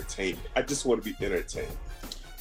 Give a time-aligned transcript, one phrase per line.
[0.00, 0.46] entertainment.
[0.56, 1.76] I just want to be entertained.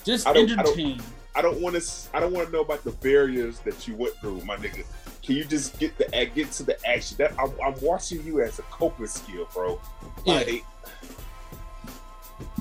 [0.03, 1.01] Just I don't- I don't- entertain.
[1.35, 1.91] I don't want to.
[2.13, 4.83] I don't want to know about the barriers that you went through, my nigga.
[5.21, 7.17] Can you just get the get to the action?
[7.17, 9.79] That I'm, I'm watching you as a coping skill, bro.
[10.25, 10.43] Yeah.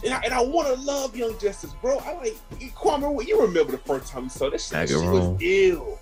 [0.04, 1.98] And I, and I want to love Young Justice, bro.
[1.98, 2.36] I like
[2.74, 3.26] Kwame.
[3.26, 4.70] You remember the first time you saw that shit?
[4.72, 5.98] That shit was ill.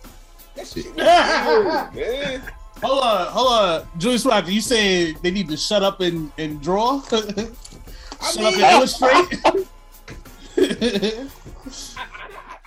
[0.56, 0.96] That shit was
[1.96, 2.42] ill, man.
[2.82, 3.88] Hold on, hold on.
[3.96, 7.00] Julius Roger, you say they need to shut up and, and draw?
[8.20, 9.26] shut I up mean- and illustrate?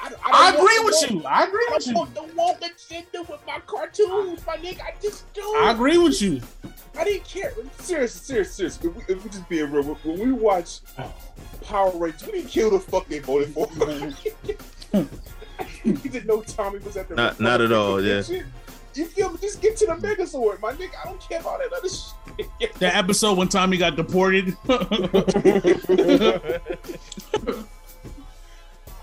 [0.02, 1.23] I, I don't agree with the you.
[1.25, 1.95] I agree woke- I with don't you.
[1.95, 4.81] want the woke agenda with my cartoons, my nigga.
[4.81, 5.64] I just don't.
[5.64, 6.42] I agree with you.
[6.97, 7.53] I didn't care.
[7.80, 8.89] Seriously, seriously, seriously.
[8.89, 10.80] If we, if we just being real, when we watch
[11.66, 13.67] Power Rangers, we didn't kill the fuck they voted for.
[15.83, 18.22] you didn't know Tommy was at the Not- not at all, yeah.
[18.90, 18.98] Shit.
[18.98, 19.38] You feel me?
[19.42, 20.92] Just get to the Megazord, my nigga.
[21.04, 22.73] I don't care about that other shit.
[22.80, 24.56] That episode when Tommy got deported.
[24.70, 24.80] I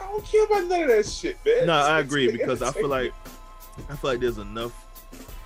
[0.01, 1.67] don't care about none of that shit, man.
[1.67, 3.12] No, I agree because I feel like.
[3.91, 4.73] I feel like there's enough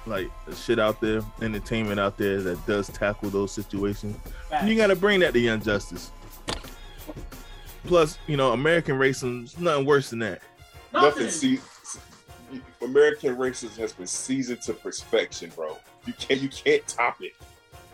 [0.07, 4.17] like shit out there, entertainment out there that does tackle those situations.
[4.65, 6.11] You got to bring that to Young Justice.
[7.85, 10.43] Plus, you know, American racism is nothing worse than that.
[10.93, 11.29] nothing.
[11.29, 11.59] See,
[12.83, 15.77] American racism has been seasoned to perfection, bro.
[16.07, 17.33] You can't, you can't top it.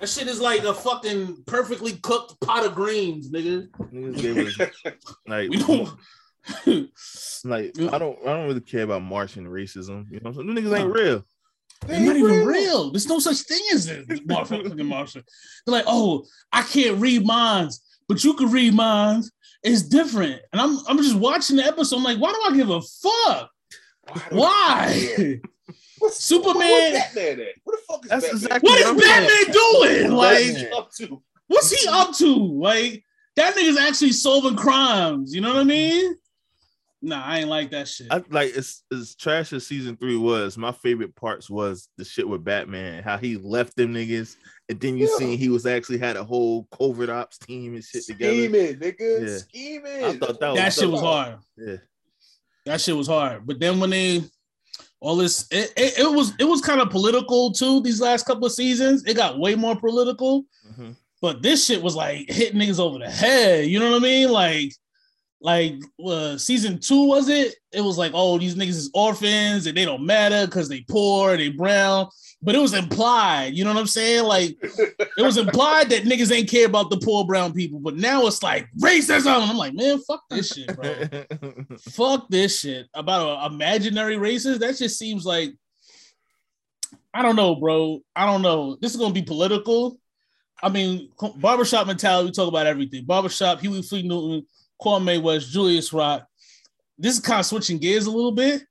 [0.01, 3.69] That shit is like a fucking perfectly cooked pot of greens, nigga.
[3.93, 4.95] Niggas gave us,
[5.27, 5.91] like, We don't.
[7.45, 10.07] like I don't, I don't really care about Martian racism.
[10.11, 10.55] You know, what I'm saying?
[10.55, 11.25] Them niggas ain't real.
[11.87, 12.91] They're not even real.
[12.91, 15.25] There's no such thing as this motherfucking Martian.
[15.65, 19.33] They're like, oh, I can't read minds, but you can read minds.
[19.63, 20.41] It's different.
[20.53, 21.97] And I'm I'm just watching the episode.
[21.97, 23.51] I'm like, why do I give a fuck?
[24.31, 25.41] Why?
[25.99, 27.55] What's, Superman- What's Batman at?
[27.65, 28.37] What the fuck is That's Batman?
[28.37, 30.13] exactly What is Batman doing?
[30.13, 31.23] Like, he up to?
[31.49, 32.35] what's he up to?
[32.37, 33.03] Like,
[33.37, 35.35] that nigga's actually solving crimes.
[35.35, 36.17] You know what I mean?
[37.03, 38.09] Nah, I ain't like that shit.
[38.11, 40.57] I like as as trash as season three was.
[40.59, 44.37] My favorite parts was the shit with Batman, how he left them niggas,
[44.69, 45.17] and then you Yeah.
[45.19, 48.33] see he was actually had a whole covert ops team and shit together.
[48.33, 49.29] Scheming, nigga.
[49.29, 49.39] Yeah.
[49.39, 50.05] Scheming.
[50.05, 51.39] I thought that was that shit was hard.
[51.57, 51.77] Yeah,
[52.67, 53.47] That shit was hard.
[53.47, 54.23] But then when they
[55.01, 58.45] all this it, it, it was it was kind of political too these last couple
[58.47, 59.05] of seasons.
[59.07, 60.45] It got way more political.
[60.71, 60.97] Mhm.
[61.23, 63.67] But this shit was like hitting niggas over the head.
[63.67, 64.29] You know what I mean?
[64.31, 64.73] Like
[65.47, 67.55] like uh, season two was it?
[67.71, 71.37] It was like, oh, these niggas is orphans and they don't matter because they poor,
[71.37, 72.09] they brown.
[72.43, 74.25] But it was implied, you know what I'm saying?
[74.25, 77.79] Like it was implied that niggas ain't care about the poor brown people.
[77.79, 79.49] But now it's like racism.
[79.49, 80.97] I'm like, man, fuck this shit, bro
[81.91, 84.59] fuck this shit about imaginary races.
[84.59, 85.53] That just seems like
[87.15, 88.01] I don't know, bro.
[88.17, 88.77] I don't know.
[88.81, 89.97] This is gonna be political.
[90.61, 92.27] I mean, barbershop mentality.
[92.27, 93.05] We talk about everything.
[93.05, 93.61] Barbershop.
[93.61, 94.45] Huey Fleet Newton,
[94.81, 96.27] Kwame West, Julius Rock.
[96.99, 98.63] This is kind of switching gears a little bit.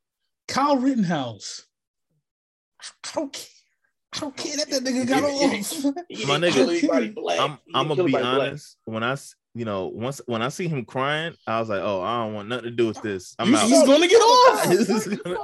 [0.47, 1.66] Kyle Rittenhouse.
[2.81, 3.47] I don't care.
[4.16, 5.23] I don't care that that nigga got
[5.93, 6.05] off.
[6.09, 7.39] He My nigga, kill anybody black.
[7.39, 8.49] I'm I'm gonna be anybody black.
[8.49, 8.77] honest.
[8.85, 12.01] When I s- you know once when I see him crying, I was like, oh,
[12.01, 13.35] I don't want nothing to do with this.
[13.39, 13.67] I'm You- out.
[13.67, 14.69] he's gonna get off.
[14.69, 15.37] This is gonna-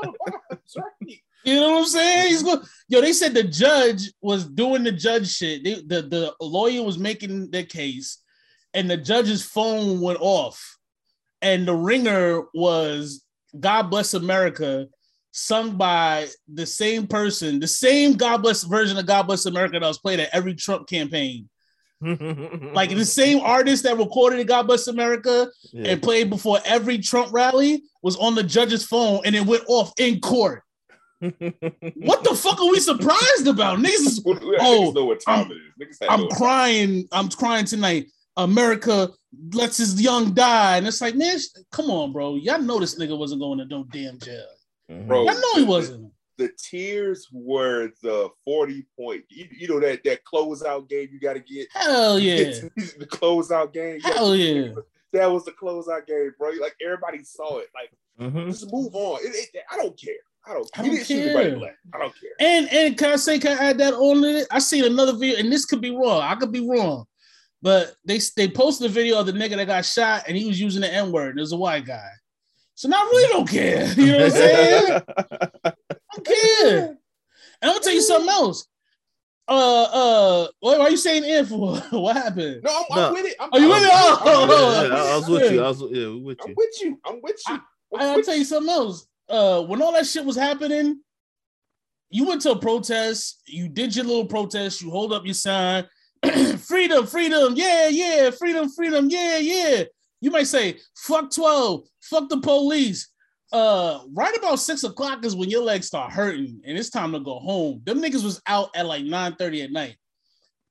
[0.50, 1.18] That's right.
[1.44, 2.28] You know what I'm saying?
[2.30, 2.60] He's going.
[2.88, 5.64] Yo, they said the judge was doing the judge shit.
[5.64, 8.20] They, the the lawyer was making the case,
[8.74, 10.78] and the judge's phone went off,
[11.42, 13.24] and the ringer was
[13.60, 14.88] "God Bless America,"
[15.32, 19.88] sung by the same person, the same God Bless version of "God Bless America" that
[19.88, 21.48] was played at every Trump campaign.
[22.02, 25.92] Like the same artist that recorded "God Bless America" Yeah.
[25.92, 29.94] and played before every Trump rally was on the judge's phone, and it went off
[30.00, 30.64] in court.
[31.22, 33.78] What the fuck are we surprised about?
[33.78, 36.00] Niggas is, Oh, niggas know what time it is.
[36.00, 37.08] Niggas I'm no- crying.
[37.12, 38.08] I'm crying tonight.
[38.38, 39.10] America
[39.54, 40.78] lets his young die.
[40.78, 42.36] And it's like, man, sh- come on, bro.
[42.36, 44.46] Y'all know this nigga wasn't going to no damn jail.
[45.08, 46.12] Bro, Y'all know he wasn't.
[46.38, 49.24] the tears were the 40 point.
[49.30, 51.68] You, you know that that closeout game you got to get.
[51.74, 52.44] Hell yeah.
[52.98, 53.96] the closeout game.
[53.96, 54.74] you gotta Hell get- yeah.
[55.14, 56.52] That was the closeout game, bro.
[56.62, 57.68] Like everybody saw it.
[57.76, 58.48] Like Mhm.
[58.48, 59.20] just move on.
[59.22, 60.14] It, it, I don't care.
[60.48, 60.70] I don't.
[60.78, 61.58] I he don't didn't shoot anybody care.
[61.60, 61.76] black.
[61.94, 62.30] I don't care.
[62.40, 64.48] And and can I say, can I add that on it?
[64.52, 66.22] I seen another video, and this could be wrong.
[66.22, 67.06] I could be wrong.
[67.62, 70.60] But they they posted a video of the nigga that got shot and he was
[70.60, 71.38] using the N-word.
[71.38, 72.10] It was a white guy.
[72.76, 73.94] So now I really don't care.
[73.96, 75.02] You know what I'm saying?
[75.64, 75.74] I
[76.16, 76.88] don't care.
[76.88, 76.98] And
[77.62, 78.68] I'm gonna tell you something else.
[79.48, 81.78] Uh, uh, what why are you saying in for?
[81.92, 82.64] what happened?
[82.64, 83.08] No, I'm, No.
[83.08, 83.36] I'm with it.
[83.40, 83.90] I'm, Are you with it?
[83.94, 84.90] I'm Oh, with it.
[84.90, 85.64] Yeah, yeah, I, I was with you.
[85.64, 86.56] I was yeah, we with I'm you.
[86.58, 87.00] with you.
[87.06, 87.54] I'm with you.
[87.54, 89.06] I'm I'll tell you something else.
[89.30, 91.02] Uh, when all that shit was happening,
[92.10, 95.86] you went to a protest, you did your little protest, you hold up your sign,
[96.60, 99.84] freedom, freedom, yeah, yeah, freedom, freedom, yeah, yeah.
[100.22, 103.08] You might say, fuck 12, fuck the police.
[103.52, 107.20] Uh, right about six o'clock is when your legs start hurting and it's time to
[107.20, 107.82] go home.
[107.84, 109.96] Them niggas was out at like 9 30 at night.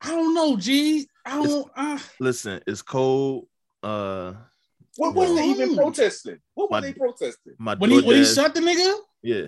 [0.00, 1.06] I don't know, G.
[1.26, 1.70] I don't.
[1.76, 3.48] Uh, Listen, it's cold.
[3.82, 4.32] Uh,
[4.96, 5.76] What was they even Mm.
[5.76, 6.38] protesting?
[6.54, 7.54] What were My- they protesting?
[7.58, 9.46] my when he when he shot the nigga, yeah,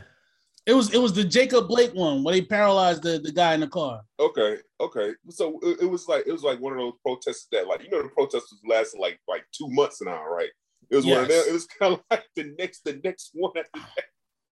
[0.66, 3.60] it was it was the Jacob Blake one where they paralyzed the, the guy in
[3.60, 4.02] the car.
[4.20, 5.12] Okay, okay.
[5.30, 7.90] So it, it was like it was like one of those protests that like you
[7.90, 10.50] know the protests was lasting like like two months now, right?
[10.90, 11.44] It was one of them.
[11.48, 14.04] It was kind of like the next the next one after that.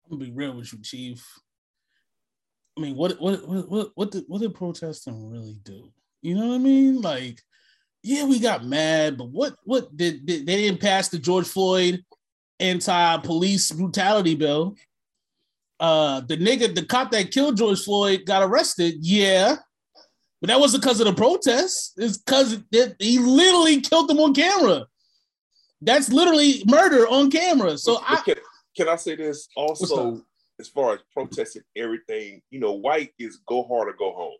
[0.06, 1.26] I'm gonna be real with you, Chief.
[2.78, 5.92] I mean, what what what what what did what did protesting really do?
[6.22, 7.02] You know what I mean?
[7.02, 7.42] Like,
[8.02, 12.04] yeah, we got mad, but what what did, did they didn't pass the George Floyd
[12.60, 14.76] anti-police brutality bill?
[15.80, 18.96] Uh, the nigga, the cop that killed George Floyd got arrested.
[19.00, 19.58] Yeah,
[20.42, 21.94] but that wasn't because of the protests.
[21.98, 22.60] It's because
[23.00, 24.86] he literally killed them on camera.
[25.82, 27.78] That's literally murder on camera.
[27.78, 28.36] So I, can,
[28.76, 30.24] can I say this also?
[30.60, 34.38] As far as protesting everything, you know, white is go hard or go home.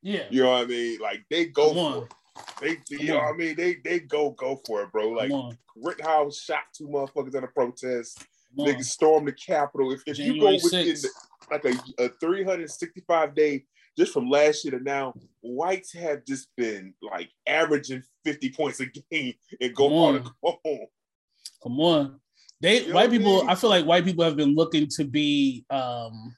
[0.00, 0.98] yeah, You know what I mean?
[0.98, 2.12] Like they go for it.
[2.58, 3.24] They, Come you know on.
[3.26, 3.54] what I mean?
[3.56, 5.10] They they go go for it, bro.
[5.10, 5.30] Like
[5.76, 8.24] Rittenhouse shot two motherfuckers at a protest.
[8.56, 8.66] On.
[8.66, 9.92] Niggas stormed the Capitol.
[9.92, 11.10] If, if you go within the,
[11.50, 13.64] like a, a 365 day,
[13.96, 18.86] just from last year to now, whites have just been like averaging 50 points a
[19.10, 20.16] game and go on.
[20.16, 20.86] and go home.
[21.62, 22.20] Come on.
[22.60, 23.48] They You white what I people, mean?
[23.50, 26.34] I feel like white people have been looking to be um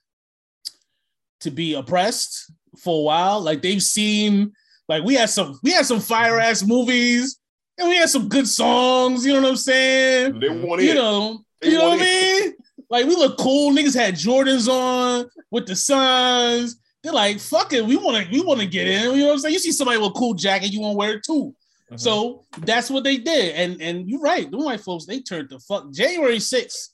[1.41, 3.41] to be oppressed for a while.
[3.41, 4.53] Like they've seen
[4.89, 7.39] like we had some we had some fire ass movies
[7.79, 10.41] and we had some good songs, you know what I'm saying?
[10.41, 10.95] They want You it.
[10.95, 12.55] know, They you know what I mean?
[12.89, 16.77] Like we look cool, niggas had Jordans on with the suns.
[17.03, 19.13] They're like, fuck it, we want to we want to get in.
[19.15, 19.55] You know what I'm saying?
[19.55, 21.55] You see somebody with a cool jacket, you want to wear it too.
[21.91, 21.99] Mhm.
[22.01, 23.55] So that's what they did.
[23.55, 26.89] And and you're right, the white folks, they turned the fuck January 6th.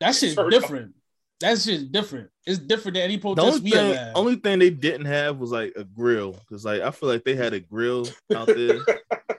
[0.00, 0.94] That shit's different.
[1.40, 2.30] That shit's different.
[2.46, 4.12] It's different than any the protest only we ever thing, had.
[4.16, 7.36] only thing they didn't have was like a grill, because like I feel like they
[7.36, 8.78] had a grill out there.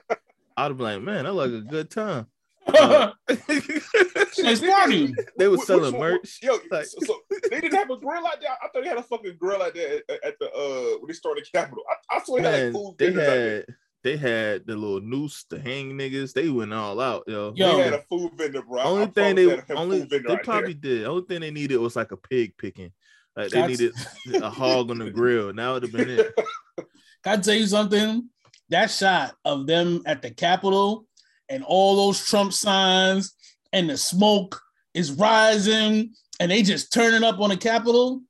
[0.56, 2.26] I'd be like, man, that like a good time.
[2.68, 5.14] It's party.
[5.38, 6.38] they were selling one- merch.
[6.42, 7.16] Yo, Like- so, so
[7.50, 8.50] they didn't have a grill out there.
[8.50, 11.14] I thought they had a fucking grill out there at, at the uh when they
[11.14, 11.84] started Capitol.
[12.10, 13.54] I, I swear they had like food they vendors out there.
[13.56, 13.64] had
[14.02, 16.32] they had the little noose to hang niggas.
[16.32, 17.52] They went all out, yo.
[17.54, 17.76] Yo.
[17.76, 18.80] They had a food vendor, bro.
[18.82, 21.04] Only I thing they only they out probably did.
[21.06, 22.92] Only thing they needed was like a pig picking.
[23.36, 23.78] Like they That's-
[24.26, 25.52] needed a hog on the grill.
[25.52, 26.32] Now it'd have been it.
[27.22, 28.28] Can I tell you something?
[28.70, 31.04] That shot of them at the Capitol
[31.50, 33.34] and all those Trump signs
[33.72, 34.60] and the smoke
[34.94, 38.22] is rising and they just turning up on the Capitol.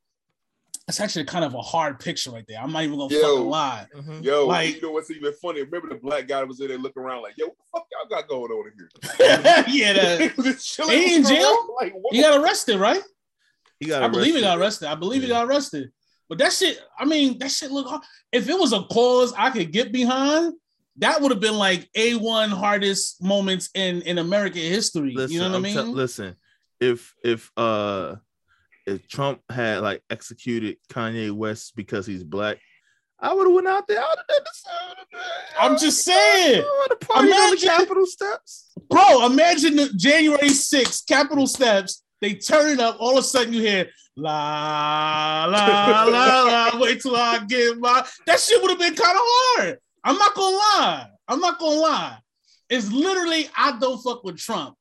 [0.86, 2.58] That's actually kind of a hard picture right there.
[2.60, 3.20] I'm not even gonna Yo.
[3.22, 3.86] fucking lie.
[3.96, 4.24] Mhm.
[4.24, 5.62] Yo, Like- you know what's even funny?
[5.62, 8.08] Remember the black guy was in there looking around like, yo, what the fuck y'all
[8.18, 9.64] got going on in here?
[9.68, 11.66] yeah, that, He was just chilling, He in looking jail?
[11.80, 12.12] Like, what?
[12.14, 13.02] he got arrested, right?
[13.78, 14.88] He got I believe he got arrested.
[14.88, 15.90] I believe he got arrested.
[16.28, 18.02] But that shit, I mean, that shit look hard.
[18.32, 20.54] If it was a cause I could get behind,
[20.96, 25.12] that would have been like A1 hardest moments in in American history.
[25.14, 25.94] Listen, you know what I'm I mean?
[25.94, 26.36] listen,
[26.80, 28.16] if if uh
[28.86, 32.58] if Trump had like executed Kanye West because he's black,
[33.20, 34.00] I would have went out there.
[34.00, 35.20] I would have done the same.
[35.60, 36.62] I'm just saying.
[36.64, 38.66] I would have on the Imagine- Capitol steps.
[38.88, 42.02] Bro, imagine the January 6th, Capitol Steps.
[42.20, 42.96] They turn it up.
[42.98, 46.78] All of a sudden, you hear la la la la.
[46.80, 48.04] Wait till I get my.
[48.26, 49.78] That shit would have been kind of hard.
[50.04, 51.06] I'm not gonna lie.
[51.28, 52.18] I'm not gonna lie.
[52.68, 54.76] It's literally I don't fuck with Trump,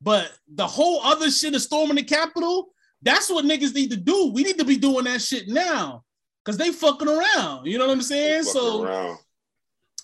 [0.00, 2.68] but the whole other shit is storming the Capitol.
[3.02, 4.30] That's what niggas need to do.
[4.32, 6.04] We need to be doing that shit now,
[6.44, 7.66] cause they fucking around.
[7.66, 8.42] You know what I'm saying?
[8.44, 9.18] So around.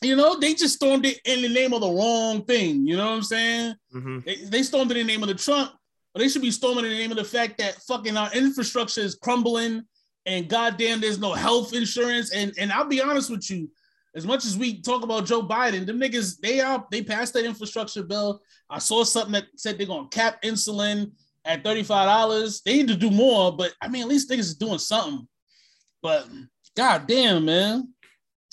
[0.03, 2.87] you know they just stormed it in the name of the wrong thing.
[2.87, 3.75] You know what I'm saying?
[3.95, 4.25] Mhm.
[4.25, 5.73] They, they stormed in the name of the Trump,
[6.15, 9.03] but they should be storming in the name of the fact that fucking our infrastructure
[9.03, 9.83] is crumbling
[10.25, 12.33] and goddamn there's no health insurance.
[12.33, 13.71] And and I'll be honest with you,
[14.17, 17.45] as much as we talk about Joe Biden, them niggas, they are they passed that
[17.45, 18.41] infrastructure bill.
[18.69, 21.13] I saw something that said they're gonna cap insulin
[21.45, 22.63] at $35.
[22.65, 25.29] They need to do more, but I mean at least niggas is doing something.
[26.03, 26.27] But
[26.77, 27.93] goddamn, man.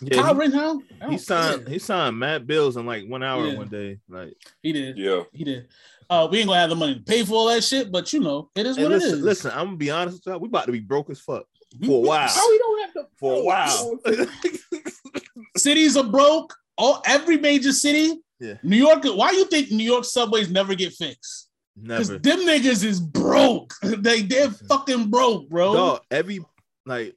[0.02, 1.74] Yeah, Kyle he- Rittenhouse, he, signed care.
[1.74, 3.56] he signed Matt Bills in like one hour Yeah.
[3.58, 4.00] one day.
[4.10, 4.98] Like, he did.
[4.98, 5.24] Yeah.
[5.32, 5.68] He did.
[6.10, 8.20] Uh, we ain't gonna have the money to pay for all that shit, but you
[8.20, 9.22] know, it is hey, what listen, it is.
[9.22, 10.40] listen, I'm gonna be honest with y'all.
[10.40, 11.46] We about to be broke as fuck.
[11.86, 12.28] for a while.
[12.28, 14.00] How we don't have to For a while.
[15.58, 16.56] Cities are broke.
[16.78, 18.20] All every major city.
[18.40, 18.56] Yeah.
[18.64, 19.04] New York.
[19.04, 21.50] Why you think New York subways never get fixed?
[21.82, 22.20] Because Never.
[22.20, 23.74] them niggas is broke.
[23.82, 25.74] they they're fucking broke, bro.
[25.74, 26.40] Dog, every
[26.86, 27.16] like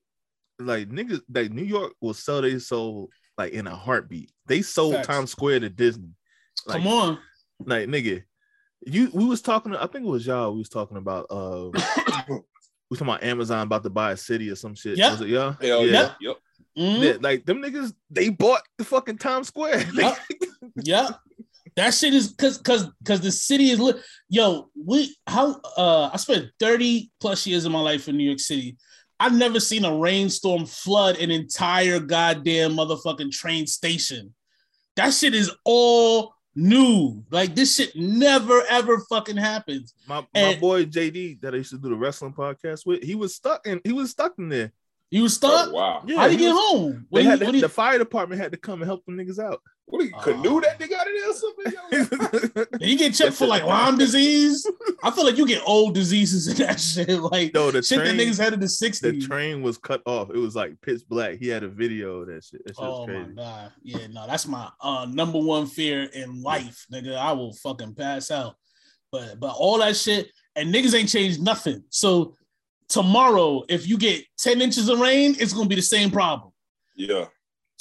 [0.59, 4.31] like niggas like New York will sell their soul like in a heartbeat.
[4.47, 5.07] They sold Facts.
[5.07, 6.14] Times Square to Disney.
[6.66, 7.19] Like, Come on.
[7.64, 8.23] like nigga.
[8.87, 10.52] You we was talking, I think it was y'all.
[10.52, 11.71] We was talking about uh
[12.28, 12.40] we
[12.88, 14.97] was talking about Amazon about to buy a city or some shit.
[14.97, 15.12] Yeah.
[15.12, 15.57] Was it y'all?
[15.61, 16.12] Hell yeah.
[16.21, 16.37] Yep.
[16.78, 17.02] Mhm.
[17.02, 19.84] Yeah, like them niggas, they bought the fucking Times Square.
[19.94, 20.18] Yup.
[20.76, 21.08] yeah.
[21.76, 23.96] That shit is cause cause cause the city is lit.
[24.28, 28.40] Yo, we how uh I spent 30 plus years of my life in New York
[28.40, 28.76] City.
[29.20, 34.34] I've never seen a rainstorm flood an entire goddamn motherfucking train station.
[34.96, 37.22] That shit is all new.
[37.30, 39.92] Like this shit never ever fucking happens.
[40.06, 43.14] my my And- boy JD that I used to do the wrestling podcast with, he
[43.14, 44.72] was stuck in he was stuck in there.
[45.10, 45.68] You was stuck?
[45.68, 46.02] Oh, wow.
[46.06, 46.92] Yeah, How'd he he get was- home?
[46.92, 49.04] They What do you- had to- what the fire department had to come and help
[49.06, 49.60] them niggas out.
[49.88, 50.20] What do you Oh.
[50.20, 52.66] canoe that nigga out of there or something?
[52.80, 52.86] yo?
[52.88, 54.68] You get checked for like Lyme disease?
[55.04, 57.08] I feel like you get old diseases and that shit.
[57.30, 58.66] Like No, the shit train, that niggas had in the
[59.00, 60.30] the train was cut off.
[60.30, 61.36] It was like pitch black.
[61.38, 62.64] He had a video of that shit.
[62.66, 63.72] That shit was Oh my god.
[63.84, 67.16] Yeah, no, that's my uh number one fear in life, nigga.
[67.16, 68.56] I will fucking pass out.
[69.12, 71.84] But but all that shit and niggas ain't changed nothing.
[71.90, 72.34] So
[72.88, 76.52] tomorrow, if you get 10 inches of rain, it's gonna be the same problem.
[76.95, 77.26] yeah.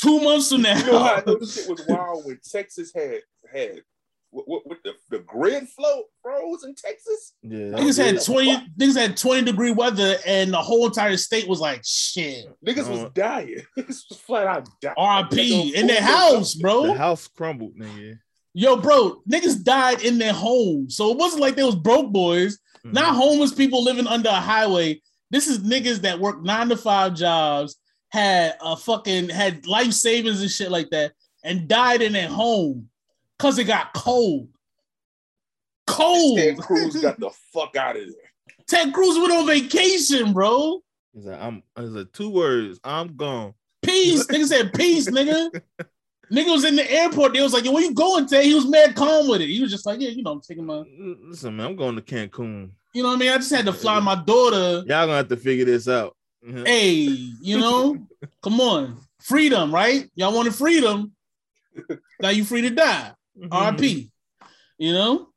[0.02, 0.78] Two months from now.
[0.78, 3.22] You know how I know this shit was wild when Texas had
[3.52, 3.82] had
[4.30, 7.32] what, what, what the, the grid flow froze in Texas?
[7.42, 8.26] Yeah, that Niggas had it.
[8.26, 12.46] 20 niggas had 20 degree weather and the whole entire state was like shit.
[12.68, 13.62] Niggas was Uh, dying.
[13.78, 14.96] Niggas was flat out dying.
[15.00, 16.88] RP in their house, bro.
[16.88, 18.20] the house crumbled, nigga.
[18.54, 20.90] Yo, bro, niggas died in their home.
[20.90, 22.60] So it wasn't like they was broke boys.
[22.86, 22.94] Mhm.
[22.94, 25.02] Not homeless people living under a highway.
[25.32, 27.78] This is niggas that work nine to five jobs,
[28.10, 31.14] had a fucking had life savings and shit like that,
[31.44, 32.90] and died in their home
[33.38, 34.50] because it got cold.
[35.88, 36.38] Cold.
[36.38, 38.56] Ted Cruz got the fuck out of there.
[38.68, 40.82] Ted Cruz went on vacation, bro.
[41.14, 41.64] He's like, I'm.
[41.78, 42.80] It's like two words.
[42.84, 43.54] I'm gone.
[43.82, 44.26] Peace.
[44.28, 45.62] nigga said peace, nigga.
[46.32, 47.34] nigga was in the airport.
[47.34, 48.44] They was like, yo, where you going, Ted?
[48.44, 49.50] He was mad calm with it.
[49.50, 52.02] He was just like, yeah, you know, I'm taking my, Listen, man, I'm going to
[52.02, 52.72] Cancun.
[52.94, 53.32] you know what I mean?
[53.32, 54.84] I just had to fly my daughter.
[54.88, 56.16] Y'all gonna have to figure this out.
[56.48, 56.92] Hey,
[57.42, 57.98] you know,
[58.44, 58.98] come on.
[59.20, 60.08] Freedom, right?
[60.14, 61.12] Y'all wanted freedom.
[62.22, 63.12] Now you free to die.
[63.42, 64.12] RP.
[64.78, 65.30] You know?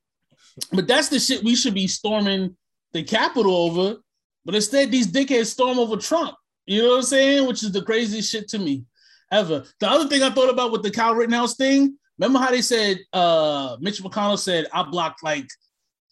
[0.70, 2.54] But that's the shit we should be storming
[2.92, 3.96] the Capitol over.
[4.44, 6.34] But instead, these dickheads storm over Trump.
[6.66, 7.48] You know what I'm saying?
[7.48, 8.84] Which is the craziest shit to me
[9.30, 9.64] ever.
[9.80, 12.98] The other thing I thought about with the Kyle Rittenhouse thing, remember how they said
[13.12, 15.46] uh Mitch McConnell said I blocked like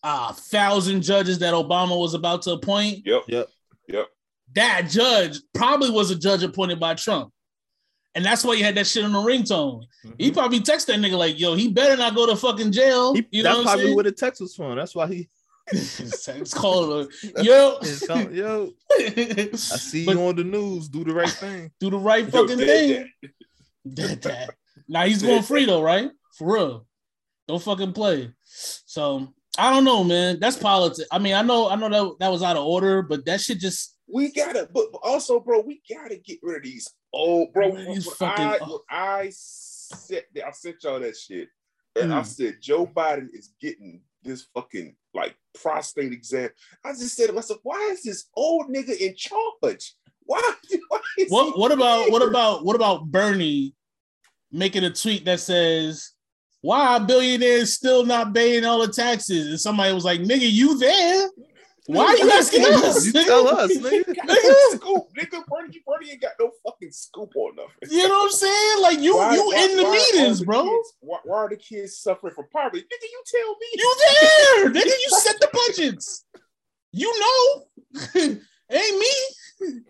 [0.02, 3.06] a thousand judges that Obama was about to appoint?
[3.06, 3.22] Yep.
[3.28, 3.48] Yep.
[3.88, 4.06] Yep.
[4.54, 7.32] that judge probably was a judge appointed by Trump.
[8.14, 9.82] And that's why you had that shit on the ringtone.
[10.18, 13.14] He probably texted that nigga like, yo, he better not go to fucking jail.
[13.14, 13.94] He- you know that's what I'm probably saying?
[13.96, 14.74] where the text was from.
[14.76, 15.28] That's why he.
[15.72, 17.78] It's called a, yo.
[17.82, 20.88] It's called, yo, I see But you on the news.
[20.88, 21.70] Do the right thing.
[21.80, 23.10] do the right fucking dead, thing.
[23.22, 23.32] dead.
[23.94, 24.50] Dead that.
[24.88, 26.10] Now he's going free though, right?
[26.38, 26.86] For real.
[27.48, 28.30] Don't fucking play.
[28.44, 30.38] So I don't know, man.
[30.40, 31.08] That's politics.
[31.10, 33.58] I mean, I know, I know that that was out of order, but that shit
[33.58, 37.72] just We gotta, but but also, bro, we gotta get rid of these old, bro.
[37.72, 41.48] Rid when fucking- I, when I said, I sent y'all that shit,
[42.00, 42.26] and I Mm.
[42.26, 46.50] said Joe Biden is getting this fucking like prostate exam.
[46.84, 49.94] I just said to myself, why is this old nigga in charge?
[50.24, 50.40] Why?
[50.88, 53.74] why is what what about what about what about Bernie
[54.52, 56.12] making a tweet that says
[56.66, 59.48] why are billionaires still not paying all the taxes?
[59.48, 61.28] And somebody was like, nigga, you there?
[61.86, 63.06] Why are you asking us?
[63.06, 63.24] You nigga?
[63.24, 64.14] tell us, nigga.
[64.26, 65.44] no scoop, nigga.
[65.46, 67.70] Bernie, Bernie ain't got no fucking scoop on nothing.
[67.96, 68.82] You know what I'm saying?
[68.82, 70.62] Like you Why- you why- in the why meetings, the bro.
[70.64, 72.80] kids- why, are the kids suffering from poverty?
[72.80, 73.66] Nigga, you tell me.
[73.74, 74.86] You there, nigga.
[74.86, 76.24] You set the budgets.
[76.92, 78.00] You know,
[78.70, 79.82] ain't me.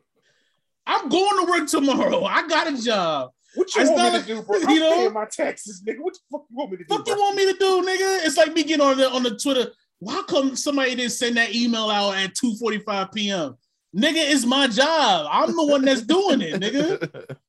[0.87, 2.25] I'm going to work tomorrow.
[2.25, 3.31] I got a job.
[3.55, 4.59] What you It's want me to do, bro?
[4.59, 4.91] you I'm know?
[4.93, 5.97] paying my taxes, nigga.
[6.00, 6.95] What the fuck you want me to do?
[6.97, 8.26] Fuck you want me to do, nigga?
[8.26, 9.71] It's like me getting on the on the Twitter.
[9.99, 13.57] Why come somebody didn't send that email out at 2:45 p.m.?
[13.97, 15.29] Nigga, it's my job.
[15.31, 17.37] I'm the one that's doing it, nigga.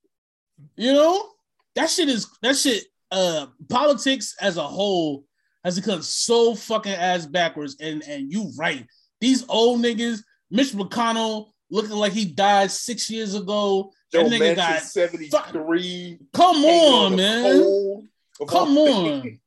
[0.76, 1.30] You know?
[1.76, 5.26] That shit is that shit uh politics as a whole
[5.64, 7.78] has become so fucking ass backwards.
[7.80, 8.86] And and you right.
[9.20, 10.20] These old niggas,
[10.52, 13.92] Mitch McConnell looking like he died six years ago.
[14.12, 16.20] Joe That nigga got 73.
[16.34, 18.10] come on, man.
[18.48, 19.40] Come on.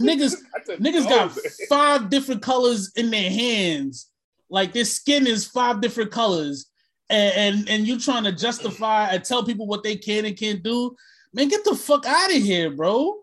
[0.00, 0.36] Niggas-
[0.68, 1.32] Niggas got
[1.68, 4.10] five different colors in their hands.
[4.48, 6.66] Like their skin is five different colors.
[7.08, 10.62] and, and and you trying to justify and tell people what they can and can't
[10.62, 10.96] do,
[11.32, 13.14] man, get the fuck out of here, bro.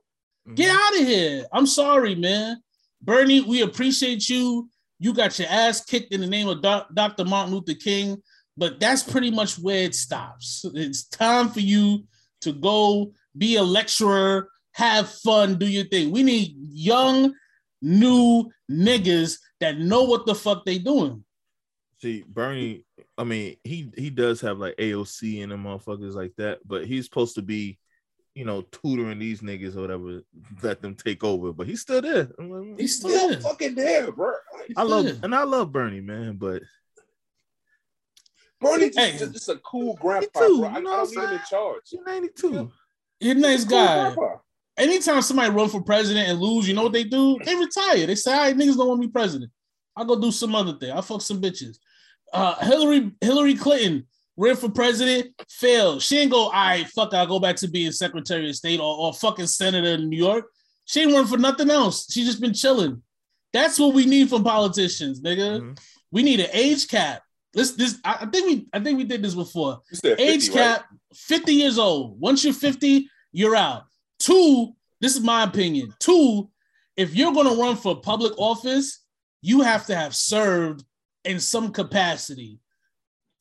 [0.56, 0.76] Get Mhm.
[0.80, 1.46] out of here.
[1.52, 2.62] I'm sorry, man.
[3.02, 4.70] Bernie, we appreciate you.
[5.00, 7.26] You got your ass kicked in the name of Doc- Dr.
[7.26, 8.22] Martin Luther King,
[8.56, 10.64] but that's pretty much where it stops.
[10.74, 12.06] It's time for you
[12.42, 16.12] to go be a lecturer, have fun, do your thing.
[16.12, 17.34] We need young,
[17.82, 21.24] new niggas that know what the fuck they doing.
[22.02, 22.86] See, Bernie,
[23.18, 27.06] I mean, he he does have like AOC and them motherfuckers like that, but he's
[27.06, 27.78] supposed to be,
[28.36, 30.22] you know, tutoring these niggas or whatever,
[30.62, 31.54] let them take over.
[31.54, 32.30] But he's still there.
[32.40, 33.40] I'm like, He's still Still there.
[33.40, 34.34] fucking there, bro.
[34.76, 35.14] I love Yeah.
[35.24, 36.62] and I love Bernie, man, but
[38.60, 39.18] Bernie just, Hey.
[39.18, 40.70] just, just a cool grandpa, too, bro.
[40.70, 41.82] I, I you know don't what need I'm him in charge.
[41.86, 42.72] he's 92.
[43.20, 44.14] He's a nice Cool guy.
[44.14, 44.36] grandpa.
[44.78, 47.38] Anytime somebody run for president and lose, you know what they do?
[47.44, 48.06] They retire.
[48.08, 49.52] They say, all right, niggas don't want me president.
[49.96, 50.92] I'll go do some other thing.
[50.92, 51.78] I'll fuck some bitches.
[52.34, 56.02] Uh, Hillary Hillary Clinton ran for president, failed.
[56.02, 58.98] She ain't go, all right, fuck, I'll go back to being Secretary of State or,
[58.98, 60.46] or fucking senator in New York.
[60.86, 62.12] She ain't run for nothing else.
[62.12, 63.04] She just been chilling.
[63.54, 65.62] That's what we need from politicians, nigga.
[65.62, 65.80] Mhm.
[66.12, 67.22] We need an age cap.
[67.54, 70.24] This, this, I I think we, I think we did this before You said 50,
[70.24, 70.56] age right?
[70.56, 73.84] cap 50 years old once you're 50 you're out
[74.24, 75.94] two this is my opinion.
[76.00, 76.50] Two
[76.96, 79.06] if you're going to run for public office
[79.42, 80.84] you have to have served
[81.26, 82.60] in some capacity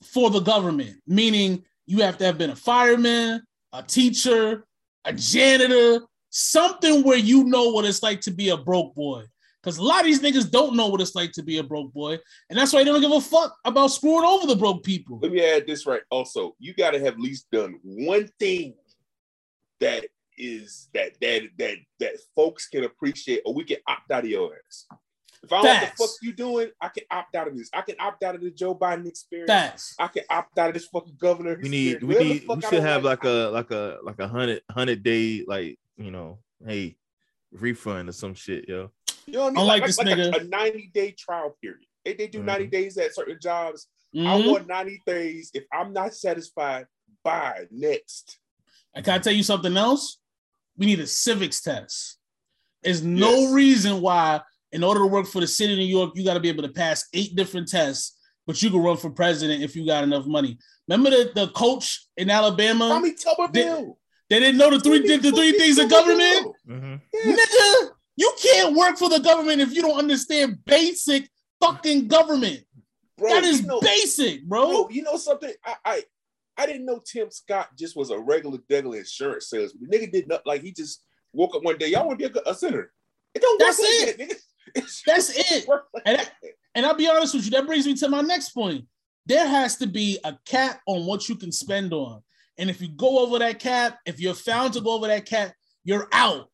[0.02, 3.40] for the government meaning you have to have been a fireman
[3.72, 4.64] a teacher
[5.04, 6.00] a janitor
[6.32, 9.22] something where you know what it's like to be a broke boy.
[9.62, 11.92] Because a lot of these niggas don't know what it's like to be a broke
[11.92, 12.18] boy
[12.50, 15.20] and that's why they don't give a fuck about screwing over the broke people.
[15.22, 16.02] Let me add this right.
[16.10, 18.74] Also, you got to have at least done one thing
[19.78, 20.06] that
[20.38, 24.54] is that that that that folks can appreciate, or we can opt out of your
[24.54, 24.86] ass.
[25.44, 27.68] If I don't know what the fuck you doing, I can opt out of this.
[27.74, 29.48] I can opt out of the Joe Biden experience.
[29.50, 29.94] Facts.
[29.98, 31.58] I can opt out of this fucking governor.
[31.60, 32.02] We need experience.
[32.02, 35.02] we Whatever need we should have like like, a like a like a hundred hundred
[35.02, 36.96] day like you know, hey,
[37.50, 38.90] refund or some shit, yo.
[39.26, 39.60] You know what I mean?
[39.62, 40.36] Unlike like, this like nigga.
[40.36, 41.86] a, a 90 day trial period.
[42.04, 42.70] They, they do 90 Mhm.
[42.70, 43.88] days at certain jobs.
[44.14, 44.50] I Mhm.
[44.50, 45.50] want 90 days.
[45.54, 46.86] If I'm not satisfied,
[47.24, 47.66] bye.
[47.70, 48.38] Next.
[48.94, 50.18] And can I tell you something else?
[50.76, 52.18] We need a civics test.
[52.82, 53.52] There's no Yes.
[53.52, 54.40] reason why,
[54.72, 56.62] in order to work for the city of New York, you got to be able
[56.62, 60.26] to pass eight different tests, but you can run for president if you got enough
[60.26, 60.58] money.
[60.88, 62.88] Remember the, the coach in Alabama?
[62.88, 63.96] Tommy Tuberville.
[64.30, 65.90] They didn't know the three Tommy the three things of Tuberville.
[65.90, 66.56] government.
[66.68, 67.00] Mhm.
[67.12, 67.38] Yes.
[67.38, 71.28] Nigga, you can't work for the government if you don't understand basic
[71.60, 72.64] fucking government.
[73.18, 74.68] Bro, that is you know, basic, bro.
[74.70, 75.52] bro, you know something?
[75.64, 76.04] I, I
[76.56, 79.88] I didn't know Tim Scott just was a regular degular insurance salesman.
[79.88, 81.88] The nigga did not like he just woke up one day.
[81.88, 82.92] Y'all want to be a, a senator?
[83.34, 84.18] It don't That's work it.
[84.18, 84.36] like that,
[84.74, 85.02] nigga.
[85.06, 85.68] That's it.
[85.68, 86.32] like And that.
[86.74, 88.84] And I'll be honest with you, that brings me to my next point.
[89.26, 92.22] There has to be a cap on what you can spend on.
[92.58, 95.52] And if you go over that cap, if you're found to go over that cap,
[95.84, 96.48] you're out.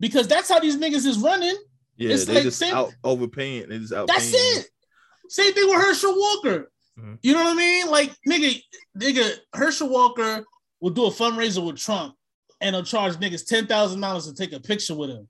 [0.00, 1.54] Because that's how these niggas is running.
[1.96, 3.68] Yeah, It's they like just same- out overpaying.
[3.68, 4.08] They just out.
[4.08, 4.66] That's it.
[5.28, 6.71] Same thing with Herschel Walker.
[6.98, 7.18] Mhm.
[7.22, 7.86] You know what I mean?
[7.90, 8.60] Like, nigga,
[8.98, 10.44] nigga, Herschel Walker
[10.80, 12.14] will do a fundraiser with Trump
[12.60, 15.28] and he'll charge niggas ten thousand dollars to take a picture with him.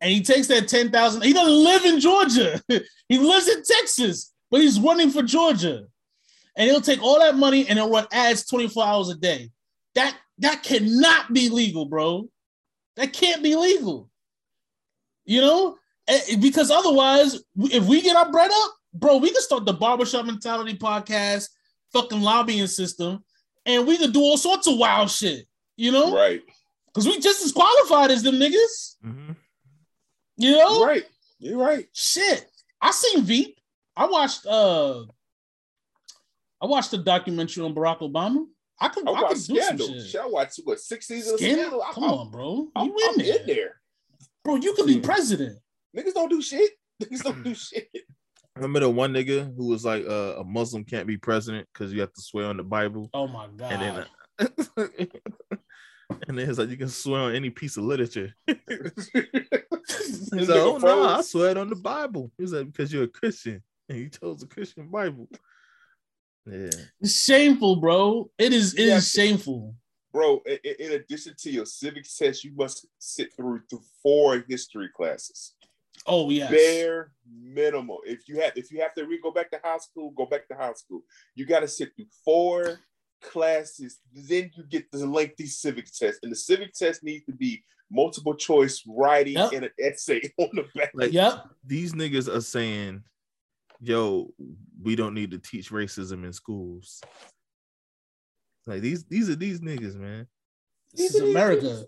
[0.00, 1.22] And he takes that ten thousand.
[1.22, 2.60] He doesn't live in Georgia.
[3.08, 5.84] he lives in Texas, but he's running for Georgia.
[6.56, 9.50] And he'll take all that money and he'll run ads 24 hours a day.
[9.94, 12.28] That that cannot be legal, bro.
[12.96, 14.10] That can't be legal.
[15.24, 15.78] You know?
[16.08, 20.26] Eh, Because otherwise, if we get our bread up, bro, we can start the barbershop
[20.26, 21.48] mentality podcast,
[21.92, 23.24] fucking lobbying system,
[23.66, 26.14] and we can do all sorts of wild shit, you know?
[26.14, 26.42] Right,
[26.86, 29.36] Because we just as qualified as them niggas, Mhm.
[30.36, 30.84] you know?
[30.84, 31.04] right.
[31.38, 31.88] You're right.
[31.92, 32.48] Shit.
[32.80, 33.58] I seen Veep.
[33.96, 35.04] I watched uh
[36.60, 38.46] I watched the documentary on Barack Obama.
[38.80, 39.86] I could I I, could do Scandal.
[39.86, 40.06] some shit.
[40.06, 41.60] Shit, I watch what six seasons Scandal?
[41.60, 41.82] of Scandal.
[41.82, 42.68] I- Come I- on, bro.
[42.76, 43.40] I'm, You I'm in there.
[43.40, 43.80] in there.
[44.44, 45.58] Bro, you could be president.
[45.96, 46.70] Niggas don't do shit.
[47.02, 47.88] Niggas don't do shit.
[48.62, 52.00] Remember the one nigga who was like, uh, "A Muslim can't be president because you
[52.00, 53.72] have to swear on the Bible." Oh my god.
[53.72, 54.06] And then,
[54.78, 54.86] uh,
[56.28, 58.32] and then it's like you can swear on any piece of literature.
[58.46, 58.62] He's
[60.32, 63.98] like, "Oh no, I swear on the Bible." He's like, "Because you're a Christian and
[63.98, 65.28] you chose a Christian Bible."
[66.46, 66.70] Yeah,
[67.00, 68.30] It's shameful, bro.
[68.38, 68.74] It is.
[68.74, 69.00] It is Yeah.
[69.24, 69.74] shameful.
[70.12, 74.44] Bro, i- i- in addition to your civics test, you must sit through through four
[74.48, 75.54] history classes.
[76.06, 76.50] Oh yes.
[76.50, 78.00] Bare minimal.
[78.04, 80.48] If you have if you have to re- go back to high school, go back
[80.48, 81.02] to high school.
[81.34, 82.80] You got to sit through four
[83.22, 83.98] classes.
[84.12, 88.34] Then you get the lengthy civic test, and the civic test needs to be multiple
[88.34, 89.52] choice writing Yep.
[89.52, 90.90] and an essay on the back.
[90.94, 91.44] like Yep.
[91.64, 93.02] these niggas are saying
[93.84, 94.32] yo,
[94.80, 97.02] we don't need to teach racism in schools.
[98.66, 100.28] Like these, these are these niggas, man.
[100.94, 101.84] This is America.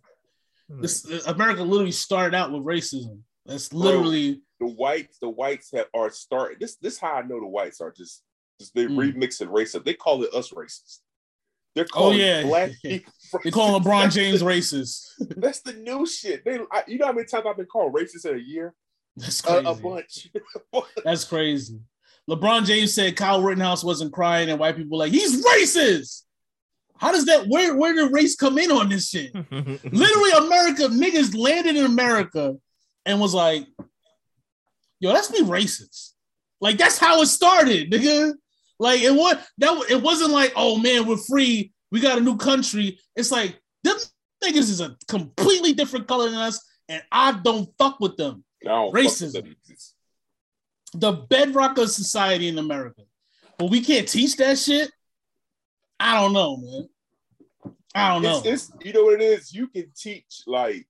[0.68, 3.20] This America literally started out with racism.
[3.46, 5.18] That's literally the whites.
[5.20, 6.58] The whites have are starting.
[6.60, 8.22] This this how I know the whites are just
[8.60, 9.14] just they Mm.
[9.14, 9.84] remixing racism.
[9.84, 11.00] They call it us racist.
[11.74, 13.12] They're Oh yeah, black people.
[13.42, 14.12] they call LeBron racist.
[14.12, 15.04] James racist.
[15.36, 16.44] That's the new shit.
[16.44, 18.74] They, I, you know how many times I've been called racist in a year?
[19.16, 19.66] That's A, crazy.
[19.66, 20.28] a bunch.
[21.04, 21.80] That's crazy.
[22.30, 26.22] LeBron James said Kyle Rittenhouse wasn't crying, and white people were like he's racist.
[26.96, 27.46] How does that?
[27.48, 29.34] Where where did race come in on this shit?
[29.34, 32.54] Literally, America niggas landed in America
[33.06, 33.66] and was like,
[35.00, 36.10] "Yo, let's be racist."
[36.60, 38.34] Like that's how it started, nigga.
[38.78, 41.72] Like it was that it wasn't like, "Oh man, we're free.
[41.90, 43.96] We got a new country." It's like them
[44.42, 48.44] niggas is a completely different color than us, and I don't fuck with them.
[48.64, 49.54] I don't fuck with Racism.
[50.94, 53.02] The bedrock of society in America,
[53.58, 54.90] but we can't teach that shit.
[55.98, 56.88] I don't know, man.
[57.94, 58.42] I don't know.
[58.44, 59.52] It's, it's you know what it is.
[59.52, 60.86] You can teach like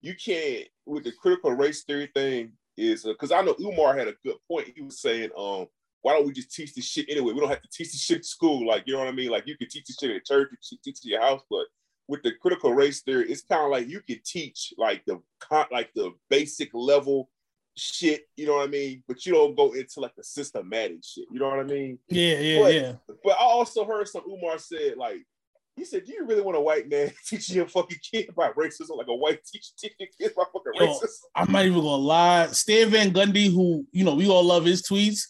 [0.00, 4.14] you can't with the critical race theory thing is because I know Umar had a
[4.24, 4.72] good point.
[4.74, 5.66] He was saying, um,
[6.02, 7.32] why don't we just teach this shit anyway?
[7.32, 8.66] We don't have to teach this shit in school.
[8.66, 9.30] Like you know what I mean?
[9.30, 11.42] Like you can teach this shit in church, you can teach it in your house,
[11.50, 11.66] but
[12.06, 15.66] with the critical race theory, it's kind of like you can teach like the con-
[15.72, 17.30] like the basic level
[17.76, 18.28] shit.
[18.36, 19.02] You know what I mean?
[19.08, 21.24] But you don't go into like the systematic shit.
[21.32, 21.98] You know what I mean?
[22.08, 22.92] yeah, yeah, But- yeah.
[23.24, 25.24] But I also heard some Umar said, like,
[25.76, 28.96] he said, Do you really want a white man teaching your fucking kid about racism?
[28.96, 31.08] Like a white teacher teaching kids about fucking Yo, racism?
[31.34, 32.46] I'm not even gonna lie.
[32.48, 35.22] Stan Van Gundy, who you know we all love his tweets,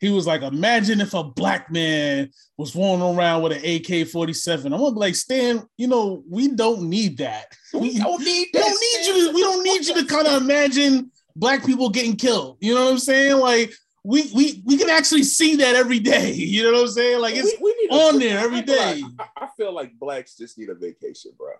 [0.00, 4.70] he was like, "Imagine if a black man was walking around with an AK-47." I'm
[4.72, 7.46] gonna be like, Stan, you know we don't need that.
[7.74, 9.28] We don't need We don't need you.
[9.28, 12.56] To, we don't need you to kind of imagine black people getting killed.
[12.60, 13.36] You know what I'm saying?
[13.36, 13.72] Like
[14.04, 16.32] we we we can actually see that every day.
[16.48, 17.20] You know what I'm saying?
[17.20, 19.02] Like it's we, we need on there every I day.
[19.02, 21.50] Like, I, I feel like blacks just need a vacation, bro.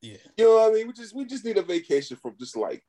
[0.00, 0.16] yeah.
[0.36, 0.86] You know what I mean?
[0.86, 2.82] We just we just need a vacation from just like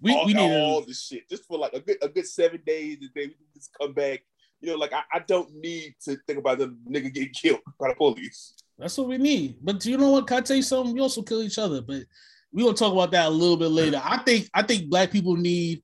[0.00, 2.26] We all, we need all to, the shit, just for like a good a good
[2.26, 4.20] seven days, and then we can just come back.
[4.60, 7.88] You know, like I, I don't need to think about the nigga getting killed by
[7.88, 8.54] the police.
[8.78, 9.56] That's what we need.
[9.62, 10.26] But you know what?
[10.26, 10.94] Can I tell you something?
[10.94, 12.04] We also kill each other, but
[12.52, 14.00] we gonna talk about that a little bit later.
[14.02, 15.82] I think I think black people need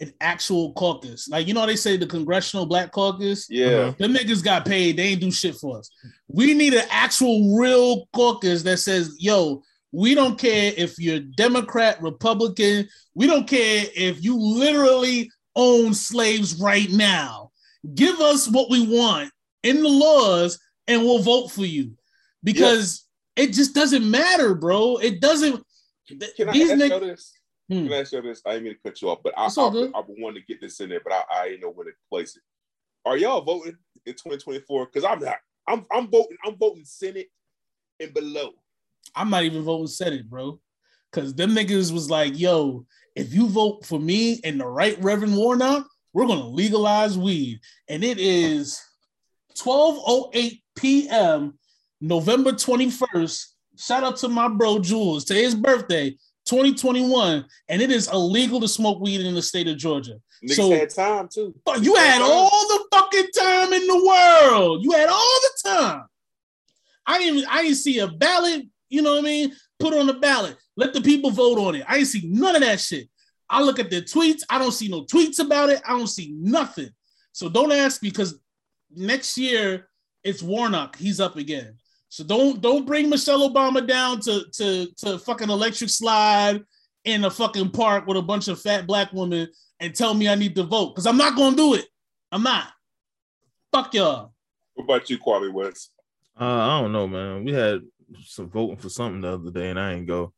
[0.00, 1.28] an actual caucus.
[1.28, 3.48] Like you know, how they say the Congressional Black Caucus.
[3.48, 3.66] Yeah.
[3.66, 3.94] Uh-huh.
[3.98, 4.96] the niggas got paid.
[4.96, 5.90] They ain't do shit for us.
[6.28, 12.02] We need an actual real caucus that says, yo, we don't care if you're Democrat,
[12.02, 12.88] Republican.
[13.14, 17.52] We don't care if you literally own slaves right now.
[17.94, 19.30] Give us what we want
[19.62, 21.92] in the laws and we'll vote for you.
[22.42, 24.96] Because it just doesn't matter, bro.
[24.96, 25.64] It doesn't.
[26.08, 27.30] Can I these ask you niggas.
[27.68, 27.84] Hmm.
[27.84, 28.42] Can I ask you this?
[28.44, 29.98] I didn't mean to cut you off, but I, It's all I.
[29.98, 32.36] I, wanted to get this in there, but I, I didn't know where to place
[32.36, 32.42] it.
[33.06, 34.86] Are y'all voting in 2024?
[34.86, 35.36] Because I'm not.
[35.66, 36.36] I'm I'm voting.
[36.44, 37.28] I'm voting Senate
[38.00, 38.50] and below.
[39.14, 40.60] I'm not even voting Senate, bro.
[41.12, 45.36] Cause them niggas was like, yo, if you vote for me and the right Reverend
[45.36, 47.60] Warnock, we're gonna legalize weed.
[47.88, 48.82] And it is
[49.56, 51.58] 12:08 p.m.
[52.00, 53.46] November 21st.
[53.76, 55.24] Shout out to my bro Jules.
[55.24, 56.16] Today's birthday,
[56.46, 60.20] 2021, and it is illegal to smoke weed in the state of Georgia.
[60.44, 61.54] Niggas So- had time too.
[61.64, 64.84] But you had all the fucking time in the world.
[64.84, 66.04] You had all the time.
[67.06, 67.46] I didn't.
[67.48, 68.66] I didn't see a ballot.
[68.88, 69.56] You know what I mean?
[69.78, 70.56] Put on the ballot.
[70.76, 71.84] Let the people vote on it.
[71.88, 73.08] I didn't see none of that shit.
[73.48, 74.42] I look at the tweets.
[74.48, 75.82] I don't see no tweets about it.
[75.86, 76.90] I don't see nothing.
[77.32, 78.38] So don't ask because
[78.94, 79.88] next year
[80.22, 80.96] it's Warnock.
[80.96, 81.76] He's up again.
[82.14, 86.62] So don't don't bring Michelle Obama down to to to fucking electric slide
[87.02, 89.48] in a fucking park with a bunch of fat black women
[89.80, 91.86] and tell me I need to vote because I'm not gonna do it.
[92.30, 92.68] I'm not.
[93.72, 94.32] Fuck y'all.
[94.74, 95.90] What about you, Kwame West?
[96.40, 97.42] Uh, I don't know, man.
[97.42, 97.80] We had
[98.24, 100.32] some voting for something the other day, and I ain't go.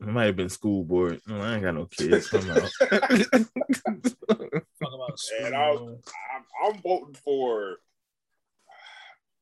[0.00, 1.20] It might have been school board.
[1.26, 2.26] No, I ain't got no kids.
[2.30, 2.70] Come out.
[2.80, 3.42] Fuck
[4.94, 6.00] about And I'll-
[6.34, 7.80] I'm, I'm voting for.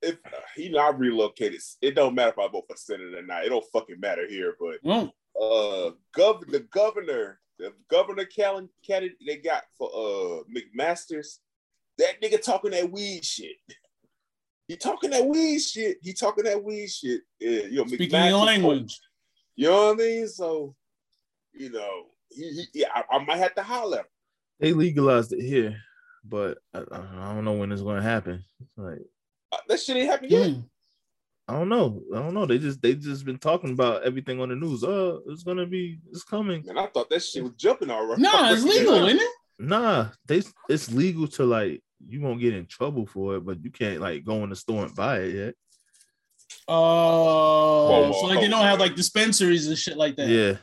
[0.03, 0.17] If
[0.57, 1.61] you know, I relocated.
[1.83, 3.45] It don't matter if I vote for senator or not.
[3.45, 4.55] It don't fucking matter here.
[4.61, 11.41] But Mm, uh, gov the governor, the governor Callan candidate they got for uh McMaster's,
[11.99, 13.57] that nigga talking that weed shit.
[14.69, 15.97] He talking that weed shit.
[16.03, 17.23] He talking that weed shit.
[17.41, 19.01] Yeah, you know, speaking McMaster's- your language.
[19.57, 20.29] You know what I mean?
[20.29, 20.77] So,
[21.53, 24.05] you know, he, he, yeah, I, I might have to holler.
[24.61, 25.77] they legalized it here,
[26.25, 28.45] but I, I don't know when it's going to happen.
[28.77, 29.01] Like
[29.69, 30.49] that shit ain't happened yet.
[30.49, 30.65] Mm.
[31.49, 32.03] I don't know.
[32.15, 32.45] I don't know.
[32.45, 34.85] They just they just been talking about everything on the news.
[34.85, 35.99] Uh, it's gonna be.
[36.11, 36.69] It's coming.
[36.69, 38.21] And I thought that shit was jumping already.
[38.21, 39.31] Nah, it's legal, isn't it?
[39.59, 43.71] Nah, they it's legal to like you won't get in trouble for it, but you
[43.71, 45.55] can't like go in the store and buy it yet.
[46.67, 50.29] Oh, Whoa, whoa, so like they hold don't have like dispensaries and shit like that.
[50.29, 50.57] Yeah,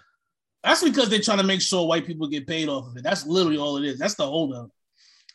[0.64, 3.04] That's because they're trying to make sure white people get paid off of it.
[3.04, 4.00] That's literally all it is.
[4.00, 4.70] That's the holdup.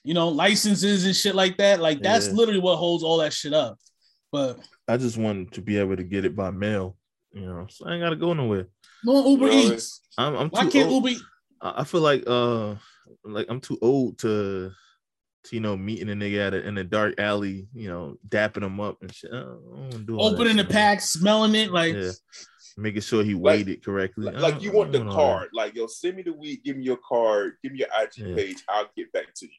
[0.05, 1.81] You know, licenses and shit like that.
[1.81, 2.33] Like that's Yeah.
[2.35, 3.79] literally what holds all that shit up.
[4.33, 4.59] But
[4.89, 6.97] I just wanted to be able to get it by mail.
[7.33, 8.69] You know, so I ain't gotta go nowhere.
[9.05, 10.01] no Uber No, Eats.
[10.19, 11.05] I'm I'm Why can't old.
[11.05, 11.09] Uber?
[11.11, 11.23] Eats-
[11.61, 12.77] I I feel like uh
[13.25, 14.71] like I'm too old to,
[15.45, 18.63] to you know meeting a nigga at a, in a dark alley, you know, dapping
[18.65, 19.31] him up and shit.
[19.33, 20.73] I don't do all that Opening the shit.
[20.73, 22.13] pack, smelling it, like Yeah.
[22.79, 24.25] making sure he Like- weighed it correctly.
[24.27, 25.39] Like, like you want the don't want all that.
[25.39, 25.49] card.
[25.53, 28.35] Like, yo, send me the weed, give me your card, give me your IG Yeah.
[28.35, 29.53] page, I'll get back to you.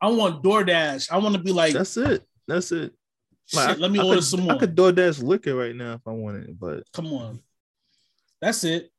[0.00, 1.10] I want DoorDash.
[1.10, 2.22] I want to be like, That's it.
[2.46, 2.92] That's it.
[3.46, 4.52] shit, I- let me I order could, some more.
[4.54, 7.40] I could DoorDash liquor right now if I wanted, but Come on.
[8.40, 8.90] That's it.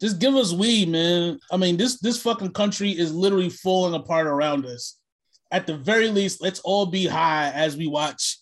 [0.00, 1.38] Just give us weed, man.
[1.50, 4.96] I mean, this this fucking country is literally falling apart around us.
[5.50, 8.38] At the very least, let's all be high as we watch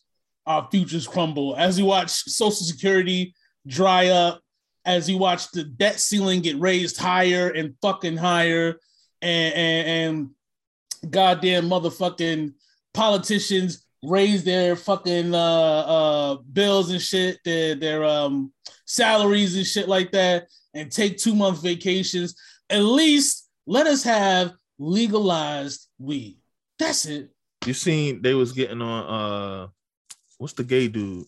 [0.46, 3.34] our futures crumble, as we watch Social Security
[3.66, 4.40] dry up,
[4.84, 8.78] as we watch the debt ceiling get raised higher and fucking higher,
[9.22, 10.30] and and, and
[11.10, 12.52] goddamn motherfucking
[12.94, 18.52] politicians raise their fucking uh uh bills and shit, their their um
[18.84, 22.34] salaries and shit like that, and take two month vacations.
[22.70, 26.38] At least let us have legalized weed.
[26.78, 27.30] That's it.
[27.64, 29.66] you seen they was getting on uh
[30.38, 31.26] what's the gay dude?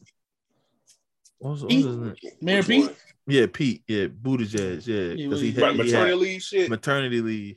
[1.39, 2.15] What's, what's his name?
[2.41, 2.97] Mayor Pete?
[3.27, 3.83] Yeah, Pete.
[3.87, 4.87] Yeah, Buttigieg.
[4.87, 6.71] Yeah, Yeah, because he, had, Right, he had maternity leave shit.
[6.71, 7.57] maternity leave,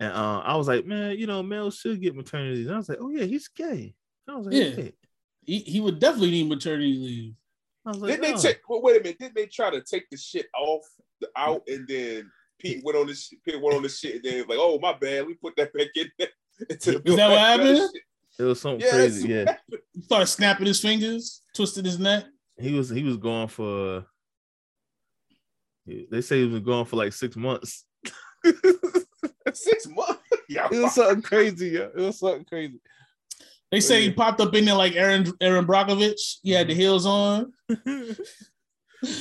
[0.00, 2.56] and uh, I was like, man, you know, males should get maternity.
[2.56, 2.66] leave.
[2.66, 3.94] And I was like, oh yeah, he's gay.
[4.28, 4.64] I was like, Yeah.
[4.68, 4.92] okay.
[5.46, 7.34] He, he would definitely need maternity leave.
[7.86, 8.42] I was like, Didn't they oh.
[8.42, 8.60] take?
[8.68, 9.18] Well, wait a minute.
[9.18, 10.82] Didn't they try to take the shit off
[11.20, 14.38] the out and then Pete went on this Pete went on the shit and then
[14.48, 16.28] like, oh my bad, we put that back in there.
[16.70, 17.90] Into the Is that what happened?
[18.38, 19.28] It was something Yeah, crazy.
[19.28, 19.56] Yeah,
[19.92, 22.24] He started snapping his fingers, twisted his neck.
[22.58, 24.06] he was he was going for.
[25.86, 27.84] They say he was going for like six months.
[29.62, 30.20] Six months.
[30.46, 31.68] Yeah, It was something crazy.
[31.68, 32.78] Yeah, it was something crazy.
[33.72, 36.36] They say he popped up in there like Erin Erin Brockovich.
[36.42, 36.80] He had the mm-hmm.
[36.80, 37.52] heels on.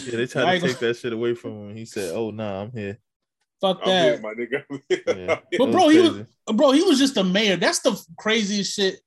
[0.05, 1.75] Yeah, they tried Like- to take that shit away from him.
[1.75, 2.99] He said, "Oh nah, I'm here."
[3.59, 4.21] Fuck I'm that.
[4.21, 4.63] my nigga.
[4.89, 5.39] Yeah.
[5.57, 6.21] But It bro, he was
[6.53, 7.55] bro, he was just a mayor.
[7.55, 8.99] That's the craziest shit.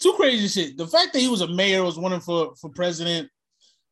[0.00, 0.76] Too crazy shit.
[0.76, 3.28] The fact that he was a mayor, was running for for president,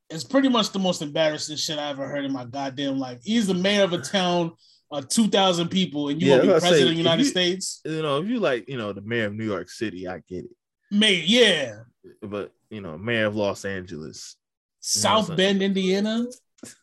[0.09, 3.20] is pretty much the most embarrassing shit I ever heard in my goddamn life.
[3.22, 4.52] He's the mayor of a town
[4.90, 7.22] of two thousand people, and you Yeah, want to be president say, of the United
[7.24, 7.81] you- States?
[7.85, 10.44] you know, if you like, you know, the mayor of New York City, I get
[10.44, 10.50] it.
[10.90, 11.74] Mayor, yeah.
[12.22, 14.37] But you know, mayor of Los Angeles,
[14.81, 15.37] South saying?
[15.37, 16.26] Bend, Indiana.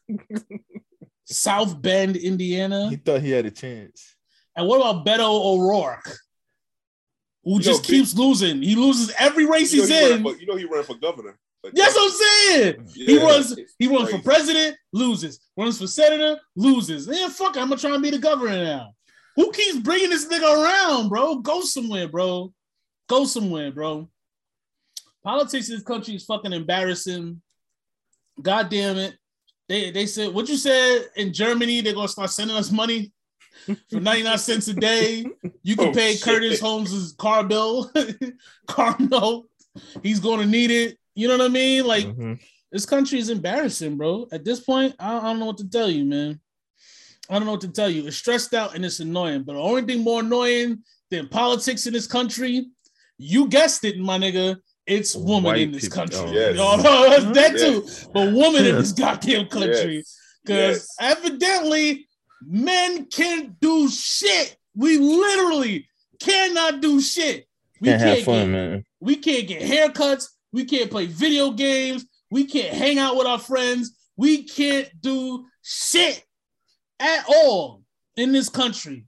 [1.25, 2.89] South Bend, Indiana.
[2.89, 4.15] he thought he had a chance.
[4.55, 6.09] And what about Beto O'Rourke?
[7.43, 8.61] Who You just know, keeps losing.
[8.61, 10.23] He loses every race You know, he's he in.
[10.23, 11.37] for, you know he ran for governor.
[11.73, 12.87] But That's what I'm saying.
[12.93, 13.59] he runs.
[13.79, 15.39] He runs for president, loses.
[15.57, 17.07] Runs for senator, loses.
[17.07, 17.59] Man, fuck it.
[17.59, 18.91] I'm gonna try and be the governor now.
[19.35, 21.35] Who keeps bringing this nigga around, bro?
[21.37, 22.53] Go somewhere, bro.
[23.09, 24.09] Go somewhere, bro.
[25.23, 27.41] Politics in this country is fucking embarrassing.
[28.41, 29.15] God damn it.
[29.67, 31.81] They they said what you said in Germany.
[31.81, 33.11] They're gonna start sending us money
[33.89, 35.25] for 99 cents a day.
[35.63, 36.21] You can Oh, pay shit.
[36.23, 37.91] Curtis Holmes's car bill,
[38.67, 39.49] car note.
[40.03, 40.97] He's gonna need it.
[41.17, 41.83] You know what I mean?
[41.85, 42.39] Like Mhm.
[42.71, 44.27] this country is embarrassing, bro.
[44.31, 46.39] At this point, I, I don't know what to tell you, man.
[47.27, 48.05] I don't know what to tell you.
[48.05, 49.41] It's stressed out and it's annoying.
[49.43, 52.67] But the only thing more annoying than politics in this country,
[53.17, 54.57] you guessed it, my nigga.
[54.85, 55.97] It's woman White in this people.
[55.97, 56.19] country.
[56.19, 56.55] Oh, Yes.
[56.57, 56.77] Yo,
[57.09, 57.61] that's that Yes.
[58.03, 58.09] too.
[58.13, 60.03] But woman in this goddamn country.
[60.45, 61.17] Because Yes.
[61.17, 62.07] evidently
[62.45, 64.55] men can't do shit.
[64.75, 65.89] We literally
[66.21, 67.47] cannot do shit.
[67.81, 68.83] We Can't have get- fun, man.
[69.01, 70.27] we can't get haircuts.
[70.51, 72.05] We can't play video games.
[72.31, 73.95] We can't hang out with our friends.
[74.15, 76.23] We can't do shit
[76.99, 77.83] at all
[78.15, 79.05] in this country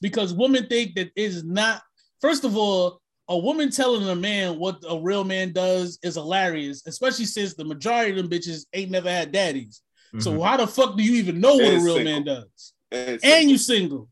[0.00, 1.82] because women think that it is not.
[2.20, 6.82] First of all, a woman telling a man what a real man does is hilarious,
[6.86, 9.82] especially since the majority of them bitches ain't never had daddies.
[10.20, 10.42] So Mhm.
[10.46, 12.04] how the fuck do you even know what a real single.
[12.04, 12.72] man does?
[12.90, 13.50] And, And single.
[13.50, 14.08] you single.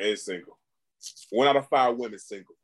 [0.00, 0.58] and single.
[1.30, 2.56] One out of five women single.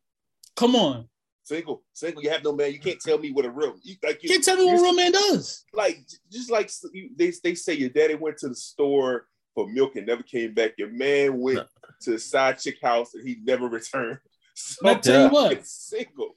[0.57, 1.09] Come on.
[1.45, 2.23] Single, single.
[2.23, 2.73] You have no man.
[2.73, 3.75] You can't tell me what a real.
[3.83, 5.65] You, like you, Can't tell me what a real man does.
[5.75, 5.99] like
[6.31, 10.07] just like you, they they say your daddy went to the store for milk and
[10.07, 10.73] never came back.
[10.79, 11.65] Your man went No.
[12.03, 14.19] to the side chick house and he never returned.
[14.55, 16.37] So But I tell you what, single.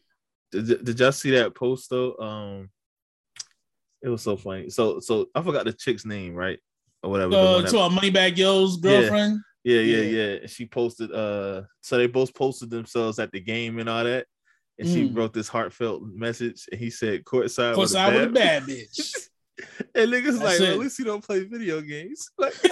[0.51, 2.15] Did, did y'all see that post though?
[2.15, 2.69] Um,
[4.01, 4.69] it was so funny.
[4.69, 6.57] So so I forgot the chick's name, right?
[7.03, 7.31] Or whatever.
[7.31, 9.39] the uh, one that- to our Moneybagg Yo's girlfriend.
[9.63, 10.27] Yeah, yeah, Yeah.
[10.41, 10.47] yeah.
[10.47, 14.25] She posted uh so they both posted themselves at the game and all that.
[14.77, 15.15] And she Mm.
[15.15, 18.29] wrote this heartfelt message and he said courtside, Of course, with, I a was a
[18.29, 18.33] bad.
[18.33, 19.29] bad bitch.
[19.95, 22.29] and niggas like, well, at least you don't play video games.
[22.37, 22.69] Like Hey,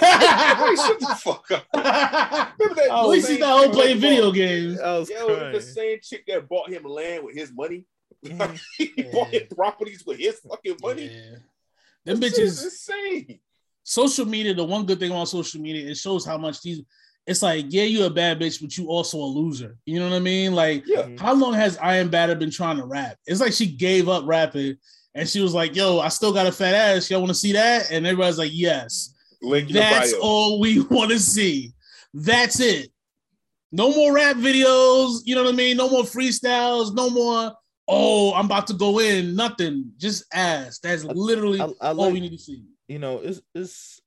[0.76, 1.64] shut the fuck up.
[1.72, 2.88] Remember that?
[2.90, 4.78] At least he's same not home playing video games.
[4.80, 5.52] I was Yo, crying.
[5.54, 7.86] the same chick that bought him land with his money.
[8.24, 8.60] Mhm.
[8.78, 11.06] he bought him properties with his fucking money.
[11.06, 11.36] Yeah.
[12.04, 13.40] Them This shit is bitches, insane.
[13.82, 16.82] social media, the one good thing about social media, it shows how much these
[17.26, 19.76] it's like, yeah, you're a bad bitch, but you also a loser.
[19.86, 20.54] You know what I mean?
[20.54, 21.02] Like, Yeah.
[21.04, 21.18] Mhm.
[21.20, 23.16] how long has Iron Batter been trying to rap?
[23.26, 24.76] It's like she gave up rapping
[25.14, 27.08] and she was like, yo, I still got a fat ass.
[27.10, 27.90] Y'all want to see that?
[27.90, 29.14] And everybody's like, yes.
[29.42, 31.72] Link That's all we want to see.
[32.12, 32.90] That's it.
[33.72, 35.20] No more rap videos.
[35.24, 35.76] You know what I mean?
[35.76, 36.94] No more freestyles.
[36.94, 37.52] No more.
[37.88, 39.34] Oh, I'm about to go in.
[39.34, 39.92] Nothing.
[39.98, 40.78] Just ass.
[40.78, 42.64] That's literally I, I all like, we need to see.
[42.88, 44.00] you know, it's it's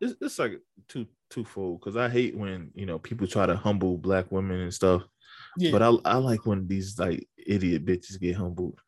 [0.00, 3.98] it's, it's like two twofold because I hate when you know people try to humble
[3.98, 5.02] black women and stuff.
[5.56, 8.80] Yeah, But I I like when these like idiot bitches get humbled.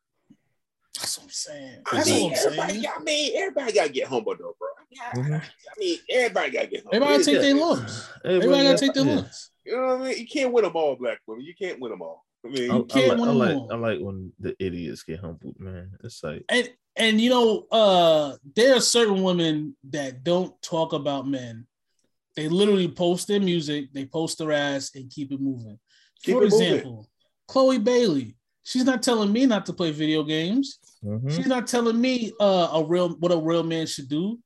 [0.94, 1.82] that's what I'm saying.
[1.90, 2.86] I That's mean, what I'm everybody, saying.
[2.96, 4.68] I mean, everybody gotta get humbled though, bro.
[4.78, 5.36] I mean, I-.
[5.38, 5.42] I
[5.78, 6.96] mean, everybody gotta get humble.
[6.96, 8.08] Everybody take their lumps.
[8.24, 9.14] Everybody gotta take their yeah.
[9.14, 9.50] lumps.
[9.64, 10.18] You know what I mean?
[10.18, 11.44] You can't win them all, black women.
[11.44, 12.24] You can't win them all.
[12.44, 13.72] I mean, I, I can't like, win I them like all.
[13.72, 15.92] I like when the idiots get humbled, man.
[16.02, 21.28] It's like And and you know, uh, there are certain women that don't talk about
[21.28, 21.66] men.
[22.36, 25.78] They literally post their music, they post their ass, and keep it moving.
[26.22, 26.66] Keep For it moving.
[26.68, 27.08] example,
[27.48, 28.36] Chloe Bailey.
[28.62, 30.78] She's not telling me not to play video games.
[31.04, 31.30] mhm.
[31.34, 34.38] She's not telling me uh, a real what a real man should do.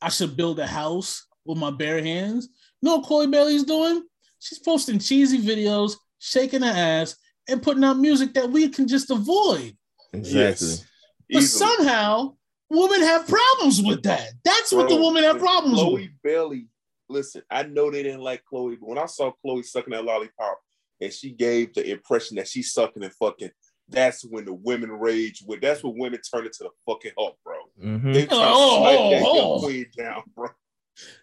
[0.00, 2.48] I should build a house with my bare hands.
[2.82, 4.02] No, what Chloe Bailey's doing.
[4.40, 7.16] She's posting cheesy videos, shaking her ass,
[7.48, 9.76] and putting out music that we can just avoid.
[10.12, 10.68] exactly.
[10.68, 10.84] Yes.
[11.30, 12.34] But somehow
[12.70, 14.30] women have problems with that.
[14.44, 15.88] That's what the women have problems with.
[15.88, 16.66] Chloe Bailey.
[17.08, 20.60] Listen, I know they didn't like Chloe, but when I saw Chloe sucking that lollipop
[21.00, 23.50] and she gave the impression that she's sucking and fucking,
[23.88, 25.42] that's when the women rage.
[25.46, 27.56] With that's when women turn into the fucking Hulk, bro.
[27.82, 28.12] Mhm.
[28.12, 29.60] They try to Oh, smack oh, that oh.
[29.60, 30.48] queen down, bro.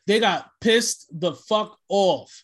[0.07, 2.43] They got pissed the fuck off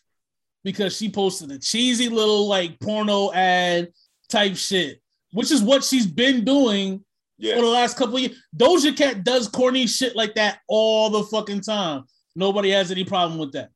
[0.62, 3.90] because she posted a cheesy little like porno ad
[4.28, 5.00] type shit,
[5.32, 7.04] which is what she's been doing
[7.38, 7.56] Yes.
[7.56, 8.36] for the last couple of years.
[8.56, 12.04] Doja Cat does corny shit like that all the fucking time.
[12.34, 13.70] Nobody has any problem with that.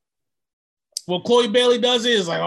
[1.06, 2.44] What Chloe Bailey does is like, oh,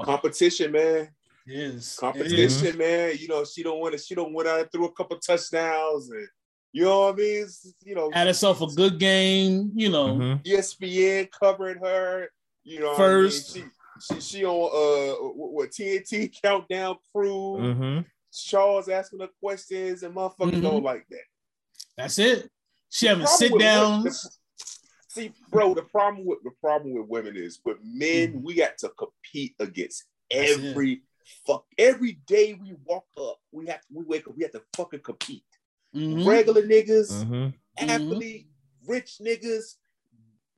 [0.00, 1.08] oh, Competition, man.
[1.46, 1.54] it is.
[1.54, 1.96] It is.
[2.00, 3.14] Competition, man.
[3.18, 3.98] You know, she don't want to.
[3.98, 6.26] She don't went out and threw a couple touchdowns, and
[6.72, 7.42] you know what I mean.
[7.42, 10.08] It's, you know, Had herself a good game, you know.
[10.16, 10.44] Mhm.
[10.44, 12.28] ESPN covering her.
[12.64, 13.56] You know, First.
[13.56, 13.70] I mean?
[14.00, 17.56] she, she she on uh what, what TNT countdown crew.
[17.60, 18.04] Mhm.
[18.32, 20.62] Charles asking her questions, and motherfuckers Mhm.
[20.62, 21.24] don't like that.
[21.96, 22.50] That's it.
[22.88, 23.66] She having sit with women-
[24.04, 24.39] downs.
[25.12, 28.90] See, bro, the problem with the problem with women is with men, we got to
[28.90, 31.02] compete against every
[31.44, 33.38] fuck every day we walk up.
[33.50, 34.36] We have to, we wake up.
[34.36, 35.42] We have to fucking compete.
[35.96, 36.24] Mhm.
[36.24, 37.54] Regular niggas, Mhm.
[37.76, 38.46] athlete,
[38.86, 39.78] rich niggas,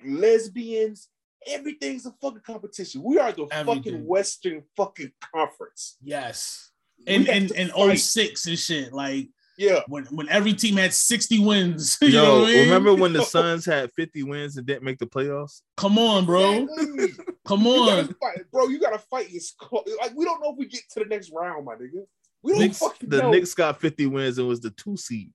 [0.04, 1.08] lesbians.
[1.46, 3.02] Everything's a fucking competition.
[3.02, 3.82] We are the Everything.
[3.82, 5.96] fucking Western fucking conference.
[6.02, 6.70] Yes.
[7.06, 7.98] We And and and fight.
[7.98, 8.92] 06 and shit.
[8.92, 9.28] Like
[9.62, 9.81] Yeah.
[9.88, 11.98] when, when every team had 60 wins.
[12.03, 12.61] You know Yo, what I mean?
[12.64, 15.62] remember when the Suns had 50 wins and didn't make the playoffs?
[15.77, 16.62] Come on, bro.
[16.68, 17.25] Exactly.
[17.46, 17.87] Come You on.
[18.07, 18.68] gotta fight, bro.
[18.68, 19.27] You gotta fight.
[19.31, 22.05] It's co- like we don't know if we get to the next round, my nigga.
[22.42, 25.33] We don't Knicks, fucking the know, Knicks got 50 wins and was the two seed.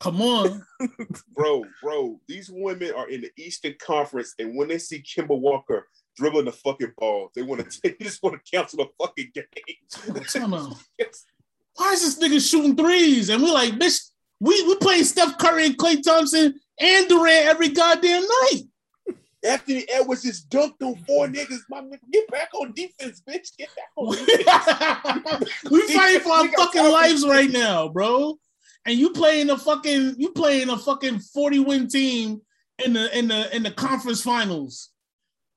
[0.00, 0.64] Come on.
[1.34, 2.18] bro, bro.
[2.26, 6.52] These women are in the Eastern Conference, and when they see Kemba Walker dribbling the
[6.52, 7.80] fucking ball, they want to.
[7.82, 10.24] They just want to cancel the fucking game.
[10.26, 10.74] Time out.
[11.80, 13.30] Why is this nigga shooting threes?
[13.30, 17.70] And we're like, bitch, we we playing Steph Curry and Klay Thompson and Durant every
[17.70, 18.62] goddamn night.
[19.42, 21.60] Anthony Edwards just dunked on four niggas.
[21.70, 23.56] My nigga, get back on defense, bitch.
[23.56, 25.70] Get back on defense.
[25.70, 28.38] we fighting for our fucking lives right now, bro.
[28.84, 32.42] And you playing a fucking you playing a fucking 40 win team
[32.84, 34.89] in the in the in the conference finals.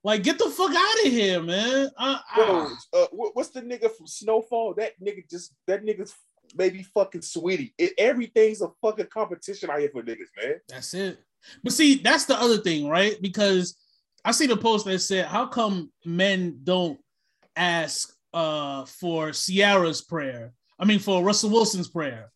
[0.04, 1.90] Like get the fuck out of here, man.
[1.96, 4.74] Uh, Bro, uh, what's the nigga from Snowfall?
[4.74, 6.14] That nigga just that nigga's
[6.54, 7.74] maybe fucking sweetie.
[7.78, 10.60] It, everything's a fucking competition out here for niggas, man.
[10.68, 11.18] that's it.
[11.62, 13.16] But see, that's the other thing, right?
[13.20, 13.76] Because
[14.24, 17.00] I see the post that said, "How come men don't
[17.56, 20.52] ask uh for Ciara's prayer?
[20.78, 22.30] I mean, for Russell Wilson's prayer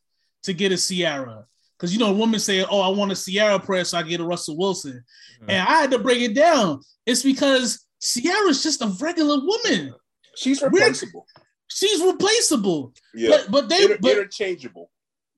[0.45, 1.45] to get a Ciara."
[1.79, 4.25] Because you know, women say, "Oh, I want a Ciara prayer, so I get a
[4.25, 5.05] Russell Wilson,"
[5.47, 6.81] and I had to break it down.
[7.07, 9.95] It's because Ciara's just a regular woman.
[10.37, 11.27] She's We're- replaceable.
[11.69, 12.95] She's replaceable.
[13.15, 14.91] Yeah, But but they Inter- but interchangeable.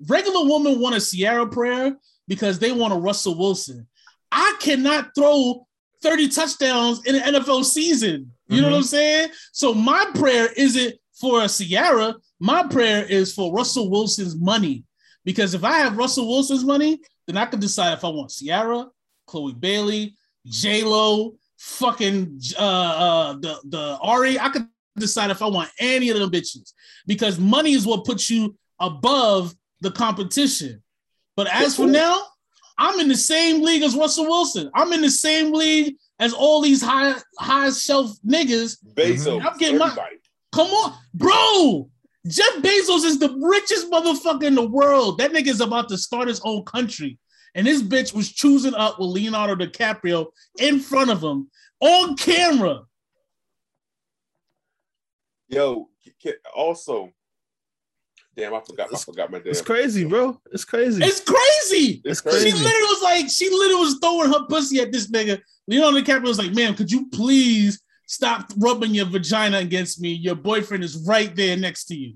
[0.08, 1.96] regular women want a Ciara prayer
[2.28, 3.86] because they want a Russell Wilson.
[4.32, 5.66] I cannot throw
[6.02, 8.32] 30 touchdowns in an NFL season.
[8.48, 8.76] You know what mm-hmm.
[8.78, 9.30] I'm saying?
[9.52, 12.14] So my prayer isn't for a Ciara.
[12.38, 14.84] My prayer is for Russell Wilson's money.
[15.24, 18.86] Because if I have Russell Wilson's money, then I can decide if I want Ciara,
[19.26, 20.14] Chloe Bailey,
[20.46, 24.38] J Lo, fucking uh, uh, the the Ari.
[24.38, 24.66] I could
[24.96, 26.72] decide if I want any of them bitches
[27.06, 30.82] because money is what puts you above the competition.
[31.36, 32.22] But as for now,
[32.78, 34.70] I'm in the same league as Russell Wilson.
[34.74, 38.78] I'm in the same league as all these high high shelf niggas.
[38.94, 39.44] Bezos.
[39.44, 40.16] I'm getting my- everybody.
[40.52, 41.88] Come on, bro.
[42.26, 45.18] Jeff Bezos is the richest motherfucker in the world.
[45.18, 47.18] That nigga is about to start his own country.
[47.54, 50.26] And this bitch was choosing up with Leonardo DiCaprio
[50.58, 51.50] in front of him
[51.80, 52.82] on camera.
[55.48, 57.10] Yo, k- k- also,
[58.36, 58.94] damn, I forgot.
[58.94, 59.48] I forgot my damn.
[59.48, 60.40] It's crazy, bro.
[60.52, 61.02] It's crazy.
[61.02, 62.02] It's crazy.
[62.04, 65.40] It's She literally was like, she literally was throwing her pussy at this nigga.
[65.66, 67.80] Leonardo DiCaprio was like, ma'am, could you please
[68.10, 70.10] stop rubbing your vagina against me?
[70.12, 72.14] Your boyfriend is right there next to you.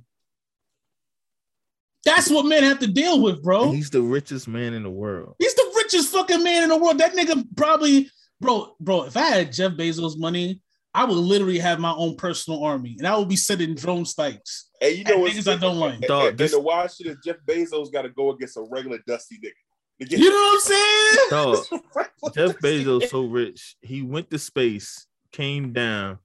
[2.04, 3.70] That's what men have to deal with, bro.
[3.72, 5.36] He's the richest man in the world.
[5.38, 6.98] He's the richest fucking man in the world.
[6.98, 9.04] That nigga probably, bro, bro.
[9.04, 10.60] If I had Jeff Bezos' money,
[10.92, 14.68] I would literally have my own personal army, and I would be sending drone strikes.
[14.80, 15.94] Hey, you know And what's niggas I don't like.
[15.94, 18.56] And, Dog, and, this- and the wild shit is Jeff Bezos got to go against
[18.58, 20.06] a regular dusty nigga.
[20.08, 21.30] Get- You know what I'm saying?
[21.30, 23.76] Dog, Jeff Bezos so rich.
[23.80, 26.18] He went to space, came down,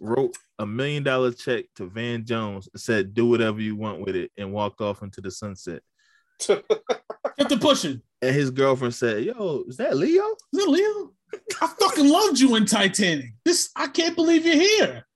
[0.00, 4.14] wrote a million dollar check to Van Jones, and said, "Do whatever you want with
[4.16, 5.82] it," and walked off into the sunset.
[6.46, 8.00] Get the pushing.
[8.20, 11.12] And his girlfriend said, "Yo, is that Leo?" Is it Leo?
[11.60, 13.32] I fucking loved you in Titanic.
[13.44, 15.06] This I can't believe you're here.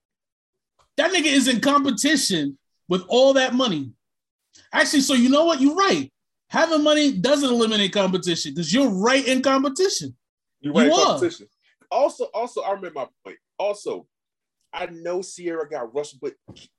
[0.97, 3.93] That nigga is in competition with all that money.
[4.73, 5.61] Actually, so you know what?
[5.61, 6.11] You're right.
[6.49, 10.17] Having money doesn't eliminate competition because you're right in competition.
[10.61, 11.05] You're right You in are.
[11.07, 11.49] competition.
[11.91, 13.39] Also, also, I remember my point.
[13.59, 14.07] Also,
[14.73, 16.35] I know Ciara got Russell, but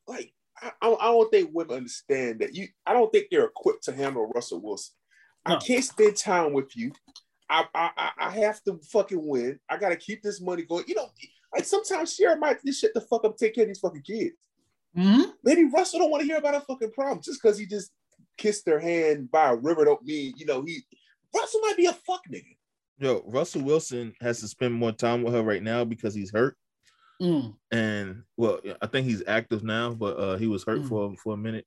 [0.07, 2.53] like, I, I don't think women understand that.
[2.55, 4.93] You, I don't think they're equipped to handle Russell Wilson.
[5.45, 6.91] I can't spend time with you.
[7.49, 9.59] I, I, I- have to fucking win.
[9.69, 10.83] I gotta keep this money going.
[10.87, 11.09] You know,
[11.53, 14.35] like sometimes Ciara might this shit the fuck up, take care of these fucking kids.
[14.95, 15.31] Mhm.
[15.43, 17.91] Maybe Russell don't want to hear about a fucking problem just because he just
[18.37, 19.85] kissed their hand by a river.
[19.85, 20.81] Don't mean you know he.
[21.33, 22.56] Russell might be a fuck nigga.
[22.99, 26.55] Yo, Russell Wilson has to spend more time with her right now because he's hurt.
[27.19, 27.55] Mm.
[27.71, 30.87] and well, I think he's active now, but uh, he was hurt Mm.
[30.89, 31.65] for for a minute.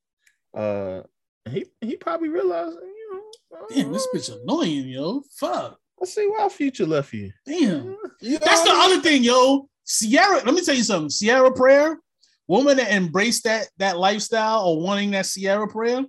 [0.55, 1.03] Uh,
[1.49, 5.23] he he probably realized, you know, Damn, this uh, bitch annoying, yo.
[5.39, 5.77] Fuck.
[5.99, 7.33] Let's see why future left you.
[7.45, 7.87] Damn.
[7.89, 9.69] Know That's the I other thing, yo.
[9.87, 11.11] Ciara, let me tell you something.
[11.11, 11.99] Ciara prayer,
[12.47, 16.05] woman that embrace that that lifestyle or wanting that Ciara prayer,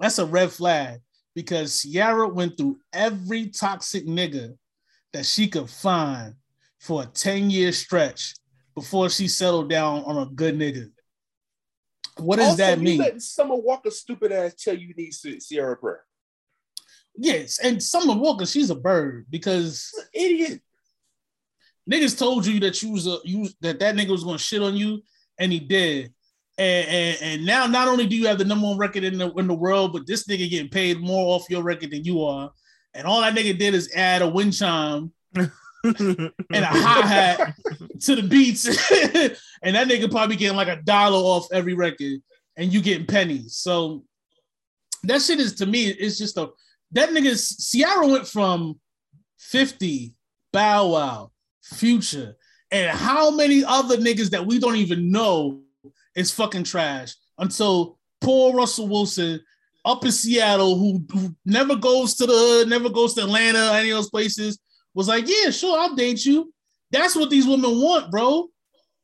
[0.00, 0.98] that's a red flag
[1.44, 4.54] because Ciara went through every toxic nigga
[5.14, 6.34] that she could find
[6.78, 8.34] for a 10 year stretch
[8.74, 10.90] before she settled down on a good nigga.
[12.18, 12.98] What does Also, that mean?
[12.98, 16.04] letting Summer Walker stupid ass tell you need Si- Ciara prayer.
[17.16, 20.60] yes, and Summer Walker, she's a bird because an idiot.
[21.90, 24.76] niggas told you that you was a you that that nigga was gonna shit on
[24.76, 25.02] you,
[25.38, 26.12] and he did.
[26.60, 29.32] And, and, and now not only do you have the number one record in the
[29.32, 32.52] in the world, but this nigga getting paid more off your record than you are.
[32.92, 37.56] And all that nigga did is add a wind chime and a hi hat
[38.00, 38.66] to the beats,
[39.62, 42.20] and that nigga probably getting like a dollar off every record,
[42.58, 43.56] and you getting pennies.
[43.56, 44.04] So
[45.04, 46.50] that shit is to me, it's just a
[46.92, 48.78] that nigga Ciara went from
[49.38, 50.12] 50
[50.52, 51.30] Bow Wow,
[51.62, 52.36] Future,
[52.70, 55.62] and how many other niggas that we don't even know
[56.14, 59.40] is fucking trash until poor Russell Wilson
[59.84, 63.90] up in Seattle, who, who never goes to the hood, never goes to Atlanta, any
[63.90, 64.58] of those places,
[64.94, 66.52] was like, yeah, sure, I'll date you.
[66.90, 68.48] That's what these women want, bro.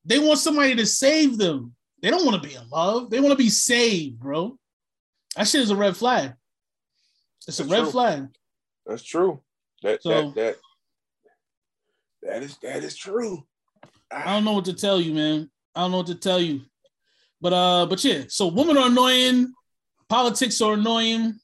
[0.05, 1.75] They want somebody to save them.
[2.03, 3.11] They don't want to be in love.
[3.11, 4.59] They want to be saved, bro.
[5.37, 6.35] That shit is a red flag.
[7.49, 7.91] It's a red true.
[7.91, 8.27] flag.
[8.85, 9.41] That's true.
[9.83, 10.57] That So- that that
[12.23, 13.47] that is that is true.
[14.11, 15.51] I don't know what to tell you, man.
[15.75, 16.63] I don't know what to tell you.
[17.41, 19.53] But uh, but yeah, so women are annoying,
[20.09, 21.35] politics are annoying.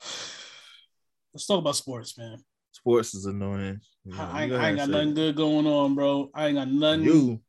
[1.32, 2.38] Let's talk about sports, man.
[2.72, 3.80] Sports is annoying.
[4.04, 6.30] You know, I, I ain't got nothing good going on, bro.
[6.34, 7.04] I ain't got nothing.
[7.04, 7.40] You,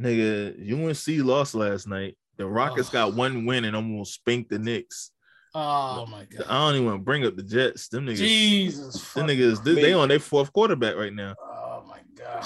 [0.00, 0.70] nigga,
[1.18, 2.16] UNC lost last night.
[2.36, 2.92] The Rockets Oh.
[2.92, 5.10] got one win and almost spanked the Knicks.
[5.56, 6.46] Oh my god!
[6.48, 7.88] I don't even want to bring up the Jets.
[7.88, 9.12] Them niggas, Jesus.
[9.14, 11.36] them niggas, they, they on their fourth quarterback right now.
[11.40, 12.44] Oh my god.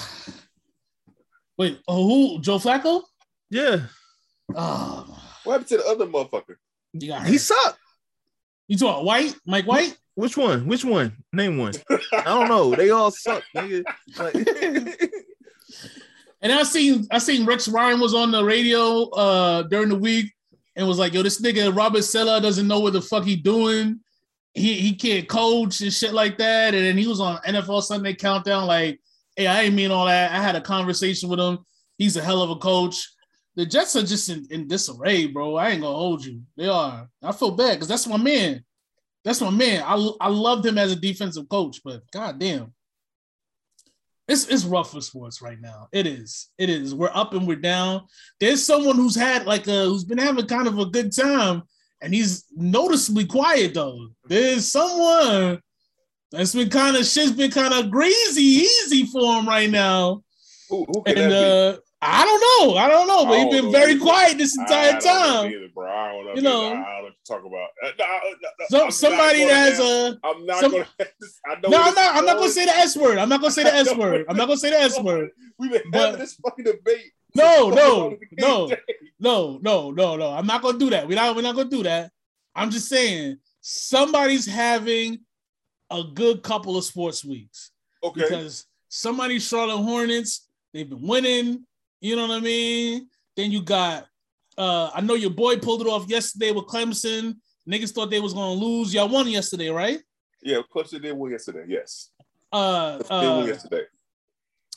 [1.56, 2.40] Wait, oh, who?
[2.40, 3.02] Joe Flacco?
[3.50, 3.80] Yeah,
[4.54, 5.06] Oh,
[5.44, 6.56] What happened to the other motherfucker?
[6.92, 7.40] you got he hurt.
[7.40, 7.78] sucked.
[8.66, 9.34] You talking White?
[9.46, 9.96] Mike White?
[10.14, 10.66] Which one?
[10.66, 11.16] Which one?
[11.32, 11.72] Name one.
[12.12, 12.74] I don't know.
[12.74, 13.84] They all suck, nigga.
[14.18, 14.34] Like,
[16.40, 20.32] And I seen I seen Rex Ryan was on the radio uh during the week
[20.76, 23.98] and was like, yo, this nigga Robert Saleh doesn't know what the fuck he doing.
[24.54, 26.74] He he can't coach and shit like that.
[26.74, 29.00] And then he was on NFL Sunday Countdown, like,
[29.36, 30.30] hey, I ain't mean all that.
[30.30, 31.58] I had a conversation with him.
[31.96, 33.04] He's a hell of a coach.
[33.58, 35.56] The Jets are just in, in disarray, bro.
[35.56, 36.42] I ain't gonna hold you.
[36.56, 37.08] They are.
[37.20, 38.64] I feel bad because that's my man.
[39.24, 39.82] That's my man.
[39.84, 42.72] I, I loved him as a defensive coach, but goddamn,
[44.28, 45.88] it's it's rough for sports right now.
[45.90, 46.50] It is.
[46.56, 46.94] It is.
[46.94, 48.02] We're up and we're down.
[48.38, 51.64] There's someone who's had like a who's been having kind of a good time,
[52.00, 54.06] and he's noticeably quiet though.
[54.28, 55.60] There's someone
[56.30, 60.22] that's been kind of shit's been kind of greasy easy for him right now.
[60.70, 62.40] Could And uh, I don't
[62.70, 62.76] know.
[62.78, 64.00] I don't know, but I he's been know very either.
[64.04, 65.50] quiet this entire I know time.
[65.50, 65.90] either, bro.
[65.90, 66.34] I don't know.
[66.34, 66.60] You know.
[66.74, 67.68] know, I don't know to talk about.
[67.84, 67.90] Uh,
[68.70, 70.86] no, So somebody that has a I'm not some- gonna.
[71.00, 72.16] I know no, I'm not.
[72.16, 73.18] I'm not gonna say the S word.
[73.18, 74.26] I'm not gonna say the I S word.
[74.28, 75.30] I'm not gonna say the S word.
[75.58, 77.10] We've been but- having this fucking debate.
[77.34, 78.70] No, no, no.
[79.20, 80.30] No, no, no, no.
[80.32, 81.08] I'm not gonna do that.
[81.08, 81.34] We're not.
[81.34, 82.12] We're not gonna do that.
[82.54, 85.20] I'm just saying somebody's having
[85.90, 87.70] a good couple of sports weeks
[88.04, 88.20] Okay.
[88.22, 90.48] because somebody's Charlotte Hornets.
[90.72, 91.64] They've been winning.
[92.00, 93.08] You know what I mean?
[93.36, 94.06] Then you got.
[94.56, 97.36] Uh, I know your boy pulled it off yesterday with Clemson.
[97.68, 98.92] Niggas thought they was gonna lose.
[98.92, 100.00] Y'all won yesterday, right?
[100.42, 101.64] Yeah, Clemson did win yesterday.
[101.68, 102.10] Yes,
[102.52, 103.82] Uh, they did win uh yesterday.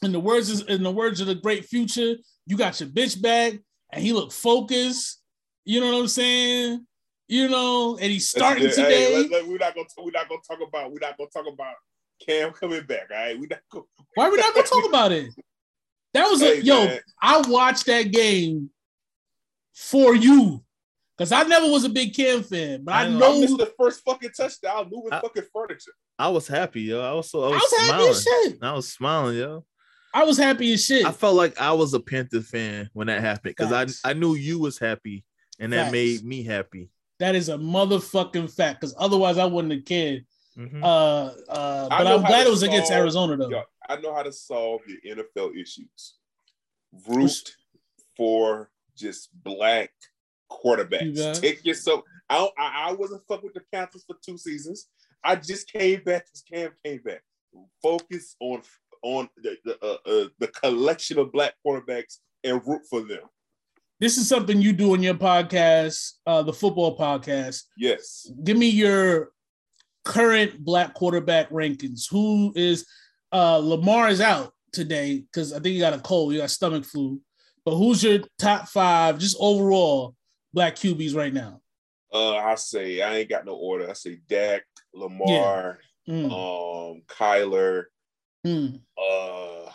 [0.03, 2.15] in the words is in the words of the great future,
[2.45, 3.53] you got your bitch back,
[3.91, 5.21] and he looked focused.
[5.65, 6.85] You know what I'm saying?
[7.27, 9.15] You know, and he's starting today.
[9.15, 9.87] Let- let- we're not gonna.
[9.97, 10.91] We're not gonna talk about.
[10.91, 11.75] We're not gonna talk about
[12.25, 13.07] Cam coming back.
[13.09, 13.39] All right.
[13.39, 13.85] We're not gonna.
[14.15, 15.29] Why are we not gonna talk about it?
[16.13, 16.85] That was a Hey, yo.
[16.85, 16.99] man.
[17.21, 18.69] I watched that game
[19.73, 20.63] for you
[21.17, 23.19] because I never was a big Cam fan, but I, I know.
[23.19, 25.91] know I missed the first fucking touchdown, moving I- fucking furniture.
[26.19, 27.01] I was happy, yo.
[27.01, 28.09] I was so I I was, was happy smiling.
[28.11, 28.57] as shit.
[28.61, 29.65] I was smiling, yo.
[30.13, 31.05] I was happy as shit.
[31.05, 33.71] I felt like I was a Panther fan when that happened because
[34.03, 35.23] I I knew you was happy
[35.59, 35.91] and that Facts.
[35.93, 36.89] made me happy.
[37.19, 40.25] that is a motherfucking fact because otherwise I wouldn't have cared.
[40.57, 40.83] Mhm.
[40.83, 43.49] Uh, uh, but I'm glad it was against Arizona though.
[43.49, 46.15] Yo, I know how to solve your NFL issues.
[47.07, 47.55] Root
[48.17, 49.91] for just black
[50.51, 51.17] quarterbacks.
[51.17, 51.35] it.
[51.35, 52.01] Take yourself.
[52.29, 54.87] I, I I wasn't fuck with the Panthers for two seasons.
[55.23, 57.21] I just came back as Cam came back.
[57.81, 58.61] Focus on
[59.03, 63.23] on the the, uh, uh, the collection of black quarterbacks and root for them.
[63.99, 67.63] This is something you do in your podcast, uh, the football podcast.
[67.77, 68.31] Yes.
[68.43, 69.31] Give me your
[70.03, 72.09] current black quarterback rankings.
[72.09, 72.87] Who is
[73.31, 76.85] uh Lamar is out today because I think he got a cold, he got stomach
[76.85, 77.19] flu.
[77.63, 80.15] But who's your top five, just overall
[80.53, 81.61] black QBs right now?
[82.13, 83.89] Uh, I say I ain't got no order.
[83.89, 84.63] I say Dak,
[84.93, 85.79] Lamar,
[86.09, 87.85] Mm, um, Kyler,
[88.45, 88.81] mm.
[88.97, 89.71] uh,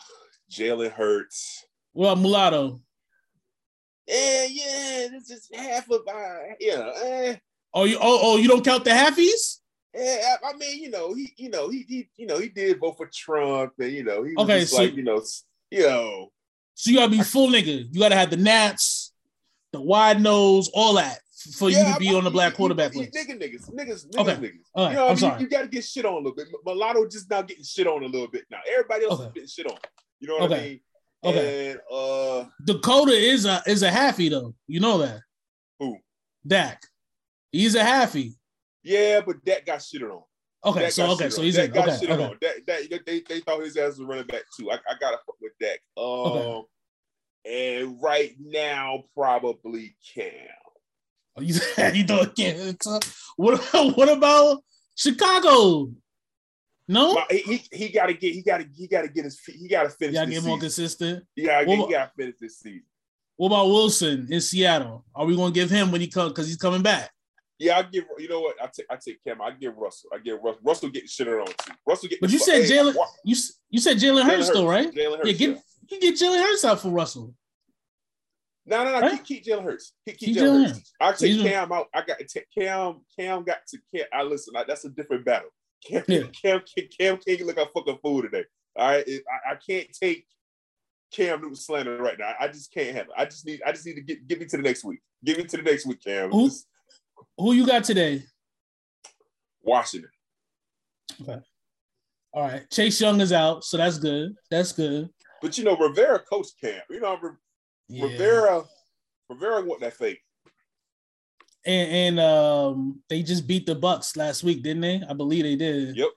[0.50, 1.64] Jalen Hurts.
[1.94, 2.80] Well, mulatto.
[4.06, 7.36] Yeah, yeah, this is half of my, you know, eh,
[7.72, 9.60] Oh, you oh, oh you don't count the halfies?
[9.96, 12.78] Eh, I, I mean, you know, he, you know, he, he, you know, he did
[12.78, 15.22] vote for Trump, and you know, he was Okay, so- like, you know,
[15.70, 16.28] you know,
[16.74, 17.86] So you gotta be full nigga.
[17.92, 19.12] You gotta have the nats,
[19.72, 21.18] the wide nose, all that
[21.58, 23.12] for you to be I- on the black quarterback you- list.
[23.14, 24.34] Nigga, niggas, niggas, niggas, Okay.
[24.34, 24.40] niggas.
[24.42, 25.16] Right, you know, what I I'm mean?
[25.16, 25.40] sorry.
[25.42, 26.48] You, got to get shit on a little bit.
[26.64, 28.58] Mulatto just now getting shit on a little bit now.
[28.70, 29.26] Everybody else Okay.
[29.28, 29.78] is getting shit on.
[30.20, 30.80] You know what I mean?
[31.24, 31.70] Okay.
[31.70, 34.54] And uh, Dakota is a is a halfie though.
[34.66, 35.20] You know that.
[35.80, 35.96] who?
[36.46, 36.82] Dak.
[37.52, 38.34] He's a halfie.
[38.86, 40.22] Yeah, but that got shit on.
[40.64, 41.74] Okay, Dak so okay, so he's Dak in.
[41.74, 42.24] got Okay, shit okay.
[42.24, 42.38] on.
[42.40, 42.54] Dak,
[42.88, 44.70] Dak, they, they thought his ass was running back too.
[44.70, 45.80] I, I gotta fuck with Dak.
[45.96, 46.64] Um, Okay.
[47.46, 50.32] and right now probably Cam.
[51.36, 51.54] Oh, You,
[51.94, 52.76] you don't get.
[53.36, 53.60] What
[53.96, 54.62] what about
[54.94, 55.90] Chicago?
[56.88, 60.14] No, he, he, he gotta get he gotta he gotta get his he gotta finish.
[60.14, 61.24] this get more consistent.
[61.34, 62.84] He he gotta finish this season.
[63.36, 65.04] What about Wilson in Seattle?
[65.14, 67.10] Are we gonna give him when he comes because he's coming back?
[67.58, 69.40] Yeah, I give you know what I take I take Cam.
[69.40, 70.10] I give Russell.
[70.12, 70.60] I give Russell.
[70.62, 71.72] Russell getting shit on too.
[71.86, 72.20] Russell get.
[72.20, 72.94] But you said Jalen.
[73.24, 73.36] You
[73.70, 74.92] you said Jalen Hurts though, right?
[74.92, 75.26] Jalen Hurts.
[75.40, 77.34] Yeah, get you get Jalen Hurts out for Russell.
[78.66, 79.00] No, no, no.
[79.00, 79.22] Right?
[79.24, 79.92] Keep, keep Jalen Hurts.
[80.06, 80.92] Keep, keep Keep Jalen Hurts.
[81.00, 81.86] I take He's Cam out.
[81.94, 83.00] I got to take Cam.
[83.18, 84.06] Cam got to Cam.
[84.12, 84.54] I listen.
[84.54, 85.50] Like, that's a different battle.
[85.86, 86.22] Cam, Yeah.
[86.42, 88.44] Cam, Cam, Cam can't look like fucking fool today.
[88.76, 90.26] All right, It- I, I can't take
[91.12, 92.34] Cam Newton slander right now.
[92.40, 93.12] I just can't have it.
[93.16, 93.62] I just need.
[93.64, 94.98] I just need to get get me to the next week.
[95.24, 96.30] Get me to the next week, Cam.
[96.30, 96.48] Who?
[96.48, 96.66] Just
[97.38, 98.22] Who you got today?
[99.62, 100.10] Washington.
[101.20, 101.38] Okay.
[102.32, 104.34] All right, Chase Young is out, so that's good.
[104.50, 105.08] That's good.
[105.40, 106.80] But you know, Rivera coached Cam.
[106.90, 107.30] You know, Ri-
[107.88, 108.04] Yeah.
[108.04, 108.64] Rivera.
[109.30, 110.20] Rivera want that fake.
[111.64, 115.02] And, and um, they just beat the Bucs last week, didn't they?
[115.08, 115.96] I believe they did.
[115.96, 116.10] Yep.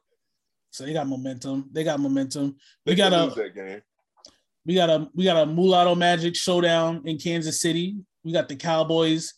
[0.71, 1.69] So they got momentum.
[1.71, 2.55] They got momentum.
[2.85, 3.81] They we got a that game.
[4.65, 7.97] we got a we got a mulatto magic showdown in Kansas City.
[8.23, 9.33] We got the Cowboys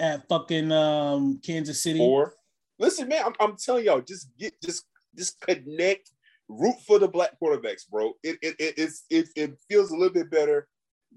[0.00, 2.00] at fucking um Kansas City.
[2.00, 2.34] Or
[2.78, 4.84] listen, man, I'm, I'm telling y'all, just get just
[5.16, 6.10] just connect,
[6.48, 8.14] root for the black quarterbacks, bro.
[8.22, 10.66] It it it it's, it, it feels a little bit better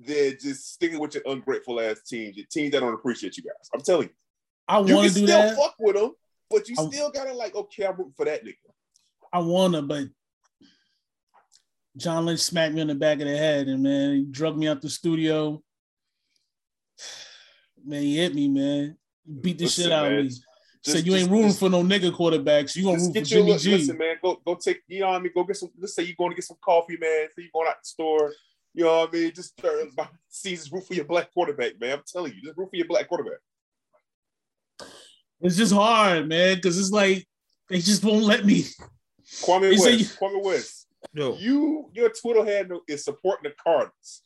[0.05, 3.69] than just sticking with your ungrateful ass teams, your teams that don't appreciate you guys.
[3.73, 4.13] I'm telling you,
[4.67, 5.55] I you want can to do still that.
[5.55, 6.11] fuck with them,
[6.49, 8.55] but you I- still gotta like, okay, I'm rooting for that nigga.
[9.31, 10.07] I wanna, but
[11.97, 14.67] John Lynch smacked me on the back of the head and man, he drug me
[14.67, 15.61] out the studio.
[17.86, 18.97] Man, he hit me, man.
[19.25, 20.29] He beat the Listen, shit out man, of me.
[20.29, 20.43] Just-
[20.86, 22.75] Said you ain't rooting just- for no nigga quarterbacks.
[22.75, 23.71] You gonna root for get Jimmy little, G.
[23.77, 24.17] listen, man.
[24.21, 25.31] Go go take you know what I mean.
[25.34, 25.69] Go get some.
[25.79, 27.27] Let's say you're going to get some coffee, man.
[27.34, 28.34] So you going out the store.
[28.73, 29.31] You know what I mean?
[29.34, 29.75] Just start
[30.29, 31.99] seasons root for your black quarterback, man.
[31.99, 33.39] I'm telling you, just root for your black quarterback.
[35.41, 37.25] It's just hard, man, because it's like
[37.69, 38.65] they just won't let me.
[39.41, 40.19] Kwame You say West.
[40.19, 40.88] Kwame West.
[41.13, 44.21] Yo, You your Twitter handle is supporting the Cardinals.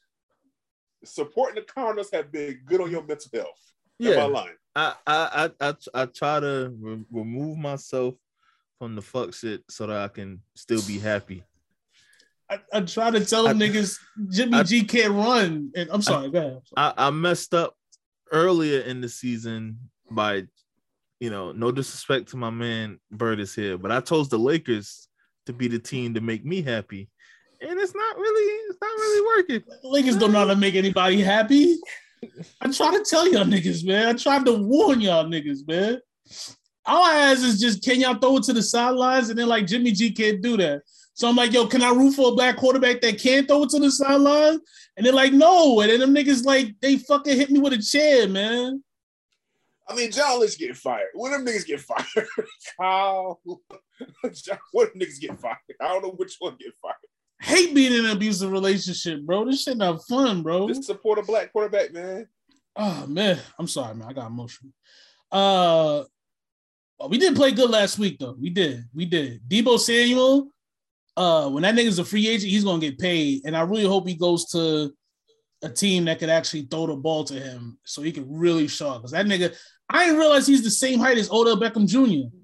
[1.08, 3.72] Supporting the Cardinals have been good on your mental health.
[4.00, 4.50] I yeah, lying?
[4.76, 8.16] I I I I, I try to re- remove myself
[8.78, 11.44] from the fuck shit so that I can still be happy.
[12.50, 13.98] I, I try to tell them I- niggas
[14.30, 15.72] Jimmy I- G can't run.
[15.76, 16.62] And I'm sorry, go ahead.
[16.76, 17.76] I, I messed up
[18.32, 19.80] earlier in the season
[20.12, 20.44] by,
[21.20, 25.08] you know, no disrespect to my man Bird is here, but I chose the Lakers
[25.48, 27.10] to be the team to make me happy,
[27.62, 29.64] and it's not really, it's not really working.
[29.84, 31.78] Lakers don't know how to make anybody happy.
[32.62, 34.08] I try to tell y'all niggas, man.
[34.08, 36.00] I tried to warn y'all niggas, man.
[36.86, 39.68] All I ask is just can y'all throw it to the sidelines and then like
[39.68, 40.82] Jimmy G can't do that.
[41.14, 43.70] So I'm like, yo, can I root for a black quarterback that can't throw it
[43.72, 44.60] to the sideline?
[44.96, 45.82] And they're like, no.
[45.82, 48.84] And then them niggas like they fucking hit me with a chair, man.
[49.90, 51.08] I mean, John Lynch getting fired.
[51.14, 52.28] When them niggas get fired,
[52.80, 53.40] how?
[54.34, 55.58] John, when them niggas get fired?
[55.82, 56.96] I don't know which one get fired.
[57.40, 59.46] Hate being in an abusive relationship, bro.
[59.46, 60.68] This shit not fun, bro.
[60.68, 62.28] Just support a black quarterback, man.
[62.76, 64.08] Oh man, I'm sorry, man.
[64.10, 64.72] I got emotional.
[65.32, 66.04] Uh,
[67.10, 68.36] we did play good last week, though.
[68.40, 69.42] We did, we did.
[69.48, 70.50] Deebo Samuel,
[71.16, 74.08] uh, when that nigga's a free agent, he's gonna get paid, and I really hope
[74.08, 74.94] he goes to
[75.64, 78.94] a team that could actually throw the ball to him, so he can really show.
[78.96, 79.56] Because that nigga,
[79.90, 82.36] I didn't realize he's the same height as Odell Beckham Jr.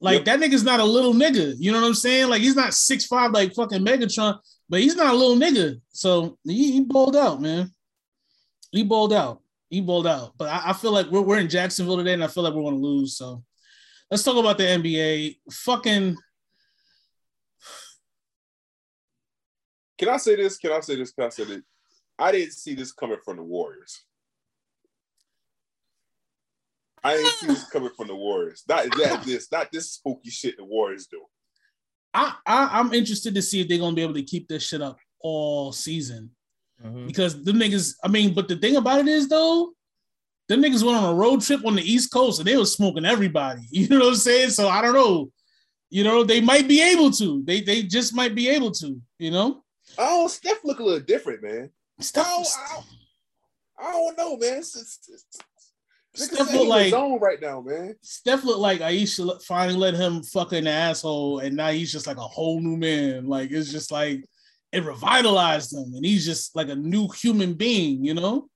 [0.00, 0.24] Like Yep.
[0.26, 1.54] that nigga's not a little nigga.
[1.58, 2.28] You know what I'm saying?
[2.28, 4.38] Like he's not six five like fucking Megatron,
[4.68, 5.80] but he's not a little nigga.
[5.90, 7.72] So he, he balled out, man.
[8.72, 9.40] He balled out.
[9.70, 10.32] He balled out.
[10.36, 12.70] But I, I feel like we're, we're in Jacksonville today, and I feel like we're
[12.70, 13.16] to lose.
[13.16, 13.42] So
[14.10, 15.36] let's talk about the NBA.
[15.50, 16.16] Fucking
[19.98, 20.58] Can I say this?
[20.58, 21.10] Can I say this?
[21.10, 21.62] Can I say this?
[22.18, 24.04] I didn't see this coming from the Warriors.
[27.06, 28.64] I didn't see this coming from the Warriors.
[28.68, 31.22] Not that this, not this spooky shit the Warriors do.
[32.12, 34.82] I, I I'm interested to see if they're gonna be able to keep this shit
[34.82, 36.30] up all season
[36.84, 37.06] mm-hmm.
[37.06, 37.94] because the niggas.
[38.02, 39.72] I mean, but the thing about it is though,
[40.48, 43.04] them niggas went on a road trip on the East Coast and they was smoking
[43.04, 43.62] everybody.
[43.70, 44.50] You know what I'm saying?
[44.50, 45.30] So I don't know.
[45.88, 47.42] You know, they might be able to.
[47.44, 49.00] They they just might be able to.
[49.18, 49.62] You know,
[49.98, 51.70] Oh, Steph look a little different, man.
[52.00, 52.84] Steph, Oh,
[53.78, 54.58] I, I don't know, man.
[54.58, 55.38] It's, it's, it's,
[56.16, 57.94] Steph look look like- zone right now, man.
[58.02, 62.16] Steph looked like Ayesha finally let him fuck in asshole, and now he's just like
[62.16, 63.26] a whole new man.
[63.26, 64.24] Like it's just like
[64.72, 68.04] it revitalized him, and he's just like a new human being.
[68.04, 68.48] You know,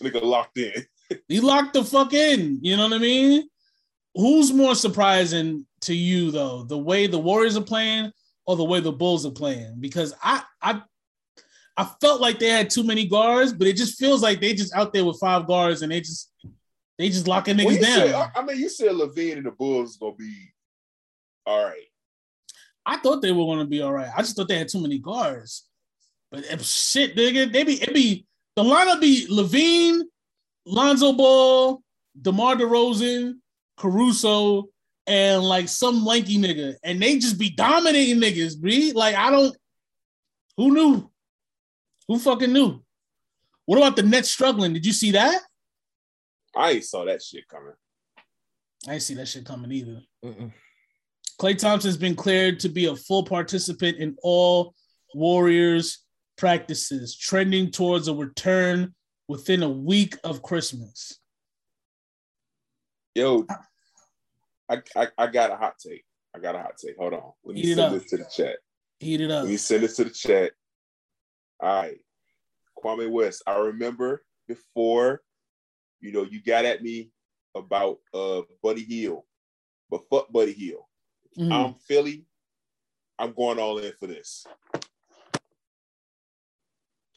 [0.00, 0.86] Nigga locked in.
[1.28, 2.58] he locked the fuck in.
[2.62, 3.48] You know what I mean?
[4.14, 8.12] Who's more surprising to you though, the way the Warriors are playing
[8.46, 9.76] or the way the Bulls are playing?
[9.80, 10.82] Because I I
[11.76, 14.74] I felt like they had too many guards, but it just feels like they just
[14.74, 16.29] out there with five guards and they just
[17.00, 18.08] they just locking Well, niggas down.
[18.08, 20.52] said, I, mean, you said LaVine and the Bulls gonna be
[21.46, 21.86] all right.
[22.84, 24.10] I thought they were to be all right.
[24.14, 25.66] I just thought they had too many guards.
[26.30, 30.02] But if shit, nigga, they be it be the lineup be LaVine,
[30.66, 31.82] Lonzo Ball,
[32.20, 33.36] DeMar DeRozan,
[33.78, 34.68] Caruso,
[35.06, 39.56] and like some lanky nigga, and they just be dominating niggas, be like I don't.
[40.58, 41.10] Who knew?
[42.08, 42.82] Who fucking knew?
[43.64, 44.74] What about the Nets struggling?
[44.74, 45.40] Did you see that?
[46.56, 47.72] I ain't saw that shit coming.
[48.86, 50.00] I didn't see that shit coming either.
[50.24, 50.52] Mm-mm.
[51.40, 54.74] Klay Thompson's been cleared to be a full participant in all
[55.14, 56.04] Warriors
[56.36, 58.94] practices, trending towards a return
[59.28, 61.18] within a week of Christmas.
[63.14, 63.46] Yo,
[64.68, 66.04] I, I I got a hot take.
[66.34, 66.96] I got a hot take.
[66.98, 67.32] Hold on.
[67.44, 67.92] Let me Heat it send up.
[68.00, 68.56] this to the chat.
[69.00, 69.42] Heat it up.
[69.44, 70.52] Let me send this to the chat.
[71.60, 71.98] All right.
[72.82, 73.42] Kwame West.
[73.46, 75.22] I remember before,
[76.00, 77.10] you know, you got at me
[77.54, 79.24] about uh Buddy Hield,
[79.90, 80.84] but fuck Buddy Hield.
[81.38, 81.52] Mhm.
[81.52, 82.26] I'm Philly.
[83.18, 84.46] I'm going all in for this.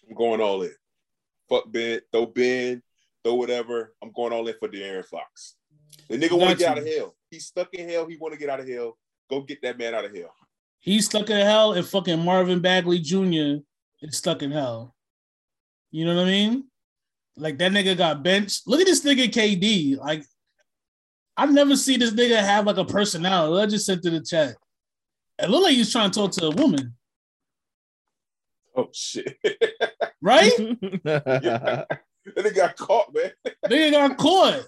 [0.08, 0.76] I'm going all in.
[1.50, 2.84] Fuck Ben, throw Ben,
[3.24, 3.96] throw whatever.
[4.02, 5.56] I'm going all in for De'Aaron Fox.
[6.10, 7.16] The nigga want to get out of hell.
[7.30, 8.06] He's stuck in hell.
[8.06, 8.98] He want to get out of hell.
[9.30, 10.34] Go get that man out of hell.
[10.80, 13.64] He's stuck in hell, and fucking Marvin Bagley Jr.
[14.02, 14.94] is stuck in hell.
[15.92, 16.66] You know what I mean?
[17.38, 18.68] Like that nigga got benched.
[18.68, 19.98] Look at this nigga KD.
[19.98, 20.24] Like
[21.36, 23.64] I've never seen this nigga have like a personality.
[23.64, 24.56] I just sent to the chat.
[25.40, 26.96] It looked like he was trying to talk to a woman,
[28.76, 29.38] Oh shit.
[30.22, 30.52] right?
[30.60, 33.32] and it got caught, man.
[33.66, 34.64] nigga got caught.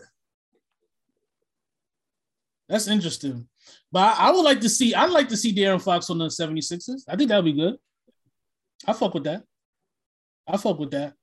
[2.70, 3.48] That's interesting.
[3.92, 6.26] But I, I would like to see, I'd like to see De'Aaron Fox on the
[6.26, 7.04] 76ers.
[7.08, 7.78] I think that would be good.
[8.88, 9.44] I fuck with that.
[10.48, 11.14] I fuck with that.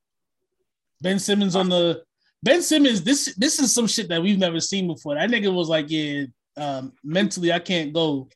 [1.02, 2.02] Ben Simmons on the
[2.42, 5.14] Ben Simmons, this this is some shit that we've never seen before.
[5.14, 6.24] That nigga was like, yeah,
[6.56, 8.28] um, mentally I can't go,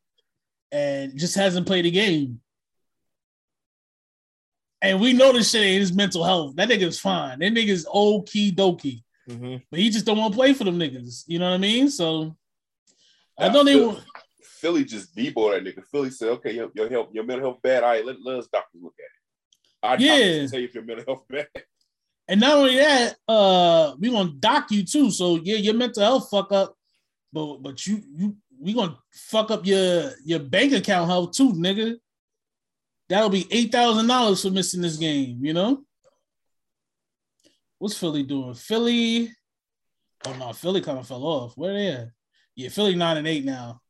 [0.72, 2.40] and just hasn't played a game.
[4.82, 6.54] And we know this shit ain't his mental health.
[6.56, 7.38] That nigga's fine.
[7.38, 9.02] That nigga's okie dokie.
[9.28, 9.62] Mhm.
[9.70, 11.24] But he just don't want to play for them niggas.
[11.26, 11.88] You know what I mean?
[11.90, 12.36] So
[13.38, 14.04] I know they Phil- want
[14.42, 15.84] Philly just debo that nigga.
[15.90, 17.82] Philly said, okay, your, your health, your mental health bad.
[17.82, 20.02] All right, let, let us doctors look at it.
[20.02, 20.46] Our Yeah.
[20.46, 21.48] tell you if your mental health bad.
[22.28, 25.10] And not only that, uh, we gonna dock you too.
[25.10, 26.76] So yeah, your mental health fuck up,
[27.32, 31.96] but but you you we gonna fuck up your your bank account health too, nigga.
[33.08, 35.38] That'll be eight thousand dollars for missing this game.
[35.44, 35.84] You know.
[37.78, 38.54] What's Philly doing?
[38.54, 39.30] Philly.
[40.26, 41.52] Oh no, Philly kind of fell off.
[41.56, 42.08] Where they at?
[42.56, 43.80] Yeah, Philly nine and eight now.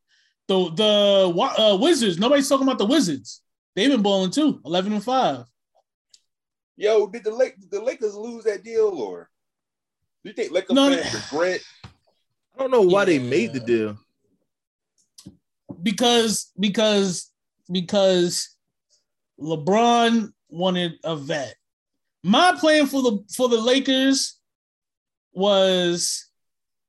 [0.48, 2.18] The the uh, Wizards.
[2.18, 3.42] Nobody's talking about the Wizards.
[3.74, 4.60] They've been balling too.
[4.64, 5.44] Eleven and five.
[6.76, 9.30] Yo, did the Lake did the Lakers lose that deal or
[10.22, 11.60] do you think Lakers No, fans regret?
[11.84, 13.98] I don't know why they made the deal.
[15.82, 17.32] because because
[17.70, 18.56] because
[19.40, 21.54] LeBron wanted a vet.
[22.22, 24.38] My plan for the for the Lakers
[25.32, 26.26] was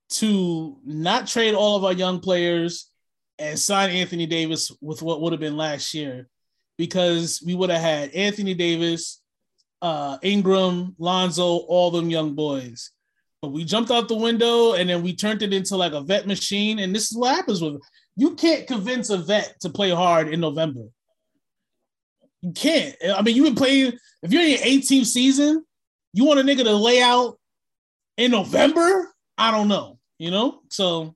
[0.10, 2.90] to not trade all of our young players
[3.38, 6.28] and sign Anthony Davis with what would have been last year
[6.78, 9.17] because we would have had Anthony Davis,
[9.82, 12.92] uh, Ingram, Lonzo, all them young boys.
[13.42, 16.26] But we jumped out the window and then we turned it into like a vet
[16.26, 16.80] machine.
[16.80, 17.80] And this is what happens with
[18.16, 20.86] you can't convince a vet to play hard in November.
[22.42, 22.96] You can't.
[23.16, 25.64] I mean, you've been playing, if you're in your 18th season,
[26.14, 27.38] you want a nigga to lay out
[28.18, 29.14] in November?
[29.38, 30.62] I don't know, you know?
[30.70, 31.16] So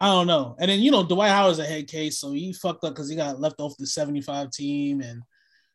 [0.00, 0.56] I don't know.
[0.58, 3.16] And then, you know, Dwight Howard's a head case, so he fucked up because he
[3.16, 5.00] got left off the 75 team.
[5.00, 5.22] And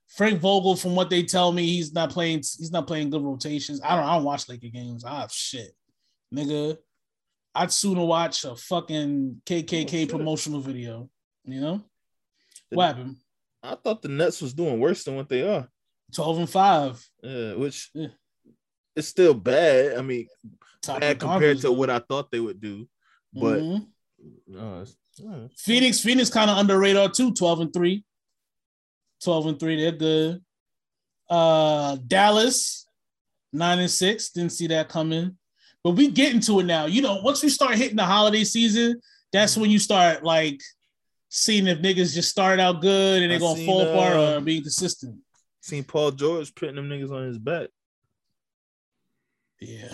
[0.10, 3.82] Frank Vogel, from what they tell me, he's not playing, he's not playing good rotations.
[3.84, 5.03] I don't I don't watch Laker games.
[5.05, 5.72] Ah shit.
[6.34, 6.78] Nigga.
[7.53, 11.10] I'd sooner watch a fucking KKK Oh, promotional video,
[11.43, 11.82] you know?
[12.70, 13.18] What happened?
[13.64, 15.68] I thought the Nets was doing worse than what they are.
[16.14, 17.10] 12 and 5.
[17.24, 18.08] Yeah, which Yeah.
[18.95, 19.97] it's still bad.
[19.97, 20.28] I mean,
[20.84, 22.88] Top bad compared to what I thought they would do.
[23.34, 24.95] But it's-
[25.28, 28.05] uh, Phoenix, Phoenix kind of under radar too, 12 and 3.
[29.24, 30.41] 12 and 3, they're good.
[31.30, 32.88] Uh Dallas,
[33.53, 34.30] 9 and 6.
[34.30, 35.38] Didn't see that coming.
[35.84, 36.86] But we get into it now.
[36.86, 38.99] You know, once we start hitting the holiday season,
[39.32, 40.61] that's when you start like
[41.30, 44.41] seeing if niggas just start out good and they're gonna seen, fall apart uh, or
[44.41, 45.18] being consistent.
[45.61, 47.70] seen Paul George putting them niggas on his back.
[49.59, 49.93] Yeah.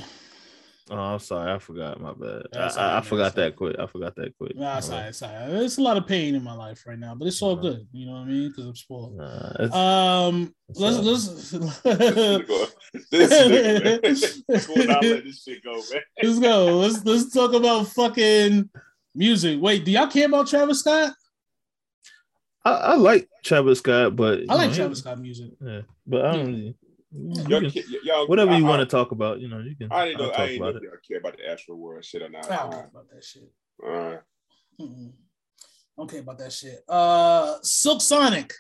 [0.90, 2.00] Oh, I'm sorry, I forgot.
[2.02, 2.44] My bad.
[2.54, 3.78] I, That's I, I forgot that quick.
[3.80, 4.56] I forgot that quick.
[4.56, 5.10] Nah, My it's all right, bad.
[5.10, 5.48] it's all right.
[5.50, 7.62] There's a lot of pain in my life right now, but it's all Uh-huh.
[7.62, 7.88] good.
[7.94, 8.50] You know what I mean?
[8.50, 9.16] Because I'm spoiled.
[9.18, 11.52] Nah, Um, it's, let's let's
[13.12, 14.00] this nigga, man.
[14.50, 16.02] Let's go and not let this shit go, man.
[16.24, 16.78] let's go.
[16.80, 18.70] Let's let's talk about fucking
[19.16, 19.62] music.
[19.62, 21.14] Wait, do y'all care about Travis Scott?
[22.66, 25.52] I, I like Travis Scott, but I like know, Travis Scott music.
[25.62, 26.76] Yeah, but I don't.
[27.16, 29.92] You Y'all, can- ki- y'all, whatever you want to talk about, you know, you can.
[29.92, 30.26] I didn't know.
[30.26, 31.44] I'll I talk didn't know about if y'all care about the
[31.74, 32.50] Astroworld shit or not.
[32.52, 33.52] I don't care about that shit.
[33.84, 34.20] All right.
[34.82, 35.12] Mm-mm.
[35.12, 36.80] I don't care about that shit.
[36.90, 38.54] Uh, Silk Sonic.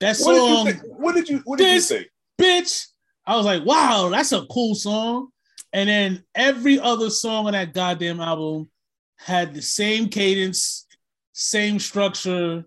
[0.00, 0.82] That What did you song, think?
[0.98, 1.40] What did you?
[1.44, 2.08] What did you think?
[2.38, 2.86] bitch.
[3.26, 5.28] I was like, wow, that's a cool song.
[5.72, 8.68] And then every other song on that goddamn album
[9.16, 10.86] had the same cadence,
[11.32, 12.66] same structure,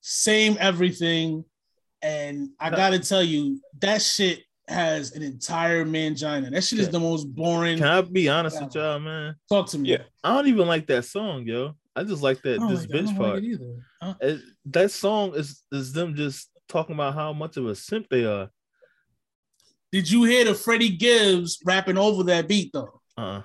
[0.00, 1.44] same everything.
[2.02, 6.50] And I gotta tell you, that shit has an entire mangina.
[6.50, 7.78] That shit is the most boring.
[7.78, 9.36] Can I be honest with y'all, man?
[9.48, 9.90] Talk to me.
[9.90, 10.02] Yeah.
[10.24, 11.76] I don't even like that song, yo.
[11.94, 13.34] I just like that this like bitch don't part.
[13.34, 13.60] like it.
[14.00, 14.14] Huh?
[14.20, 18.24] It- that song is is them just talking about how much of a simp they
[18.24, 18.50] are.
[19.90, 23.00] Did you hear the Freddie Gibbs rapping over that beat though?
[23.16, 23.42] Uh,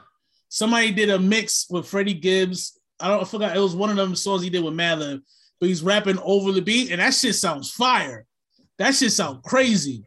[0.47, 2.80] somebody did a mix with Freddie Gibbs.
[2.99, 5.22] I don't I forgot it was one of them songs he did with Madlib,
[5.60, 8.26] but he's rapping over the beat, and that shit sounds fire.
[8.80, 10.05] That shit sounds crazy.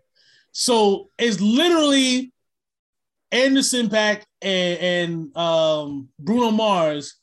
[0.53, 2.33] So it's literally
[3.33, 7.17] Anderson .Paak and, and um, Bruno Mars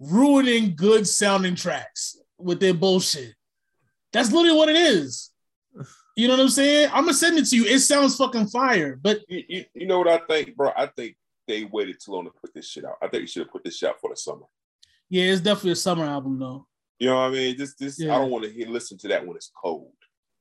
[0.00, 3.34] ruining good sounding tracks with their bullshit.
[4.12, 5.30] That's literally what it is.
[6.16, 6.90] You know what I'm saying?
[6.92, 7.64] I'm gonna send it to you.
[7.64, 10.70] It sounds fucking fire, but You, you, you know what I think, bro?
[10.76, 11.16] I think
[11.48, 12.96] they waited too long to put this shit out.
[13.00, 14.44] I think you should have put this shit out for the summer.
[15.08, 16.66] yeah, it's definitely a summer album though.
[16.98, 17.56] You know what I mean?
[17.56, 18.14] This, this, Yeah.
[18.14, 19.92] I don't want to hear listen to that when it's cold.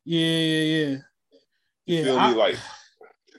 [0.05, 0.97] Yeah, yeah, yeah.
[1.85, 2.37] You Yeah, feel I- me?
[2.37, 2.55] Like,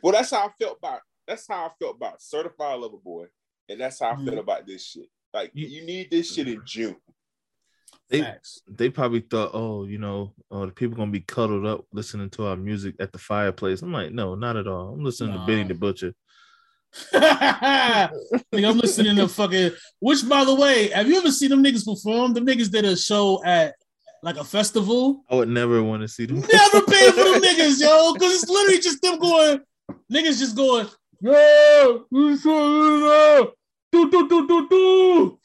[0.03, 1.01] well, that's how I felt about.
[1.27, 3.27] That's how I felt about Certified Lover Boy,
[3.69, 4.25] and that's how I Mhm.
[4.31, 5.07] feel about this shit.
[5.33, 6.97] Like, You- you need this shit in June.
[8.09, 8.61] They facts.
[8.69, 12.45] they probably thought, oh, you know, oh, the people gonna be cuddled up listening to
[12.47, 13.81] our music at the fireplace.
[13.81, 14.93] I'm like, no, not at all.
[14.95, 15.47] I'm listening Nah.
[15.47, 16.15] to Benny the Butcher.
[17.15, 19.71] Nigga, I'm listening to fucking.
[20.01, 22.35] Which, by the way, have you ever seen them niggas perform?
[22.35, 23.77] The niggas did a show at
[24.23, 25.25] like a festival.
[25.29, 26.41] I would never want to see them.
[26.41, 29.61] Never pay for them niggas, yo, because it's literally just them going.
[30.11, 30.89] Niggas just going.
[31.21, 31.99] Yeah,
[33.93, 35.39] do do do do do.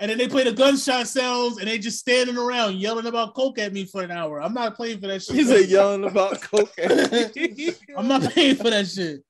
[0.00, 3.58] And then they play the gunshot sounds, and they just standing around yelling about coke
[3.58, 4.40] at me for an hour.
[4.40, 5.34] I'm not playing for that shit.
[5.34, 6.88] He's said yelling about cocaine.
[7.96, 9.24] I'm not paying for that shit.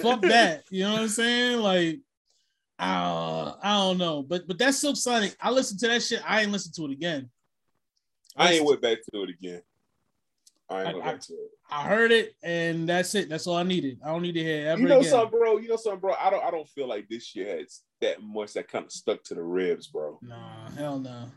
[0.00, 0.62] Fuck that.
[0.70, 1.58] You know what I'm saying?
[1.58, 2.00] Like,
[2.78, 4.22] uh, I don't know.
[4.22, 6.22] But but that Silk Sonic, I listened to that shit.
[6.24, 7.28] I ain't listened to it again.
[8.36, 9.62] I ain't went back to it again.
[10.70, 11.50] I ain't went I- back to it.
[11.70, 13.30] I heard it, and that's it.
[13.30, 13.98] That's all I needed.
[14.04, 15.10] I don't need to hear it ever You know again.
[15.10, 15.56] something, bro.
[15.56, 16.14] You know something, bro.
[16.20, 16.44] I don't.
[16.44, 19.42] I don't feel like this shit has that much that kind of stuck to the
[19.42, 20.18] ribs, bro.
[20.20, 21.30] Nah, hell no.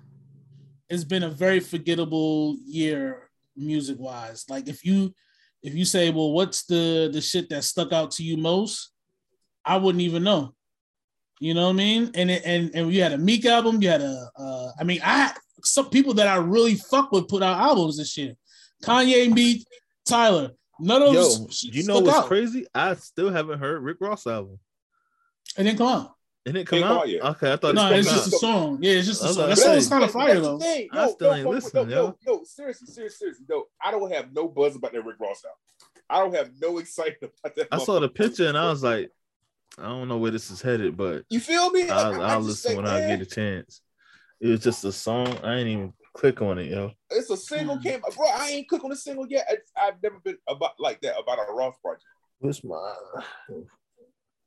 [0.90, 4.44] It's been a very forgettable year music wise.
[4.50, 5.14] Like if you
[5.64, 8.92] if you say, well, what's the the shit that stuck out to you most?
[9.64, 10.54] I wouldn't even know.
[11.40, 12.12] You know what I mean?
[12.14, 13.82] And it, and and you had a Meek album.
[13.82, 14.30] You had a.
[14.38, 15.34] Uh, I mean, I
[15.64, 18.36] some people that I really fuck with put out albums this year.
[18.84, 19.64] Kanye, me,
[20.06, 20.52] Tyler.
[20.80, 22.26] None of Yo, them s- you know what's out.
[22.26, 22.66] crazy?
[22.76, 24.60] I still haven't heard Rick Ross album.
[25.58, 26.16] It didn't come out.
[26.46, 27.08] It didn't come Ain't come out.
[27.24, 27.36] out.
[27.38, 28.80] Okay, I thought No, it it's was just a song.
[28.82, 29.50] Yeah, it's just a song.
[29.50, 30.60] That hey, song's kind of fire though.
[30.60, 30.90] thing.
[30.92, 32.18] I still yo, ain't listening, yo, yo.
[32.28, 33.46] yo, seriously, seriously, seriously.
[33.50, 35.58] No, I don't have no buzz about that Rick Ross album.
[36.10, 37.68] I don't have no excitement about that.
[37.72, 39.10] I saw the picture and I was like,
[39.80, 41.82] I don't know where this is headed, but You feel me?
[41.88, 43.82] Like, I'll, I I'll listen think, when I get a chance.
[44.42, 45.28] It was just a song.
[45.44, 46.92] I ain't even click on it, yo.
[47.10, 47.84] It's a single hmm.
[47.84, 48.28] came, bro.
[48.28, 49.48] I ain't click on a single yet.
[49.50, 52.06] I, I've never been about like that about a Ross project.
[52.40, 52.94] What's my?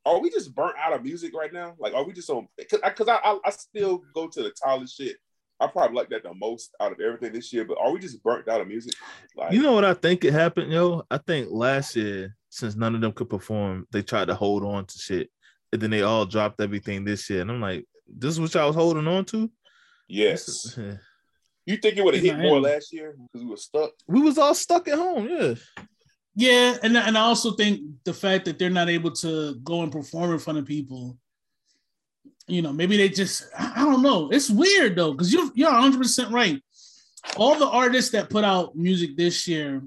[0.04, 1.74] Are we just burnt out of music right now?
[1.78, 2.48] Like, are we just on?
[2.56, 5.16] Because I, 'cause I, I, I still go to the Tyler shit.
[5.60, 7.64] I probably like that the most out of everything this year.
[7.64, 8.94] But are we just burnt out of music?
[9.36, 11.02] Like, You know what I think it happened, yo?
[11.10, 14.86] I think last year, since none of them could perform, they tried to hold on
[14.86, 15.30] to shit,
[15.72, 17.40] and then they all dropped everything this year.
[17.42, 19.50] And I'm like, this is what y'all was holding on to?
[20.08, 20.78] Yes.
[21.66, 23.90] You think it would have hit not more last year because we were stuck?
[24.06, 25.54] We was all stuck at home, yeah.
[26.34, 29.90] Yeah, and and I also think the fact that they're not able to go and
[29.90, 31.18] perform in front of people,
[32.46, 34.30] you know, maybe they just I I don't know.
[34.30, 36.62] It's weird though, because you you're 100 percent right.
[37.36, 39.82] All the artists that put out music this year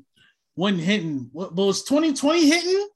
[0.56, 1.30] wasn't hitting.
[1.32, 2.88] What but was 2020 hitting?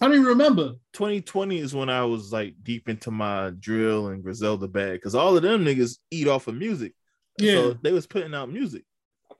[0.00, 0.74] I don't even remember.
[0.92, 5.36] 2020 is when I was like deep into my drill and Griselda bag because all
[5.36, 6.92] of them niggas eat off of music.
[7.38, 7.54] Yeah.
[7.54, 8.84] So they was putting out music.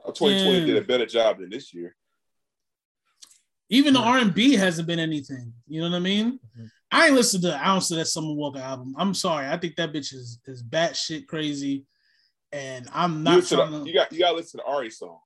[0.06, 0.66] 2020 Yeah.
[0.66, 1.94] did a better job than this year.
[3.68, 5.52] Even the R and B hasn't been anything.
[5.66, 6.38] You know what I mean?
[6.58, 6.70] Mhm.
[6.92, 8.94] I ain't listened to an ounce of that Summer Walker album.
[8.96, 9.48] I'm sorry.
[9.48, 11.84] I think that bitch is is batshit crazy,
[12.52, 13.86] and I'm not listen trying to, to.
[13.88, 15.18] you got you got to listen to Ari song.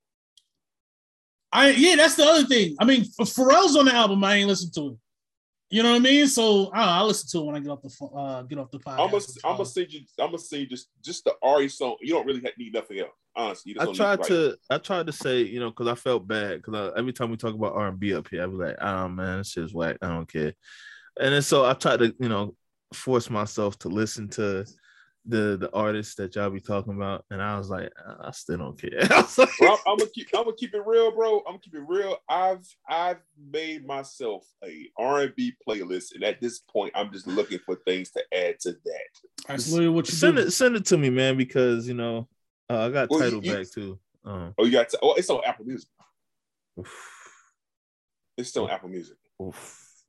[1.53, 2.77] I yeah, that's the other thing.
[2.81, 4.25] I mean, if Pharrell's on the album.
[4.25, 4.97] I ain't listened to it.
[5.71, 6.27] You know what I mean?
[6.27, 8.59] So I don't know, I'll listen to it when I get off the uh, get
[8.59, 8.99] off the podcast.
[8.99, 11.97] I'm gonna I'm gonna send you I'm gonna send just just the Ari song.
[12.01, 13.11] You don't really need nothing else.
[13.37, 16.61] Honestly, I tried need, to I tried to say, you know, because I felt bad
[16.61, 19.09] because every time we talk about R and B up here, I be like, oh
[19.09, 19.99] man, this shit's whack.
[20.03, 20.55] I don't care.
[21.21, 22.57] And then so I tried to, you know,
[22.93, 24.67] force myself to listen to
[25.31, 27.91] the the artists that y'all be talking about, and I was like,
[28.23, 28.91] I still don't care.
[29.11, 31.39] I was like, Bro, I'm, I'm gonna keep I'm gonna keep it real, bro.
[31.41, 32.17] I'm gonna keep it real.
[32.29, 33.21] I've I've
[33.53, 38.23] made myself a R&B playlist, and at this point, I'm just looking for things to
[38.33, 39.47] add to that.
[39.49, 40.43] That's literally what you send do.
[40.43, 42.29] it send it to me, man, because you know
[42.69, 43.99] uh, I got Well, Tidal you- back too.
[44.25, 45.89] Um, Oh, you got to, oh, it's on Apple Music.
[46.79, 47.13] oof,
[48.37, 49.17] It's still on Apple Music.
[49.43, 50.03] oof,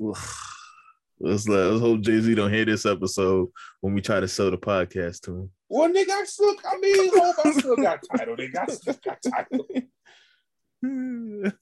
[0.00, 0.52] oof.
[1.18, 3.48] Let's let let's hope Jay Z don't hear this episode
[3.80, 5.50] when we try to sell the podcast to him.
[5.68, 8.36] Well, nigga, I still I mean, hope I still got Tidal.
[8.36, 9.66] Nigga, I still got Tidal.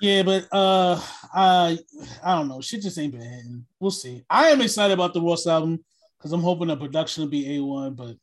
[0.00, 1.00] Yeah, but uh
[1.34, 1.76] uh,
[2.22, 2.60] I don't know.
[2.60, 3.64] Shit just ain't been hitting.
[3.80, 4.22] We'll see.
[4.28, 5.82] I am excited about the Ross album
[6.18, 8.16] because I'm hoping the production will be a one, but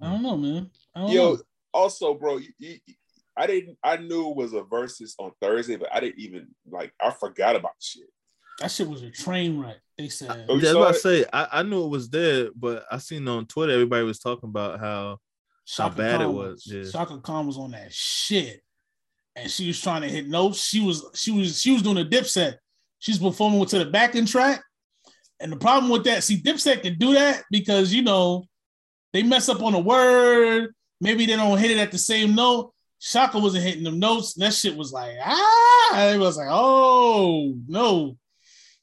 [0.00, 0.70] I don't know, man.
[0.94, 1.40] I don't Yo, know.
[1.72, 2.76] also, bro, you, you,
[3.36, 3.78] I didn't.
[3.82, 6.92] I knew it was a versus on Thursday, but I didn't even like.
[7.00, 8.08] I forgot about the shit.
[8.60, 9.76] That shit was a train wreck.
[9.98, 10.46] They said.
[10.48, 12.84] Oh, you Yeah, I saw about to say I, I knew it was there, but
[12.90, 15.18] I seen on Twitter everybody was talking about how
[15.66, 16.90] Chaka bad it Khan was, yeah.
[16.90, 18.60] Chaka Khan was on that shit,
[19.34, 20.62] and she was trying to hit notes.
[20.62, 22.56] She was she was she was doing a dipset.
[22.98, 24.62] She's performing to the backing track,
[25.40, 28.44] and the problem with that, see, dipset can do that because you know
[29.12, 30.74] they mess up on a word.
[31.00, 32.73] Maybe they don't hit it at the same note.
[33.04, 34.34] Chaka wasn't hitting them notes.
[34.34, 36.08] And that shit was like ah.
[36.10, 38.16] It was like oh no.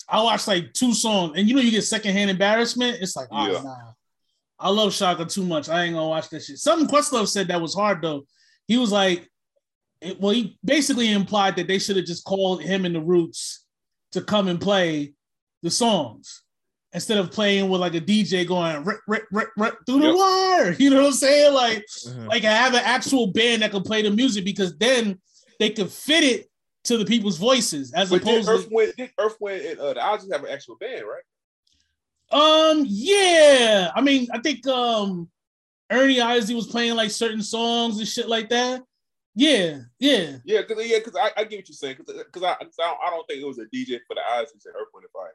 [0.07, 2.97] I watched like two songs, and you know you get secondhand embarrassment.
[3.01, 3.61] It's like oh Yeah.
[3.61, 3.91] nah.
[4.59, 5.69] I love Chaka too much.
[5.69, 6.59] I ain't gonna watch that shit.
[6.59, 8.26] Something Questlove said that was hard though.
[8.67, 9.28] He was like,
[10.01, 13.65] it, well, he basically implied that they should have just called him and the Roots
[14.11, 15.13] to come and play
[15.63, 16.41] the songs
[16.94, 20.16] instead of playing with like a DJ going rip, rip, rip, rip through the Yep.
[20.16, 20.76] wire.
[20.80, 21.54] You know what I'm saying?
[21.54, 25.20] Like, uh, like have an actual band that can play the music because then
[25.60, 26.50] they could fit it
[26.86, 29.94] to the people's voices as But opposed Earth to Wind, did Earth Wind and uh,
[29.94, 31.24] the Ozzy have an actual band, right?
[32.32, 33.92] Um, yeah.
[33.96, 35.30] I mean, I think um
[35.89, 38.82] Ernie Isley was playing like certain songs and shit like that.
[39.36, 40.38] Yeah, yeah.
[40.44, 41.98] Yeah, because yeah, because I, I get what you're saying.
[42.00, 44.54] Because I, 'cause I, don't, I don't think it was a DJ for the Ozzy
[44.66, 45.34] and Earth Wind and Fire.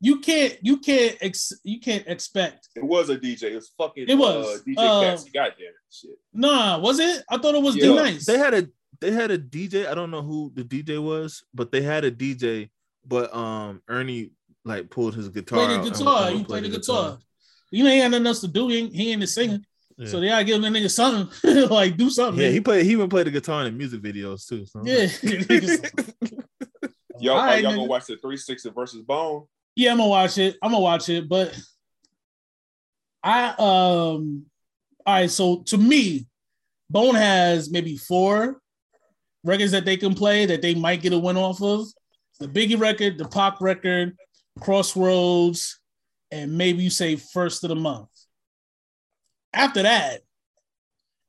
[0.00, 2.68] You can't you can't ex you can't expect.
[2.76, 3.44] It was a DJ.
[3.44, 4.06] It was fucking.
[4.08, 5.30] It was, uh, DJ uh, Cassie.
[5.30, 6.10] Goddamn it, shit.
[6.34, 7.24] Nah, was it?
[7.30, 7.88] I thought it was Yeah.
[7.88, 8.26] D-Nice.
[8.26, 8.68] they had a
[9.00, 9.86] they had a DJ.
[9.88, 12.68] I don't know who the DJ was, but they had a DJ.
[13.06, 14.32] But um, Ernie
[14.64, 15.58] like pulled his guitar.
[15.60, 16.28] Play the out and- guitar.
[16.28, 17.18] and You play the guitar.
[17.70, 18.68] You know, he had nothing else to do.
[18.68, 19.60] He ain't, he ain't the singer.
[19.96, 20.08] Yeah.
[20.08, 21.68] So they gotta give the nigga something.
[21.70, 22.38] like do something.
[22.40, 22.52] Yeah, man.
[22.54, 22.84] he played.
[22.84, 24.66] He even played the guitar in the music videos too.
[24.66, 24.82] So.
[24.84, 25.06] yeah.
[27.18, 27.76] Y'all, right, y'all nigga.
[27.76, 29.46] gonna watch the 360 versus Bone?
[29.76, 30.56] Yeah, I'm gonna watch it.
[30.62, 31.54] I'm gonna watch it, but
[33.22, 34.46] I um
[35.04, 36.26] all right, so to me,
[36.90, 38.60] Bone has maybe four
[39.44, 41.86] records that they can play that they might get a win off of.
[42.40, 44.16] The Biggie record, the Pop record,
[44.60, 45.78] Crossroads,
[46.30, 48.08] and maybe you say first of the month.
[49.52, 50.22] After that,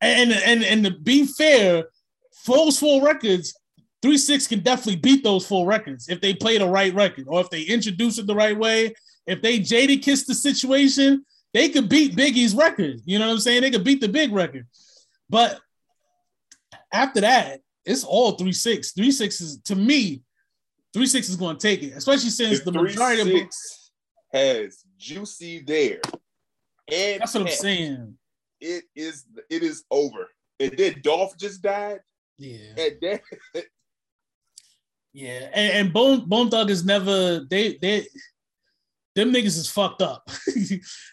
[0.01, 1.85] and and and to be fair,
[2.45, 3.53] those four records,
[4.07, 7.41] Three Six can definitely beat those four records if they play the right record or
[7.41, 8.93] if they introduce it the right way.
[9.25, 13.01] If they Jadakiss the situation, they could beat Biggie's record.
[13.03, 13.63] You know what I'm saying?
[13.63, 14.65] They could beat the big record.
[15.29, 15.59] But
[16.93, 18.93] after that, it's all three six.
[18.93, 20.21] Three six is to me,
[20.93, 23.91] three six is going to take it, especially since If the majority of 36
[24.31, 25.99] has Juicy there,
[26.89, 28.17] and that's what I'm saying.
[28.61, 30.29] It is it is over.
[30.61, 31.99] And then Dolph just died,
[32.37, 33.19] Yeah, and then
[35.17, 38.05] yeah, and, and Bone Bone Thug is never they they
[39.15, 40.29] them niggas is fucked up.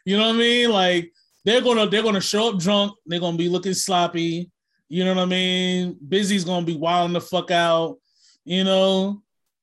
[0.04, 0.70] you know what I mean?
[0.70, 1.10] Like
[1.46, 2.92] they're gonna they're gonna show up drunk.
[3.06, 4.50] They're gonna be looking sloppy.
[4.90, 5.96] You know what I mean?
[6.06, 7.96] Bizzy's gonna be wilding the fuck out.
[8.44, 9.22] You know,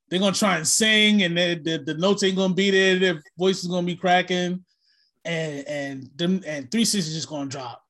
[0.09, 2.97] they're gonna try and sing, and they, the the notes ain't gonna be there.
[2.97, 4.65] Their voice is gonna be cracking,
[5.23, 7.83] and and them and three six is just gonna drop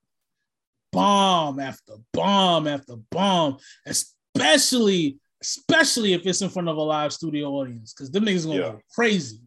[0.91, 7.49] bomb after bomb after bomb, especially especially if it's in front of a live studio
[7.51, 8.71] audience, because them niggas gonna Yeah.
[8.73, 9.41] go crazy.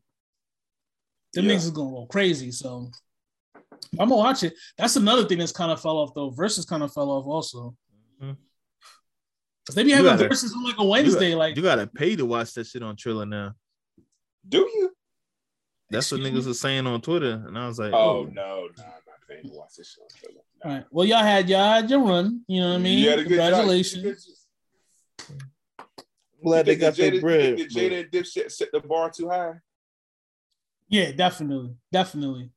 [1.33, 1.53] Them Yeah.
[1.53, 2.51] niggas is gonna go crazy.
[2.51, 2.91] So
[3.99, 4.55] I'm gonna watch it.
[4.77, 6.31] That's another thing that's kind of fell off though.
[6.31, 7.77] Versus kind of fell off also.
[8.21, 8.37] Mhm.
[9.67, 11.35] Cause they be having gotta- verses on like a Wednesday.
[11.35, 13.55] like You gotta pay to watch that shit on Triller now.
[14.49, 14.91] do you?
[15.91, 18.85] That's what Excuse niggas were saying on Twitter, and I was like, Oh no, no,
[18.85, 20.41] I'm not paying to watch this shit on Triller.
[20.65, 20.85] all right.
[20.91, 22.45] Well, y'all had y'all had your run.
[22.49, 22.99] You know what I mean?
[22.99, 23.53] You had a good job.
[23.53, 24.44] Congratulations.
[26.45, 29.29] Glad they got that Jada, you think that Jada and Dipset set the bar too
[29.29, 29.55] high.
[30.89, 32.51] Yeah, definitely, definitely,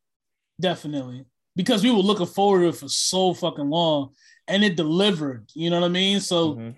[0.59, 1.25] definitely.
[1.55, 4.13] Because we were looking forward to it for so fucking long,
[4.47, 5.49] and it delivered.
[5.55, 6.19] You know what I mean?
[6.19, 6.75] So Mhm.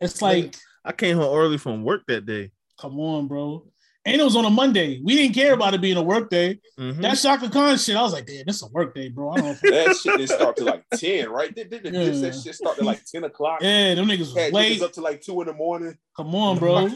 [0.00, 2.52] it's like, I came home early from work that day.
[2.78, 3.66] come on, bro.
[4.12, 5.00] And it was on a Monday.
[5.04, 6.60] We didn't care about it being a work day.
[6.78, 7.00] Mhm.
[7.02, 9.30] That Chaka Khan shit, I was like, damn, this is a work day, bro.
[9.30, 9.50] I don't know.
[9.62, 11.54] If- That shit didn't start to like 10, right?
[11.54, 12.04] Did, did, did Yeah.
[12.20, 13.60] that shit start at like 10 o'clock?
[13.62, 14.78] yeah, them niggas was Had late.
[14.78, 15.96] niggas up to like 2 in the morning.
[16.16, 16.88] Come on, bro.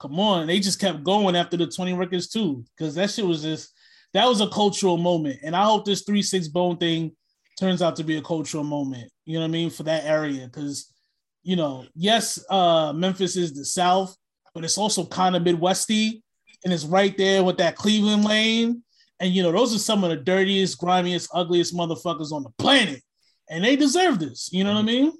[0.00, 0.46] Come on.
[0.46, 2.64] They just kept going after the 20 records too.
[2.78, 3.72] Cause that shit was just
[4.14, 5.40] that was a cultural moment.
[5.42, 7.12] And I hope this 3-6 bone thing
[7.58, 9.10] turns out to be a cultural moment.
[9.24, 9.70] You know what I mean?
[9.70, 10.48] For that area.
[10.48, 10.92] Cause
[11.42, 14.16] you know, yes, uh Memphis is the South,
[14.58, 16.20] but it's also kind of Midwesty,
[16.64, 18.82] and it's right there with that Cleveland lane.
[19.20, 23.00] And you know, those are some of the dirtiest, grimiest, ugliest motherfuckers on the planet.
[23.48, 24.48] And they deserve this.
[24.52, 25.04] You know what I mm-hmm.
[25.04, 25.12] mean?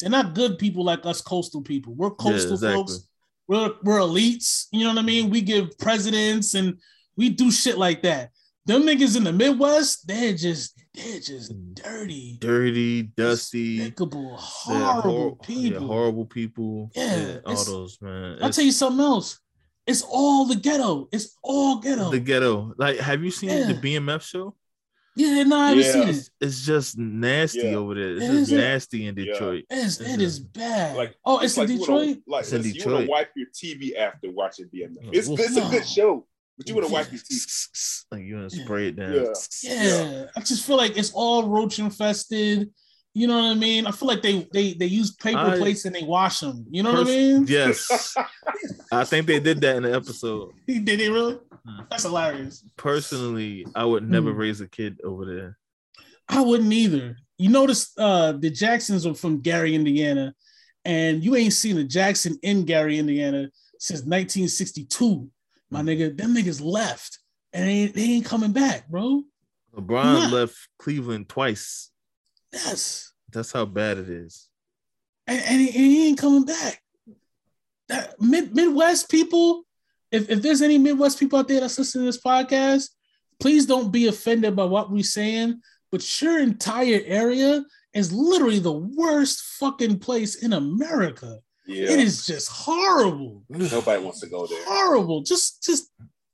[0.00, 1.92] They're not good people like us coastal people.
[1.92, 2.74] We're coastal exactly.
[2.74, 3.06] folks.
[3.48, 4.68] We're we're elites.
[4.72, 5.28] You know what I mean?
[5.28, 6.78] We give presidents and
[7.18, 8.30] we do shit like that.
[8.64, 11.74] Them niggas in the Midwest, they're just they're just mm.
[11.74, 15.80] dirty, Dirty, dusty, despicable, they're horrible hor- people.
[15.82, 16.90] yeah, horrible people.
[16.94, 18.38] Yeah, all those man.
[18.40, 19.40] I'll tell you something else.
[19.86, 21.08] It's all the ghetto.
[21.12, 22.10] It's all ghetto.
[22.10, 22.72] the ghetto.
[22.78, 23.72] Like, have you seen Yeah.
[23.72, 24.54] the BMF show?
[25.16, 25.92] yeah, no, I haven't Yeah.
[25.92, 26.08] seen it.
[26.16, 27.74] It's, it's just nasty Yeah.
[27.74, 28.16] over there.
[28.16, 29.64] It's It just is, nasty in Detroit.
[29.70, 30.96] It's, It's it is bad.
[30.96, 31.98] Like, oh, it's, in like you Detroit.
[32.06, 32.94] wanna- like It's in listen, you Detroit.
[32.94, 35.04] want to wipe your TV after watching BMF.
[35.06, 35.10] Oh.
[35.12, 35.38] It's, Oof.
[35.40, 36.26] it's a good show,
[36.56, 38.04] but you want to wipe your TV.
[38.12, 39.12] Like you want to spray it down.
[39.14, 39.32] Yeah.
[39.64, 42.70] Yeah, I just feel like it's all roach infested.
[43.12, 43.86] You know what I mean?
[43.86, 46.64] I feel like they they they use paper I- plates and they wash them.
[46.70, 47.46] You know what I mean?
[47.48, 48.14] Yes.
[48.92, 50.52] I think they did that in the episode.
[50.66, 51.38] Did they really?
[51.66, 51.80] Hmm.
[51.90, 52.62] That's hilarious.
[52.76, 54.38] Personally, I would never Hmm.
[54.38, 55.58] raise a kid over there.
[56.28, 57.16] I wouldn't either.
[57.38, 60.34] You notice uh the Jacksons are from Gary, Indiana,
[60.84, 65.28] and you ain't seen a Jackson in Gary, Indiana since 1962.
[65.74, 67.18] My nigga, them niggas left
[67.52, 69.24] and they, ain't- they ain't coming back, bro.
[69.76, 71.90] LeBron left Cleveland twice.
[72.52, 73.12] Yes.
[73.32, 74.48] That's how bad it is.
[75.26, 76.80] and, and he, and he ain't coming back.
[77.88, 79.64] That mid, Midwest people,
[80.12, 82.90] if, if there's any Midwest people out there that's listening to this podcast,
[83.40, 85.60] please don't be offended by what we're saying.
[85.90, 91.40] But your entire area is literally the worst fucking place in America.
[91.66, 94.64] Yeah, It is just horrible, nobody wants to go there.
[94.66, 95.90] horrible, just just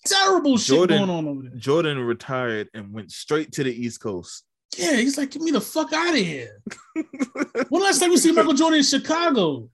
[0.07, 1.59] terrible shit Jordan- going on over there.
[1.59, 4.45] Jordan retired and went straight to the East Coast.
[4.77, 6.61] Yeah, he's like, get me the fuck out of here.
[7.71, 9.69] When last time we see Michael Jordan in Chicago?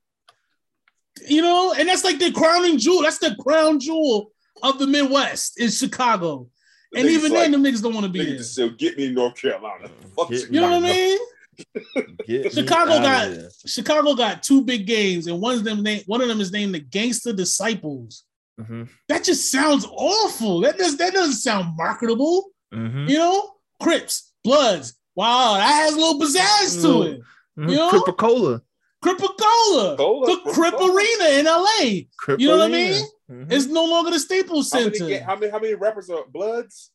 [1.26, 3.02] You know, and that's like the crowning jewel.
[3.02, 4.32] That's the crown jewel
[4.62, 6.48] of the Midwest is Chicago.
[6.92, 8.68] The And even like, then, them niggas don't want to be niggas there.
[8.68, 9.88] just get me in North Carolina.
[10.16, 11.18] Fuck Get You know what I mean?
[12.26, 13.50] Get Chicago got- there.
[13.66, 16.74] Chicago got two big games, and one of them name one of them is named
[16.74, 18.24] the Gangster Disciples.
[18.60, 20.60] Mhm, That just sounds awful.
[20.62, 22.50] That does that doesn't sound marketable.
[22.74, 23.50] mhm, You know,
[23.82, 24.94] Crips, Bloods.
[25.14, 27.20] Wow, that has a little pizzazz to it.
[27.58, 27.70] mhm.
[27.70, 27.90] You know?
[27.90, 28.62] Coca-Cola.
[29.04, 32.08] Cripacola, Cola, the Crip Arena in LA.
[32.18, 32.90] Crip You know what I Arena.
[32.96, 33.04] mean?
[33.30, 33.52] Mhm.
[33.52, 35.22] It's no longer the Staples How many, Center.
[35.22, 36.90] how many how many rappers are Bloods?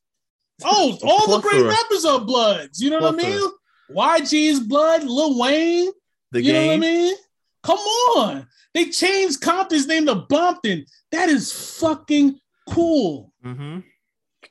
[0.63, 2.81] oh, all the great rappers are Bloods.
[2.81, 3.51] You know what I mean?
[3.95, 5.91] YG's Blood, Lil Wayne.
[6.31, 7.15] the you know what I mean?
[7.63, 8.47] Come on.
[8.73, 10.85] They changed Compton's name to Bumpton.
[11.11, 12.39] That is fucking
[12.69, 13.33] cool.
[13.45, 13.83] Mhm.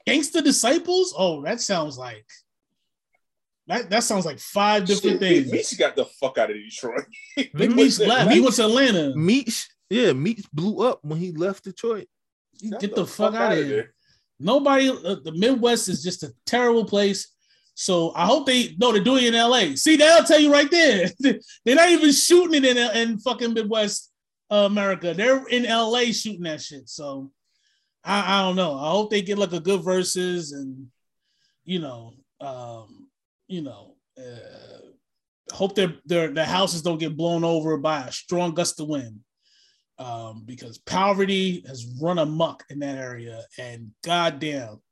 [0.07, 1.15] Gangsta Disciples?
[1.17, 2.27] Oh, that sounds like
[3.67, 5.53] that, that sounds like five different Shit, things.
[5.53, 7.07] Meech got the fuck out of Detroit.
[7.37, 7.55] Big.
[7.77, 8.33] Meech left.
[8.33, 9.15] He went to Atlanta.
[9.15, 12.09] Meech, yeah, Meech blew up when he left Detroit.
[12.81, 13.95] Get the fuck out of here.
[14.41, 17.29] Nobody, uh, the Midwest is just a terrible place.
[17.81, 19.75] So I hope they no, they're doing it in LA.
[19.75, 21.09] See, that'll tell you right there.
[21.19, 24.13] they're not even shooting it in in fucking Midwest
[24.51, 25.15] uh, America.
[25.15, 26.91] They're in LA shooting that shit.
[26.91, 27.31] So
[28.05, 28.77] I, I don't know.
[28.79, 30.89] I hope they get like a good verses and
[31.65, 32.13] you know,
[32.43, 33.09] um,
[33.49, 38.53] you know, uh, hope their their their houses don't get blown over by a strong
[38.53, 39.21] gust of wind.
[39.99, 44.83] Um, because poverty has run amok in that area, and goddamn,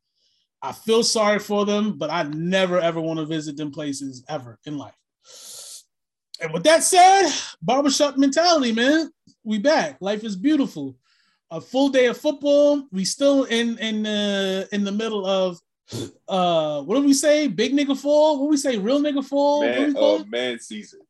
[0.61, 4.59] I feel sorry for them, but I never ever want to visit them places ever
[4.65, 4.95] in life.
[6.41, 7.31] And with that said,
[7.63, 9.11] barbershop mentality, man.
[9.45, 9.99] We back.
[10.01, 10.97] Life is beautiful.
[11.51, 12.87] A full day of football.
[12.93, 15.59] We still in in the in the middle of
[16.29, 17.49] uh what do we say?
[17.49, 18.39] Big nigga fall?
[18.39, 18.77] What do we say?
[18.77, 19.61] Real nigga fall?
[19.61, 21.01] what Man, uh, man season.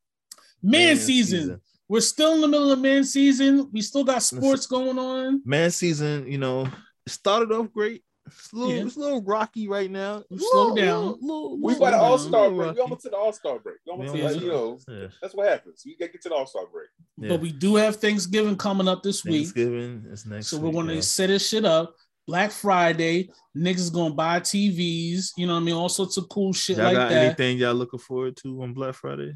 [0.63, 1.41] Man, Man season.
[1.41, 1.61] season.
[1.89, 3.71] We're still in the middle of man season.
[3.73, 5.43] We still got sports going on.
[5.45, 6.69] Man season, you know,
[7.07, 8.03] it started off great.
[8.29, 8.85] It's a little, Yeah.
[8.87, 10.23] it's a little rocky right now.
[10.37, 11.05] Slow Little- down.
[11.05, 11.97] little- little- We little- by the.
[11.99, 12.59] All Star break.
[12.61, 12.81] We rocky.
[12.81, 13.77] almost to the All Star break.
[13.87, 15.09] We almost We to, almost like, you know, Yeah.
[15.21, 15.83] that's what happens.
[15.85, 16.89] We gotta get to the All Star break.
[17.19, 17.29] Yeah.
[17.31, 19.47] But we do have Thanksgiving coming up this week.
[19.47, 20.49] Thanksgiving is next.
[20.49, 21.95] So we're going to set this shit up.
[22.27, 25.75] Black Friday, niggas is gonna buy TVs, you know what I mean?
[25.75, 27.25] All sorts of cool shit Y'all like got that.
[27.25, 29.33] anything y'all looking forward to on Black Friday?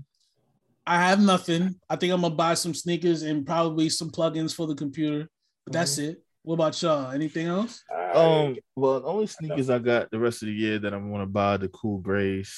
[0.87, 1.77] I have nothing.
[1.89, 5.31] I think I'm gonna buy some sneakers and probably some plugins for the computer.
[5.65, 6.11] But that's Mm-hmm.
[6.11, 6.23] it.
[6.43, 7.13] What about y'all?
[7.13, 7.83] Anything else?
[7.91, 10.97] I- Um, well, the only sneakers I got the rest of the year that I
[10.97, 12.53] want to buy the cool grays.